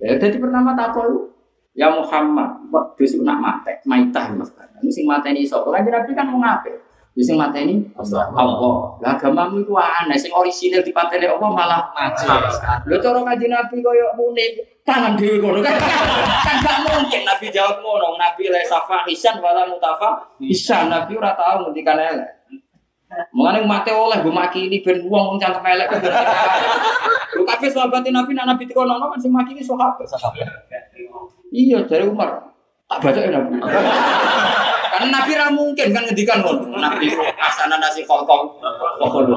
[0.00, 1.33] Ya, jadi pertama takut
[1.74, 5.74] ya Muhammad, kok dosa nak mate, maitah mas Ini sing mate ini sapa?
[5.74, 6.70] Kan Nabi kan mau ngape?
[7.14, 8.98] Ya sing mate ini Allah.
[8.98, 12.26] Lah agamamu itu aneh, sing orisinil di patene Allah malah Ngaji.
[12.90, 15.78] Lho cara kanjeng Nabi koyo muni tangan dhewe ngono kan.
[16.46, 18.18] kan gak mungkin Nabi jawab ngono.
[18.18, 20.90] Nabi la safa hisan wala mutafa hisan.
[20.90, 22.30] Nabi ora tau ngendikan elek.
[23.30, 25.94] Mulane mate oleh gue makili ben wong wong cangkem elek.
[27.38, 30.02] Lho kabeh sahabat Nabi nak Nabi dikono kan sing makili sahabat.
[31.54, 32.50] Iya dari Umar.
[32.90, 33.62] Tak baca ya Nabi.
[34.94, 36.74] Karena Nabi ra mungkin kan ngendikan ngono.
[36.74, 38.58] Nabi asana nasi kokong.
[38.98, 39.30] Kokong.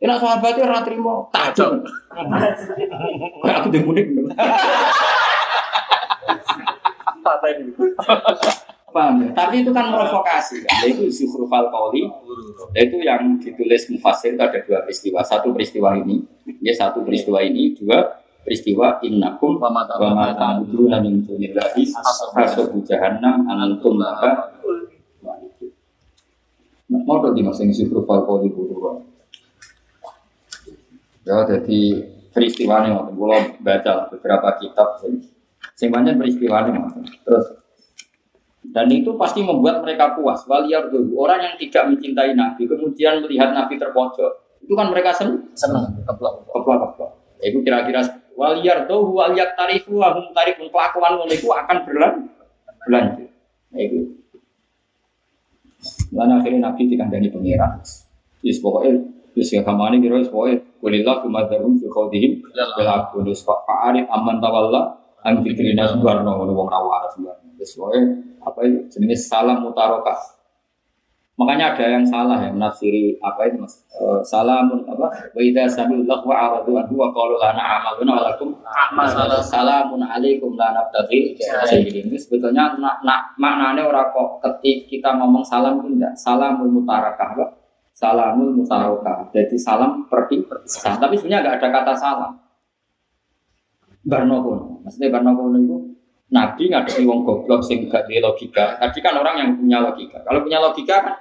[0.00, 1.84] Ini sahabatnya ora trimo tajam.
[3.44, 4.08] Kayak aku demunik.
[7.24, 7.72] Apa ini?
[8.94, 9.28] Paham ya?
[9.34, 10.86] Tapi itu kan provokasi kan.
[10.86, 12.06] Itu Zuhrufal Qauli.
[12.78, 15.20] Itu yang ditulis Mufassir itu ada dua peristiwa.
[15.24, 16.22] Satu peristiwa ini,
[16.62, 21.82] ya satu peristiwa ini, dua peristiwa innakum Wa ma ta'buduna min dunillahi
[22.36, 24.54] hasabu jahannam anantum laha
[26.94, 29.02] Mau tuh dimaksud Zuhrufal Qauli buru
[31.24, 32.04] Ya, jadi
[32.36, 35.00] peristiwa ini, kalau baca beberapa kitab,
[35.72, 36.84] sing banyak peristiwa ini,
[37.24, 37.64] terus
[38.76, 40.44] dan itu pasti membuat mereka puas.
[40.44, 45.48] Waliyar dulu orang yang tidak mencintai Nabi, kemudian melihat Nabi terpojok, itu kan mereka senang,
[45.52, 46.04] Seneng.
[46.04, 46.44] Keblok.
[46.48, 47.10] keplak keplak.
[47.40, 48.00] Ya, Itu kira-kira
[48.34, 52.12] waliyar tuh waliyat tarifu wahum tarifun kelakuan ngono itu akan berlan
[52.84, 53.30] berlanjut.
[53.74, 53.98] Itu.
[56.14, 57.82] Lalu akhirnya Nabi dikandani pengiran.
[58.44, 63.42] Yes, pokoknya Terus ya kamane kira wis pokoke kulillah kumadzarum fi khawdihim bil aku wis
[63.42, 64.94] pak arif aman tawalla
[65.26, 67.18] an fikrina subarno ngono wong ra waras.
[67.58, 68.00] Terus pokoke
[68.46, 68.58] apa
[68.94, 70.14] jenenge salam mutaroka.
[71.34, 73.82] Makanya ada yang salah ya menafsiri apa itu Mas?
[73.90, 75.10] Eh, salamun apa?
[75.34, 78.54] Wa idza sami'u lahu wa aradu anhu wa qalu lana amaluna wa lakum.
[79.42, 81.34] Salamun alaikum la nabtaghi.
[81.74, 86.14] Ini sebetulnya nak, nak maknanya ora kok ketik kita ngomong salam itu enggak.
[86.14, 87.46] Salamul mutarakah apa?
[87.90, 89.34] Salamul mutarakah.
[89.34, 91.02] Jadi salam pergi perpisah.
[91.02, 92.32] Tapi sebenarnya enggak ada kata salam.
[94.06, 94.86] Barno kono.
[94.86, 95.76] Maksudnya Barno kono itu
[96.30, 98.78] Nabi ngadepi wong goblok sing gak logika.
[98.78, 100.22] Tadi kan orang yang punya logika.
[100.22, 101.14] Kalau punya logika kan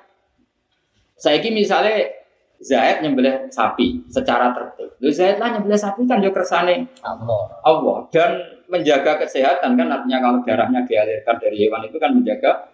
[1.18, 2.23] saya misalnya
[2.64, 4.95] Zaid nyembelih sapi secara tertib.
[5.03, 7.60] Lu Zaid lah nyembelih sapi kan yo kersane Allah.
[7.60, 8.40] Allah dan
[8.72, 12.72] menjaga kesehatan kan artinya kalau darahnya dialirkan dari hewan itu kan menjaga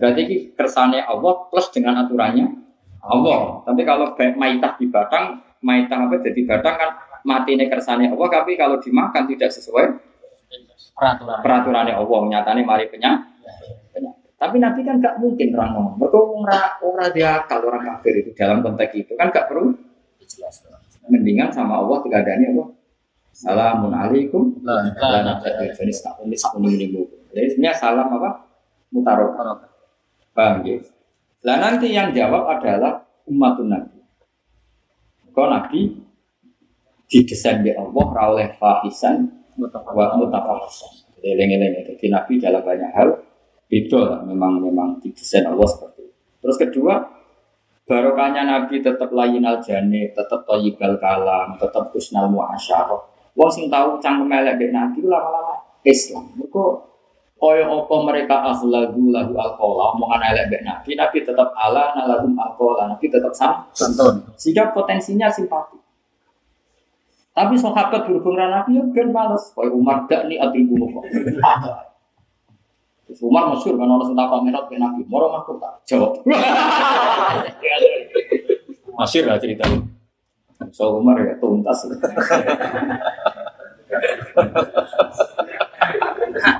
[0.00, 2.50] berarti ini kersane Allah plus dengan aturannya
[2.98, 3.62] Allah.
[3.62, 6.90] Tapi kalau maitah di batang, maitah apa jadi batang kan
[7.22, 8.28] mati ini kersane Allah.
[8.42, 9.86] Tapi kalau dimakan tidak sesuai
[10.98, 11.38] Peraturan.
[11.46, 12.20] peraturannya Allah.
[12.26, 13.87] Nyatanya mari penyakit.
[14.38, 15.94] Tapi Nabi kan gak mungkin orang ngomong.
[15.98, 19.74] Mereka orang orang dia kalau orang kafir itu dalam konteks itu kan gak perlu
[20.28, 20.60] Jelas.
[21.08, 22.64] mendingan sama Allah tidak ada apa.
[23.32, 24.60] Salamun alaikum.
[24.62, 26.86] Ada jenis tak unik tak unik ini
[27.32, 28.30] Jadi sebenarnya salam apa?
[28.92, 29.30] Mutarok.
[30.36, 30.76] Paham ya?
[31.48, 33.98] Lah nanti yang jawab adalah umatun Nabi.
[35.32, 35.96] Kau Nabi
[37.08, 40.92] didesain di Allah rawleh fahisan wa mutafahisan.
[41.18, 41.88] Jadi lengi-lengi.
[41.88, 43.08] Jadi Nabi dalam banyak hal
[43.68, 44.20] beda lah.
[44.24, 46.16] Memang memang didesain Allah seperti itu.
[46.40, 46.94] Terus kedua,
[47.84, 53.00] barokahnya Nabi tetap layin al jani, tetap toyibal kalam, tetap husnal muasyarah.
[53.38, 55.54] Wong sing tahu cangkem elek dek Nabi itu lama-lama
[55.86, 56.26] Islam.
[56.34, 56.64] Mereka
[57.38, 62.90] kaya apa mereka akhlagu lagu alkola omongan elek dek Nabi, Nabi tetap ala nalagum alkola,
[62.90, 63.62] Nabi tetap sama.
[63.72, 64.26] Santun.
[64.34, 65.78] Sehingga potensinya simpati.
[67.30, 69.54] Tapi sahabat berhubung dengan Nabi ya ben males.
[69.54, 70.90] Kaya Umar dak nih adil bunuh.
[73.08, 75.00] Terus Umar masyur kan orang sudah pamerot ke Nabi.
[75.08, 76.20] Moro aku tak jawab.
[79.00, 79.64] masyur lah cerita.
[80.76, 81.88] So Umar ya tuntas.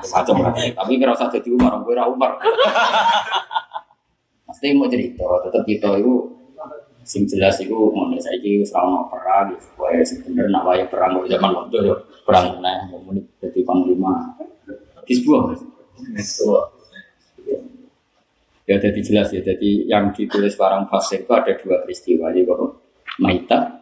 [0.08, 2.40] Macam Tapi kira usah jadi Umar, gue ra Umar.
[4.48, 6.38] Pasti mau cerita, tetap kita itu
[7.08, 9.48] sing jelas itu mau wis ora ono perang
[9.80, 11.96] wae sing bener nak wae perang kok zaman waktu yo
[12.28, 12.60] perang
[12.92, 14.36] muni dadi panglima
[15.08, 15.56] disbuah
[18.68, 19.40] ya jadi jelas ya.
[19.40, 22.28] Jadi yang ditulis barang fasir itu ada dua peristiwa.
[22.28, 22.60] Jadi kok
[23.18, 23.78] maita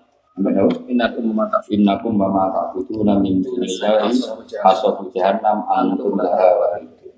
[2.53, 4.13] ta'buduna min dunillahi
[4.61, 7.17] hasabu jahannam antum laha waridun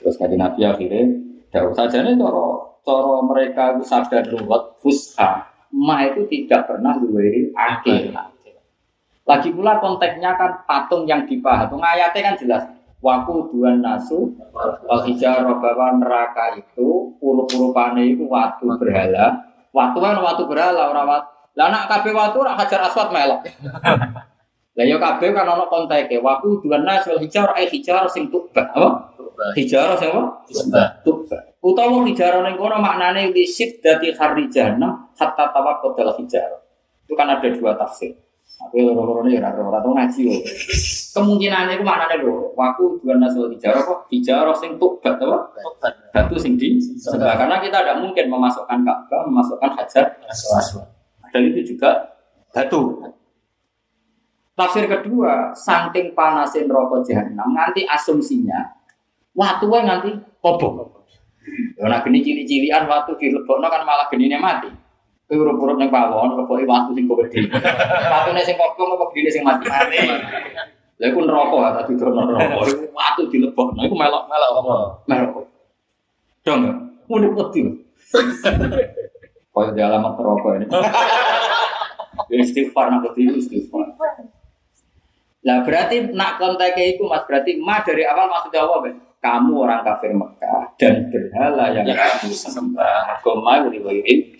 [0.00, 1.04] terus nabi akhirnya
[1.52, 3.84] jauh saja nih coro coro mereka itu
[4.80, 5.52] fusha.
[5.72, 8.12] Ma itu tidak pernah duweri akhir
[9.22, 12.62] lagi pula konteksnya kan patung yang dipahat ayatnya kan jelas
[13.02, 14.32] waku dua nasu
[14.86, 19.42] al hijarah bahwa neraka itu puluh-puluh pane itu waktu berhala
[19.74, 23.44] waktu kan waktu berhala orang waktu lah nak kabeh watu ora hajar aswad melok.
[24.72, 26.16] Lah yo kabeh kan ono konteke.
[26.16, 28.72] Waku dua nasul hijar ai hijar sing tuba.
[28.72, 29.12] Apa?
[29.52, 30.48] Hijar sing apa?
[31.04, 31.36] Tuba.
[31.60, 36.64] Utawa hijar ning kono maknane lisit dati kharijana hatta tawaqqal hijar.
[37.04, 38.16] Itu kan ada dua tafsir.
[38.56, 40.22] Tapi loro-loro ini ora ora ngaji
[41.12, 41.20] yo.
[41.20, 42.56] Kemungkinan itu maknane lho.
[42.56, 44.08] Waku dua nasul hijar apa?
[44.08, 45.52] Hijar sing tuba apa?
[46.08, 47.36] Batu sing di sebelah.
[47.36, 50.88] Karena kita tidak mungkin memasukkan Ka'bah, memasukkan hajar Aswad.
[51.32, 52.16] dan itu juga
[52.52, 53.00] batu.
[54.52, 58.76] Tafsir kedua, saking panasin rokok jahanam, nanti asumsinya
[59.32, 60.12] waktu nanti
[60.44, 60.92] kobong.
[61.80, 64.68] Ya nak geni cili-cilian waktu dilebokno kan malah genine mati.
[65.26, 67.48] Kowe urip-urip ning pawon, leboke waktu sing gede.
[68.12, 69.64] Watune sing kobong apa genine sing mati?
[69.66, 69.98] Mati.
[71.02, 72.62] Lha iku neraka ta didono neraka.
[72.70, 74.74] Iku Waktu dilebokno iku melok-melok apa?
[75.10, 75.50] Melok.
[76.46, 76.62] Dong.
[77.10, 77.60] Muni wedi.
[79.52, 80.66] Kaya di alamat rokok ini.
[82.30, 83.92] Ya, istighfar nak ketiru istighfar.
[85.44, 88.96] Lah berarti nak kontaknya itu mas berarti ma dari awal maksudnya apa Ben?
[89.20, 93.16] Kamu orang kafir Mekah dan berhala yang Yang kamu sembah.
[93.16, 94.32] Agama riwayatin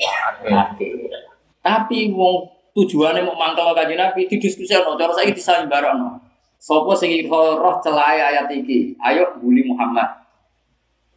[1.61, 2.37] Tapi wong
[2.77, 6.32] tujuannya mau mangkel kajian Nabi didiskusikan, cara saya disayang barang
[6.63, 10.07] Sopo sing iso roh celaya ayat iki, ayo bully Muhammad.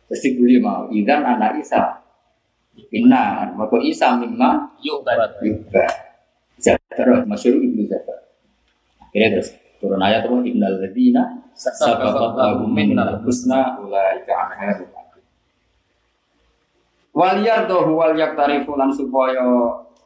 [0.10, 2.02] Terus dibully mau, idan anak Isa.
[2.90, 5.38] Inna, maka Isa mimma Yuk barat.
[5.38, 5.86] juga
[6.58, 8.26] Zatar, masyur ibnu Zatar
[9.06, 10.44] Akhirnya terus turun ayat apa?
[10.50, 11.24] Innal ladina
[11.54, 15.24] sabaqat lahum minnal husna ulaika anha mubadun.
[17.14, 19.46] Wal yardahu wal yaktarifu lan supaya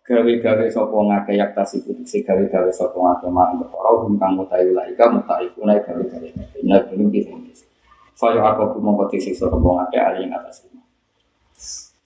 [0.10, 5.78] gawe-gawe sapa ngake yaktasifu si gawe-gawe sapa ngake marang perkara hum kang mutahi ulaika mutarifuna
[5.78, 6.28] gawe-gawe
[6.58, 7.38] inna belum bisa
[8.20, 10.68] Faya aku mongko tisiksa sapa ngake ali ing atas.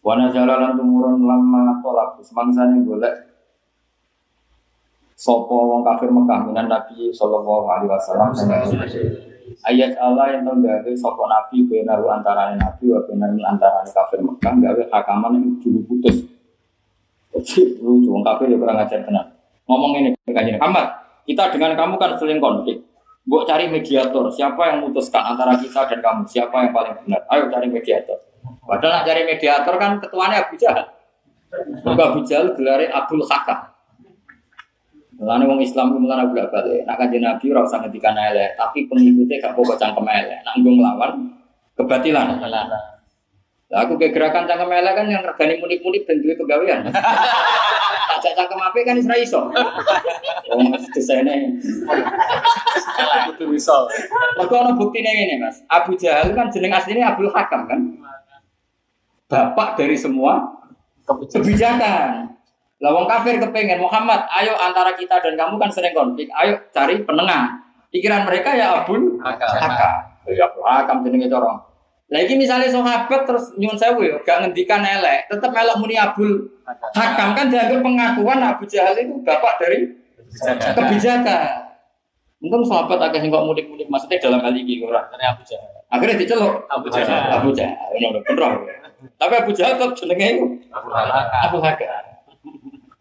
[0.04, 3.34] Wana jalalan tumurun lama tolak semangsane golek
[5.24, 8.36] Sopo wong kafir Mekah minan Nabi Sallallahu Alaihi Wasallam
[9.64, 14.84] ayat Allah yang tenggawe sopo Nabi benaru antarane Nabi wa benaru antarane kafir Mekah gawe
[14.92, 16.28] hakaman yang dulu putus.
[17.34, 19.26] Lucu wong kafir ya kurang ajar tenan.
[19.66, 20.86] Ngomong ini kajian Muhammad,
[21.26, 22.78] kita dengan kamu kan sering konflik.
[23.24, 27.24] Buat cari mediator, siapa yang memutuskan antara kita dan kamu, siapa yang paling benar?
[27.32, 28.20] Ayo cari mediator.
[28.68, 30.86] Padahal cari mediator kan ketuanya Abu Jahal.
[31.88, 33.72] Abu Jahal gelarnya Abdul Hakam.
[35.24, 36.84] Mulane wong Islam ku mulane bolak balik.
[36.84, 40.40] Nak kanjeng Nabi ora usah ngendikan elek, tapi pengikutnya gak pokok cangkem elek.
[40.44, 41.12] Nak nggo nglawan
[41.80, 42.44] kebatilan.
[43.74, 46.86] Aku kayak gerakan cangkem elek kan yang regane munip-munip dan duwe kegawean.
[48.22, 49.50] Tak cangkem apik kan isra iso.
[50.54, 51.34] Wong desainnya
[53.34, 53.74] Kudu bisa.
[54.38, 55.66] Mergo ana buktine ngene, Mas.
[55.66, 57.80] Abu Jahal kan jeneng aslinya Abdul Hakam kan.
[59.26, 60.62] Bapak dari semua
[61.10, 62.30] kebijakan.
[62.78, 67.02] Lah wong kafir kepengen Muhammad, ayo antara kita dan kamu kan sering konflik, ayo cari
[67.02, 67.64] penengah.
[67.90, 70.30] Pikiran mereka ya Abdul Hakam.
[70.30, 71.73] Ya Abdul Hakam jenenge cara.
[72.14, 76.46] Lah iki misalnya sahabat terus nyuwun sewu ya, gak ngendikan elek, tetep melok muni Abdul
[76.94, 79.98] Hakam kan dianggap pengakuan Abu Jahal itu bapak dari
[80.78, 81.74] kebijakan.
[82.44, 85.10] Untung sahabat agak sing kok mudik-mudik maksudnya dalam hal ini ora.
[85.10, 85.74] Abu Jahal.
[85.90, 87.40] Akhirnya diceluk Abu Jahal.
[87.40, 87.90] Abu Jahal.
[87.98, 88.52] Ini udah bener.
[89.18, 91.26] Tapi Abu Jahal tetap jenenge itu Abu Hakam.
[91.50, 92.04] Abu Hakam.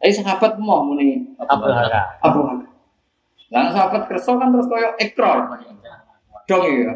[0.00, 2.06] Eh sahabat mau muni Abu Hakam.
[2.22, 2.70] Abu Hakam.
[3.52, 5.38] Lah sahabat kerso kan terus koyo ekor.
[6.48, 6.92] Dong ya.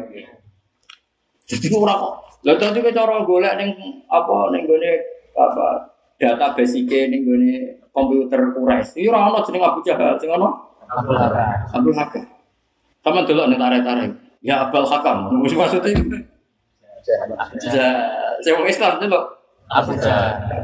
[1.47, 2.13] Jadi ora kok.
[2.43, 3.71] Lah tadi cara golek ning
[4.11, 4.91] apa ning gone
[5.33, 5.67] apa
[6.19, 8.99] database iki ning gone komputer Quraisy.
[8.99, 11.71] Iki ora ono jeneng Abu Jahal, sing ono Abu Hakam.
[11.71, 12.23] Abdul Hakam.
[13.03, 14.11] Sama dulu nih tarik-tarik.
[14.43, 15.31] Ya Abdul Hakam.
[15.39, 15.95] Mesti maksudnya
[18.43, 19.23] saya mau Islam loh.
[19.71, 20.63] Abu Jahal.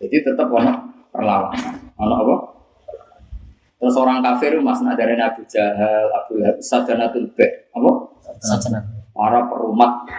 [0.00, 0.72] Jadi tetap ono
[1.12, 1.76] perlawanan.
[2.00, 2.34] Ono apa?
[3.80, 7.68] Terus orang kafir mas nadarin Abu Jahal, Abu Lahab, Sadanatul Bek.
[7.76, 7.90] Apa?
[8.40, 8.80] Sajana.
[9.14, 10.10] Para perumat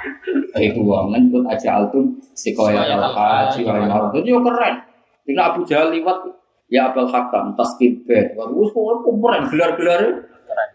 [0.56, 4.16] itu menyebut aja altum sikoya al haji wa marut.
[4.16, 4.80] Itu yo keren.
[5.28, 6.24] Ini Abu Jahal liwat
[6.72, 8.40] ya Abdul Hakam, Taskib Bek.
[8.40, 10.02] Wah, keren gelar-gelar
[10.46, 10.70] Keren.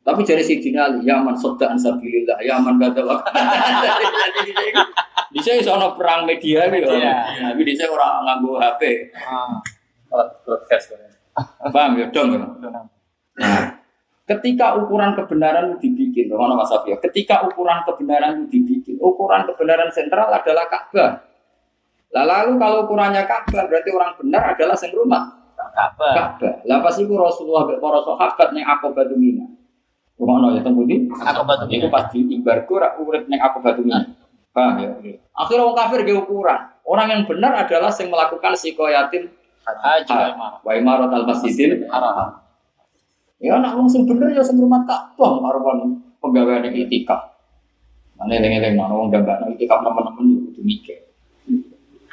[0.00, 3.04] Tapi dari si Ali, ya man sodda ansabilillah, ya man gada.
[5.30, 6.90] Di sini soal perang media gitu.
[6.90, 9.14] Tapi di sini orang nganggo HP.
[10.42, 10.98] Broadcast.
[11.70, 12.34] Paham ya dong.
[12.34, 12.42] ya?
[13.38, 13.79] Nah,
[14.30, 16.94] ketika ukuran kebenaran itu dibikin, mana Mas Afia?
[17.02, 21.26] Ketika ukuran kebenaran itu dibikin, ukuran kebenaran sentral adalah Ka'bah.
[22.14, 26.38] Lah lalu kalau ukurannya Ka'bah berarti orang benar adalah sing rumah Ka'bah.
[26.38, 26.54] Ka'bah.
[26.62, 29.46] Lah pas iku Rasulullah mek para sahabat ning Aqabah Mina.
[30.14, 31.10] Rumono ya teng pundi?
[31.10, 31.74] Aqabah Mina.
[31.82, 33.98] Iku pas diimbargo ra urip ning Aqabah Mina.
[34.50, 34.90] Paham ya?
[35.34, 36.60] Akhirnya orang kafir dia ukuran.
[36.82, 39.30] Orang yang benar adalah yang melakukan sikoyatin
[39.62, 40.18] Haji
[40.66, 42.49] wa imarat al masjidil Haram.
[43.40, 45.96] Ya anak wong sing bener ya sing rumah Ka'bah marwan
[46.60, 47.32] ning itikaf.
[48.20, 51.08] Mane eling-eling ana wong gambakno itikaf teman-teman yo kudu mikir.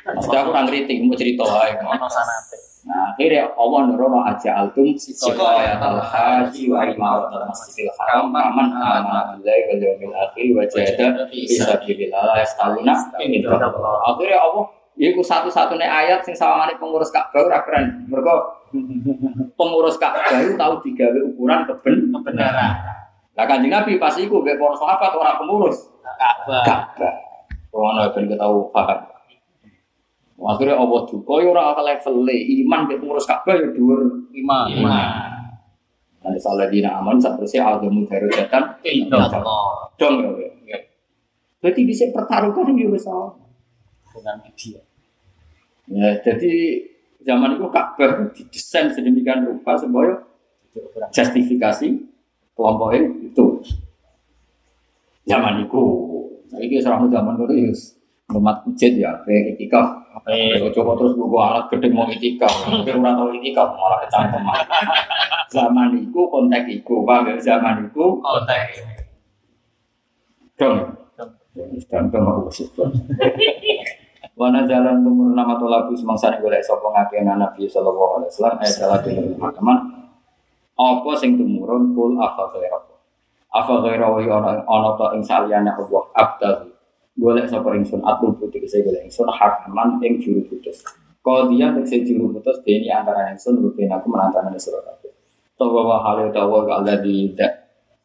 [0.07, 1.75] Mesti aku ora ngritik mau cerita wae.
[1.83, 2.67] Ono sanate.
[2.87, 8.71] Nah, akhirnya Allah nurono aja altum sikoyat al haji wa imarat al masjidil haram aman
[8.71, 14.63] amana billahi wal yawmil akhir wa jahada fi sabilillah la yastawuna Akhirnya Allah
[14.97, 18.09] Iku satu-satunya ayat sing sawangane pengurus Ka'bah ora keren.
[18.09, 18.65] Mergo
[19.53, 22.73] pengurus Ka'bah itu tahu digawe ukuran keben Kebenaran.
[23.37, 26.65] Lah Kanjeng Nabi pas iku mek para sahabat ora pengurus Ka'bah.
[26.65, 27.13] Ka'bah.
[27.69, 28.99] Ono ben ketahu paham.
[30.37, 34.01] Akhirnya Allah duka ya ora level iman ke pengurus Ka'bah ya dhuwur
[34.33, 34.65] Imam.
[34.81, 35.09] iman.
[36.25, 38.81] Ada salah dina aman satrusnya agamu darajatan
[39.95, 40.49] dong ya.
[40.65, 40.77] ya.
[41.61, 43.46] Berarti bisa pertaruhkan ya wis salah.
[44.18, 44.80] Dengan media.
[45.88, 46.84] Ya, jadi
[47.23, 50.19] zaman itu Ka'bah didesain sedemikian rupa supaya
[50.76, 51.88] Itu justifikasi
[52.53, 53.45] kelompoknya itu.
[55.27, 55.84] Zaman itu,
[56.56, 57.72] ini serang zaman itu ya
[58.27, 60.03] rumah masjid ya, kayak etika.
[60.27, 64.60] Eh, Coba terus buku alat gede mau etika, tapi orang tahu etika malah kecangkeman.
[65.48, 68.76] Zaman itu konteks itu, pak, zaman itu konteks.
[70.60, 70.77] dong.
[71.88, 72.88] Dan dong aku bersyukur.
[74.38, 78.73] Wana jalan tumur nama tolabu semangsa nih golek sapa ngakean Nabi sallallahu alaihi wasallam ayat
[78.77, 79.77] salah dene teman.
[80.77, 82.77] Apa sing tumurun kul afa ghaira.
[83.49, 86.69] Afa ghaira wa ana ana ta ing saliyane Allah abdal.
[87.18, 90.85] Golek sapa ingsun atul putih saya golek ingsun hakaman ing juru putus.
[91.26, 95.18] Qadiyan tegese juru putus dene antara ingsun rutin aku menantang sira kabeh.
[95.57, 97.34] Tawa wa hale tawa ka Allah di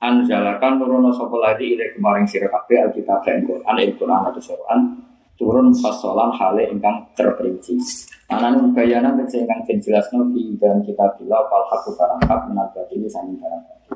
[0.01, 5.12] anjalakan nurono sapa lagi ide kemarin sira alkitab dan Quran ing Quran atau Quran
[5.43, 7.75] turun fasolan hale ingkang terperinci.
[8.31, 12.87] Anan bayanan tegese ingkang den jelasno fi dalam kitab bila fal haqqu barang hak menabat
[12.95, 13.91] ini sami barang.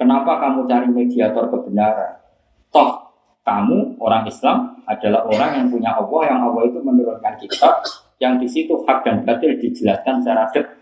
[0.00, 2.24] Kenapa kamu cari mediator kebenaran?
[2.72, 3.12] Toh
[3.44, 7.84] kamu orang Islam adalah orang yang punya Allah yang Allah itu menurunkan kitab
[8.16, 10.72] yang di situ hak dan batil dijelaskan secara detail.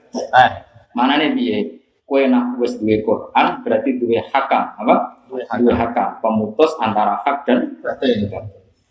[0.94, 1.58] Mana nih biye?
[2.06, 5.26] Kue nak wes duwe Quran berarti duwe hakam apa?
[5.30, 8.30] Duwe hakam pemutus antara hak dan batil.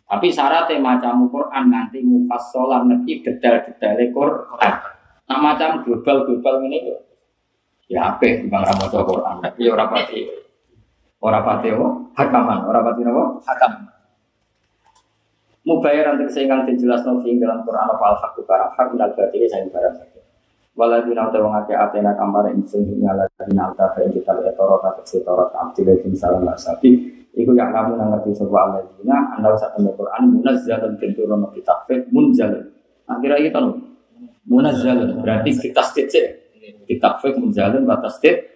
[0.10, 4.73] Tapi syaratnya macam Quran nanti mufassalan ngerti detail-detail Quran.
[5.30, 6.90] Nah macam global-global ini
[7.90, 10.22] ya apa di bang Ramo Quran tapi orang pati
[11.26, 11.88] orang pati apa
[12.22, 13.73] hakaman orang pati apa Hakam.
[15.69, 19.94] Mubayaran tegese ingkang dijelasno fi dalam Quran apa al-haq barang hak minal batili sing barang
[20.02, 20.23] sakit.
[20.73, 25.22] Waladina uta wong akeh atena kampare ingsun nyala dina alta fa kita etoro ta tegese
[25.22, 27.19] toro abdi lagi salam sapi.
[27.38, 32.51] Iku yang kamu ngerti sapa aladina anda usah temu Quran munazzalun tenturono kitab munzal.
[33.06, 33.77] Akhirnya kita no
[34.49, 36.10] munazzalun berarti kita stik
[36.89, 38.49] kitab fiqh munzalun batas stik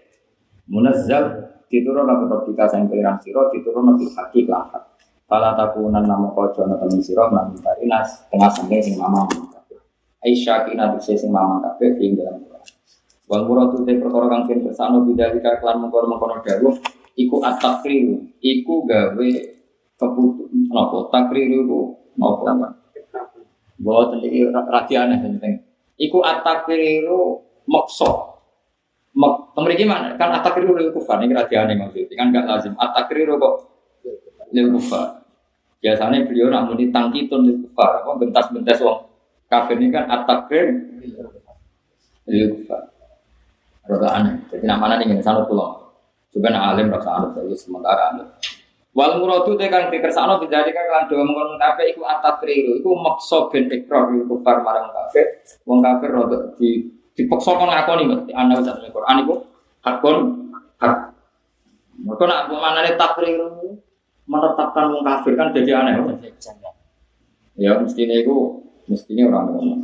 [0.65, 4.83] munazzal diturun aku ketika saya pengiran siro diturun bil haki kelahak
[5.23, 9.25] Fala takunan namo kojo na temen siro nabi barinas tengah sampai sing mama
[10.23, 12.41] Aisyah kina tukse sing mama kafe sing dalam
[13.23, 16.75] Wal muradu te perkara kang sing bersano bidalika klan mengkono-mengkono dawuh
[17.17, 19.29] iku at-takriru iku gawe
[19.99, 21.81] keputu napa takriru iku
[22.17, 22.79] napa
[23.83, 25.59] Boten iki radiane penting
[25.99, 28.33] iku at-takriru maksa
[29.13, 30.17] Mek, memiliki mana?
[30.17, 32.73] Kan atakriru lil kufar ini kerajaan yang maksudnya kan nggak lazim.
[32.81, 33.55] Atakriru kok
[34.49, 35.21] lil kufar.
[35.77, 38.01] Biasanya beliau namun ditangkitun lil kufar.
[38.01, 39.05] Apa bentas-bentas wong
[39.45, 40.97] kafir ini kan atakrir
[42.25, 42.89] lil kufar.
[43.85, 44.33] Rada aneh.
[44.49, 45.82] Jadi nama nih sana pulang.
[46.33, 48.25] Coba nak alim rasa anut saja sementara anut.
[48.93, 53.69] Wal muradu te kang dikersakno dijadi kan dua mengkon kabeh iku atakriru iku maksa ben
[53.69, 55.29] ikrar lil kufar marang kafir.
[55.65, 59.35] Wong kafir rada di dipaksa kon ngakoni mesti ana wis asal Quran iku
[59.85, 60.17] hakon
[60.81, 61.13] hak.
[62.01, 63.37] Mereka nak pemanane takrir
[64.25, 65.93] menetapkan wong kafir kan jadi aneh.
[67.57, 69.75] Ya mestinya itu mestinya orang ngono.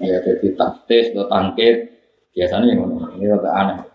[0.00, 1.76] Ya jadi taktis atau tangkit
[2.32, 3.12] biasanya yang ngono.
[3.16, 3.91] Ini rada aneh.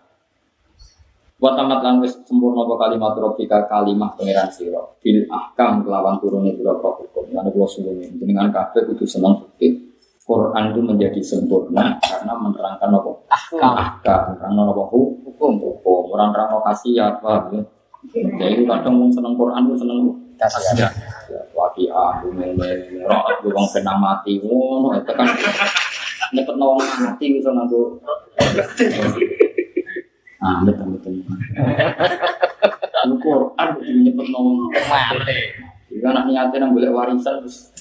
[1.38, 6.50] Wa tamat lan wis sempurna apa kalimat robika kalimah pangeran sira bil ahkam kelawan turune
[6.58, 7.30] pira hukum.
[7.30, 9.86] Lan kula suwun jenengan kabeh kudu seneng fikih
[10.26, 13.10] Quran itu menjadi sempurna karena menerangkan apa?
[13.30, 13.70] Ahkam.
[13.70, 14.20] Ahkam.
[14.34, 14.82] Menerangkan apa?
[14.90, 15.52] Hukum.
[15.62, 16.00] Hukum.
[16.10, 17.54] Menerangkan kasih apa?
[17.54, 17.62] Ya.
[18.18, 19.98] Jadi kadang mau seneng Quran itu seneng
[20.42, 20.90] kasih ya.
[21.54, 22.70] Wakiah, bumene,
[23.06, 25.26] roh, bang kena mati, oh, itu kan
[26.30, 27.98] nyepet nawang mati bisa nganggo.
[30.38, 31.12] Ah, betul betul.
[33.18, 35.38] Quran itu nyepet nawang mati.
[35.88, 37.72] Jika anak niatnya nang boleh warisan terus.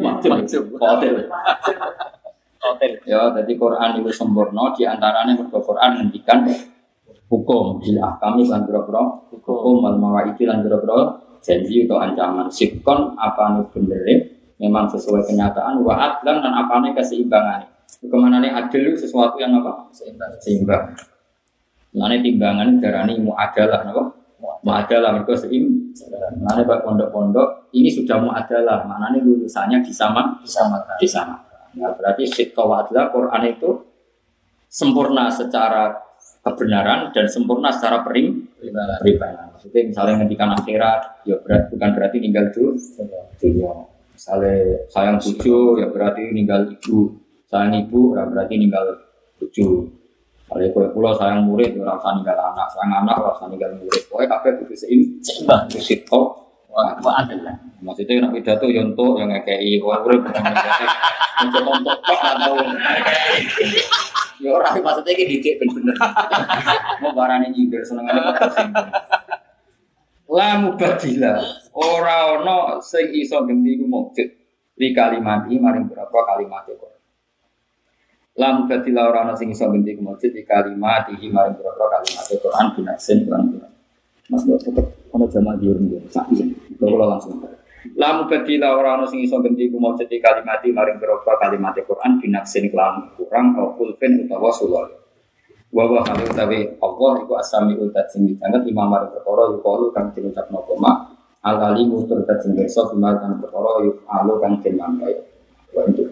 [0.00, 1.14] Macam hotel.
[2.58, 2.94] Hotel.
[3.06, 6.42] Ya, jadi Quran itu sempurna di antaranya mergo Quran ngendikan
[7.28, 13.60] hukum bil ahkami lan boro hukum wal mawaidi lan boro janji atau ancaman sikon apa
[13.60, 14.04] nih bener
[14.58, 19.40] memang sesuai kenyataan wa adlan dan apa nih keseimbangan ke mana nih adil itu sesuatu
[19.40, 19.88] yang apa?
[19.90, 20.30] Seimbang.
[20.38, 20.84] Seimbang.
[21.96, 24.04] Mana timbangan darani muadalah apa
[24.62, 25.94] muadalah mereka seim
[26.38, 30.94] mana bak pondok-pondok ini sudah muadalah mana nih lulusannya disama Disamakan.
[31.00, 33.70] disamakan nah, berarti sikko adalah Quran itu
[34.68, 35.96] sempurna secara
[36.44, 39.52] kebenaran dan sempurna secara perim peribadah.
[39.52, 42.78] Maksudnya misalnya ngendikan akhirat, ya berat, bukan berarti tinggal dulu
[43.42, 43.72] dunia.
[44.14, 44.54] Misalnya
[44.90, 47.10] sayang cucu, ya berarti ninggal ibu.
[47.48, 48.84] Sayang ibu, ya berarti ninggal
[49.40, 49.88] cucu.
[50.48, 52.68] Misalnya kue pulau sayang murid, ya rasa ninggal anak.
[52.72, 54.04] Sayang anak, rasa ninggal murid.
[54.12, 55.64] Pokoknya kabeh kudu seim, Seimbang.
[55.72, 56.44] kusit kok.
[56.68, 57.56] Wah, wah, ada.
[57.80, 60.28] Maksudnya nak pidato yonto yang ngekei, wah murid.
[61.38, 62.54] Untuk untuk kok atau
[64.38, 65.98] Ya orang maksudnya ini didik bener-bener.
[67.02, 68.90] Mau barani nyindir kok tersinggung.
[70.30, 71.34] La mubadila.
[71.74, 74.28] Ora ono sing iso ganti ku mukjid.
[74.78, 76.97] Li kalimati maring berapa kalimat kok.
[78.38, 82.66] La mubadila ora ono sing iso ganti ku mukjid li kalimati maring berapa kalimat Quran
[82.70, 83.72] binasin Quran Quran.
[84.30, 85.98] Mas kok tetep ono jamaah diurung dia.
[86.06, 86.54] Sak izin.
[86.78, 87.42] Kalau langsung.
[87.98, 92.70] La mubadila ora ono sing iso ganti ku mujud kalimati maring beropa kalimat Quran binaksin
[92.70, 94.86] kelam kurang au kulfin utawa sulol.
[95.74, 100.14] Wa wa kali utawi Allah iku asami utat sing ditanget imam maring perkara yuqalu kang
[100.14, 101.10] diucapno koma
[101.42, 105.26] al alimu tur dat sing kersa bima kang perkara yuqalu kang den mangkai.
[105.74, 106.06] Wa itu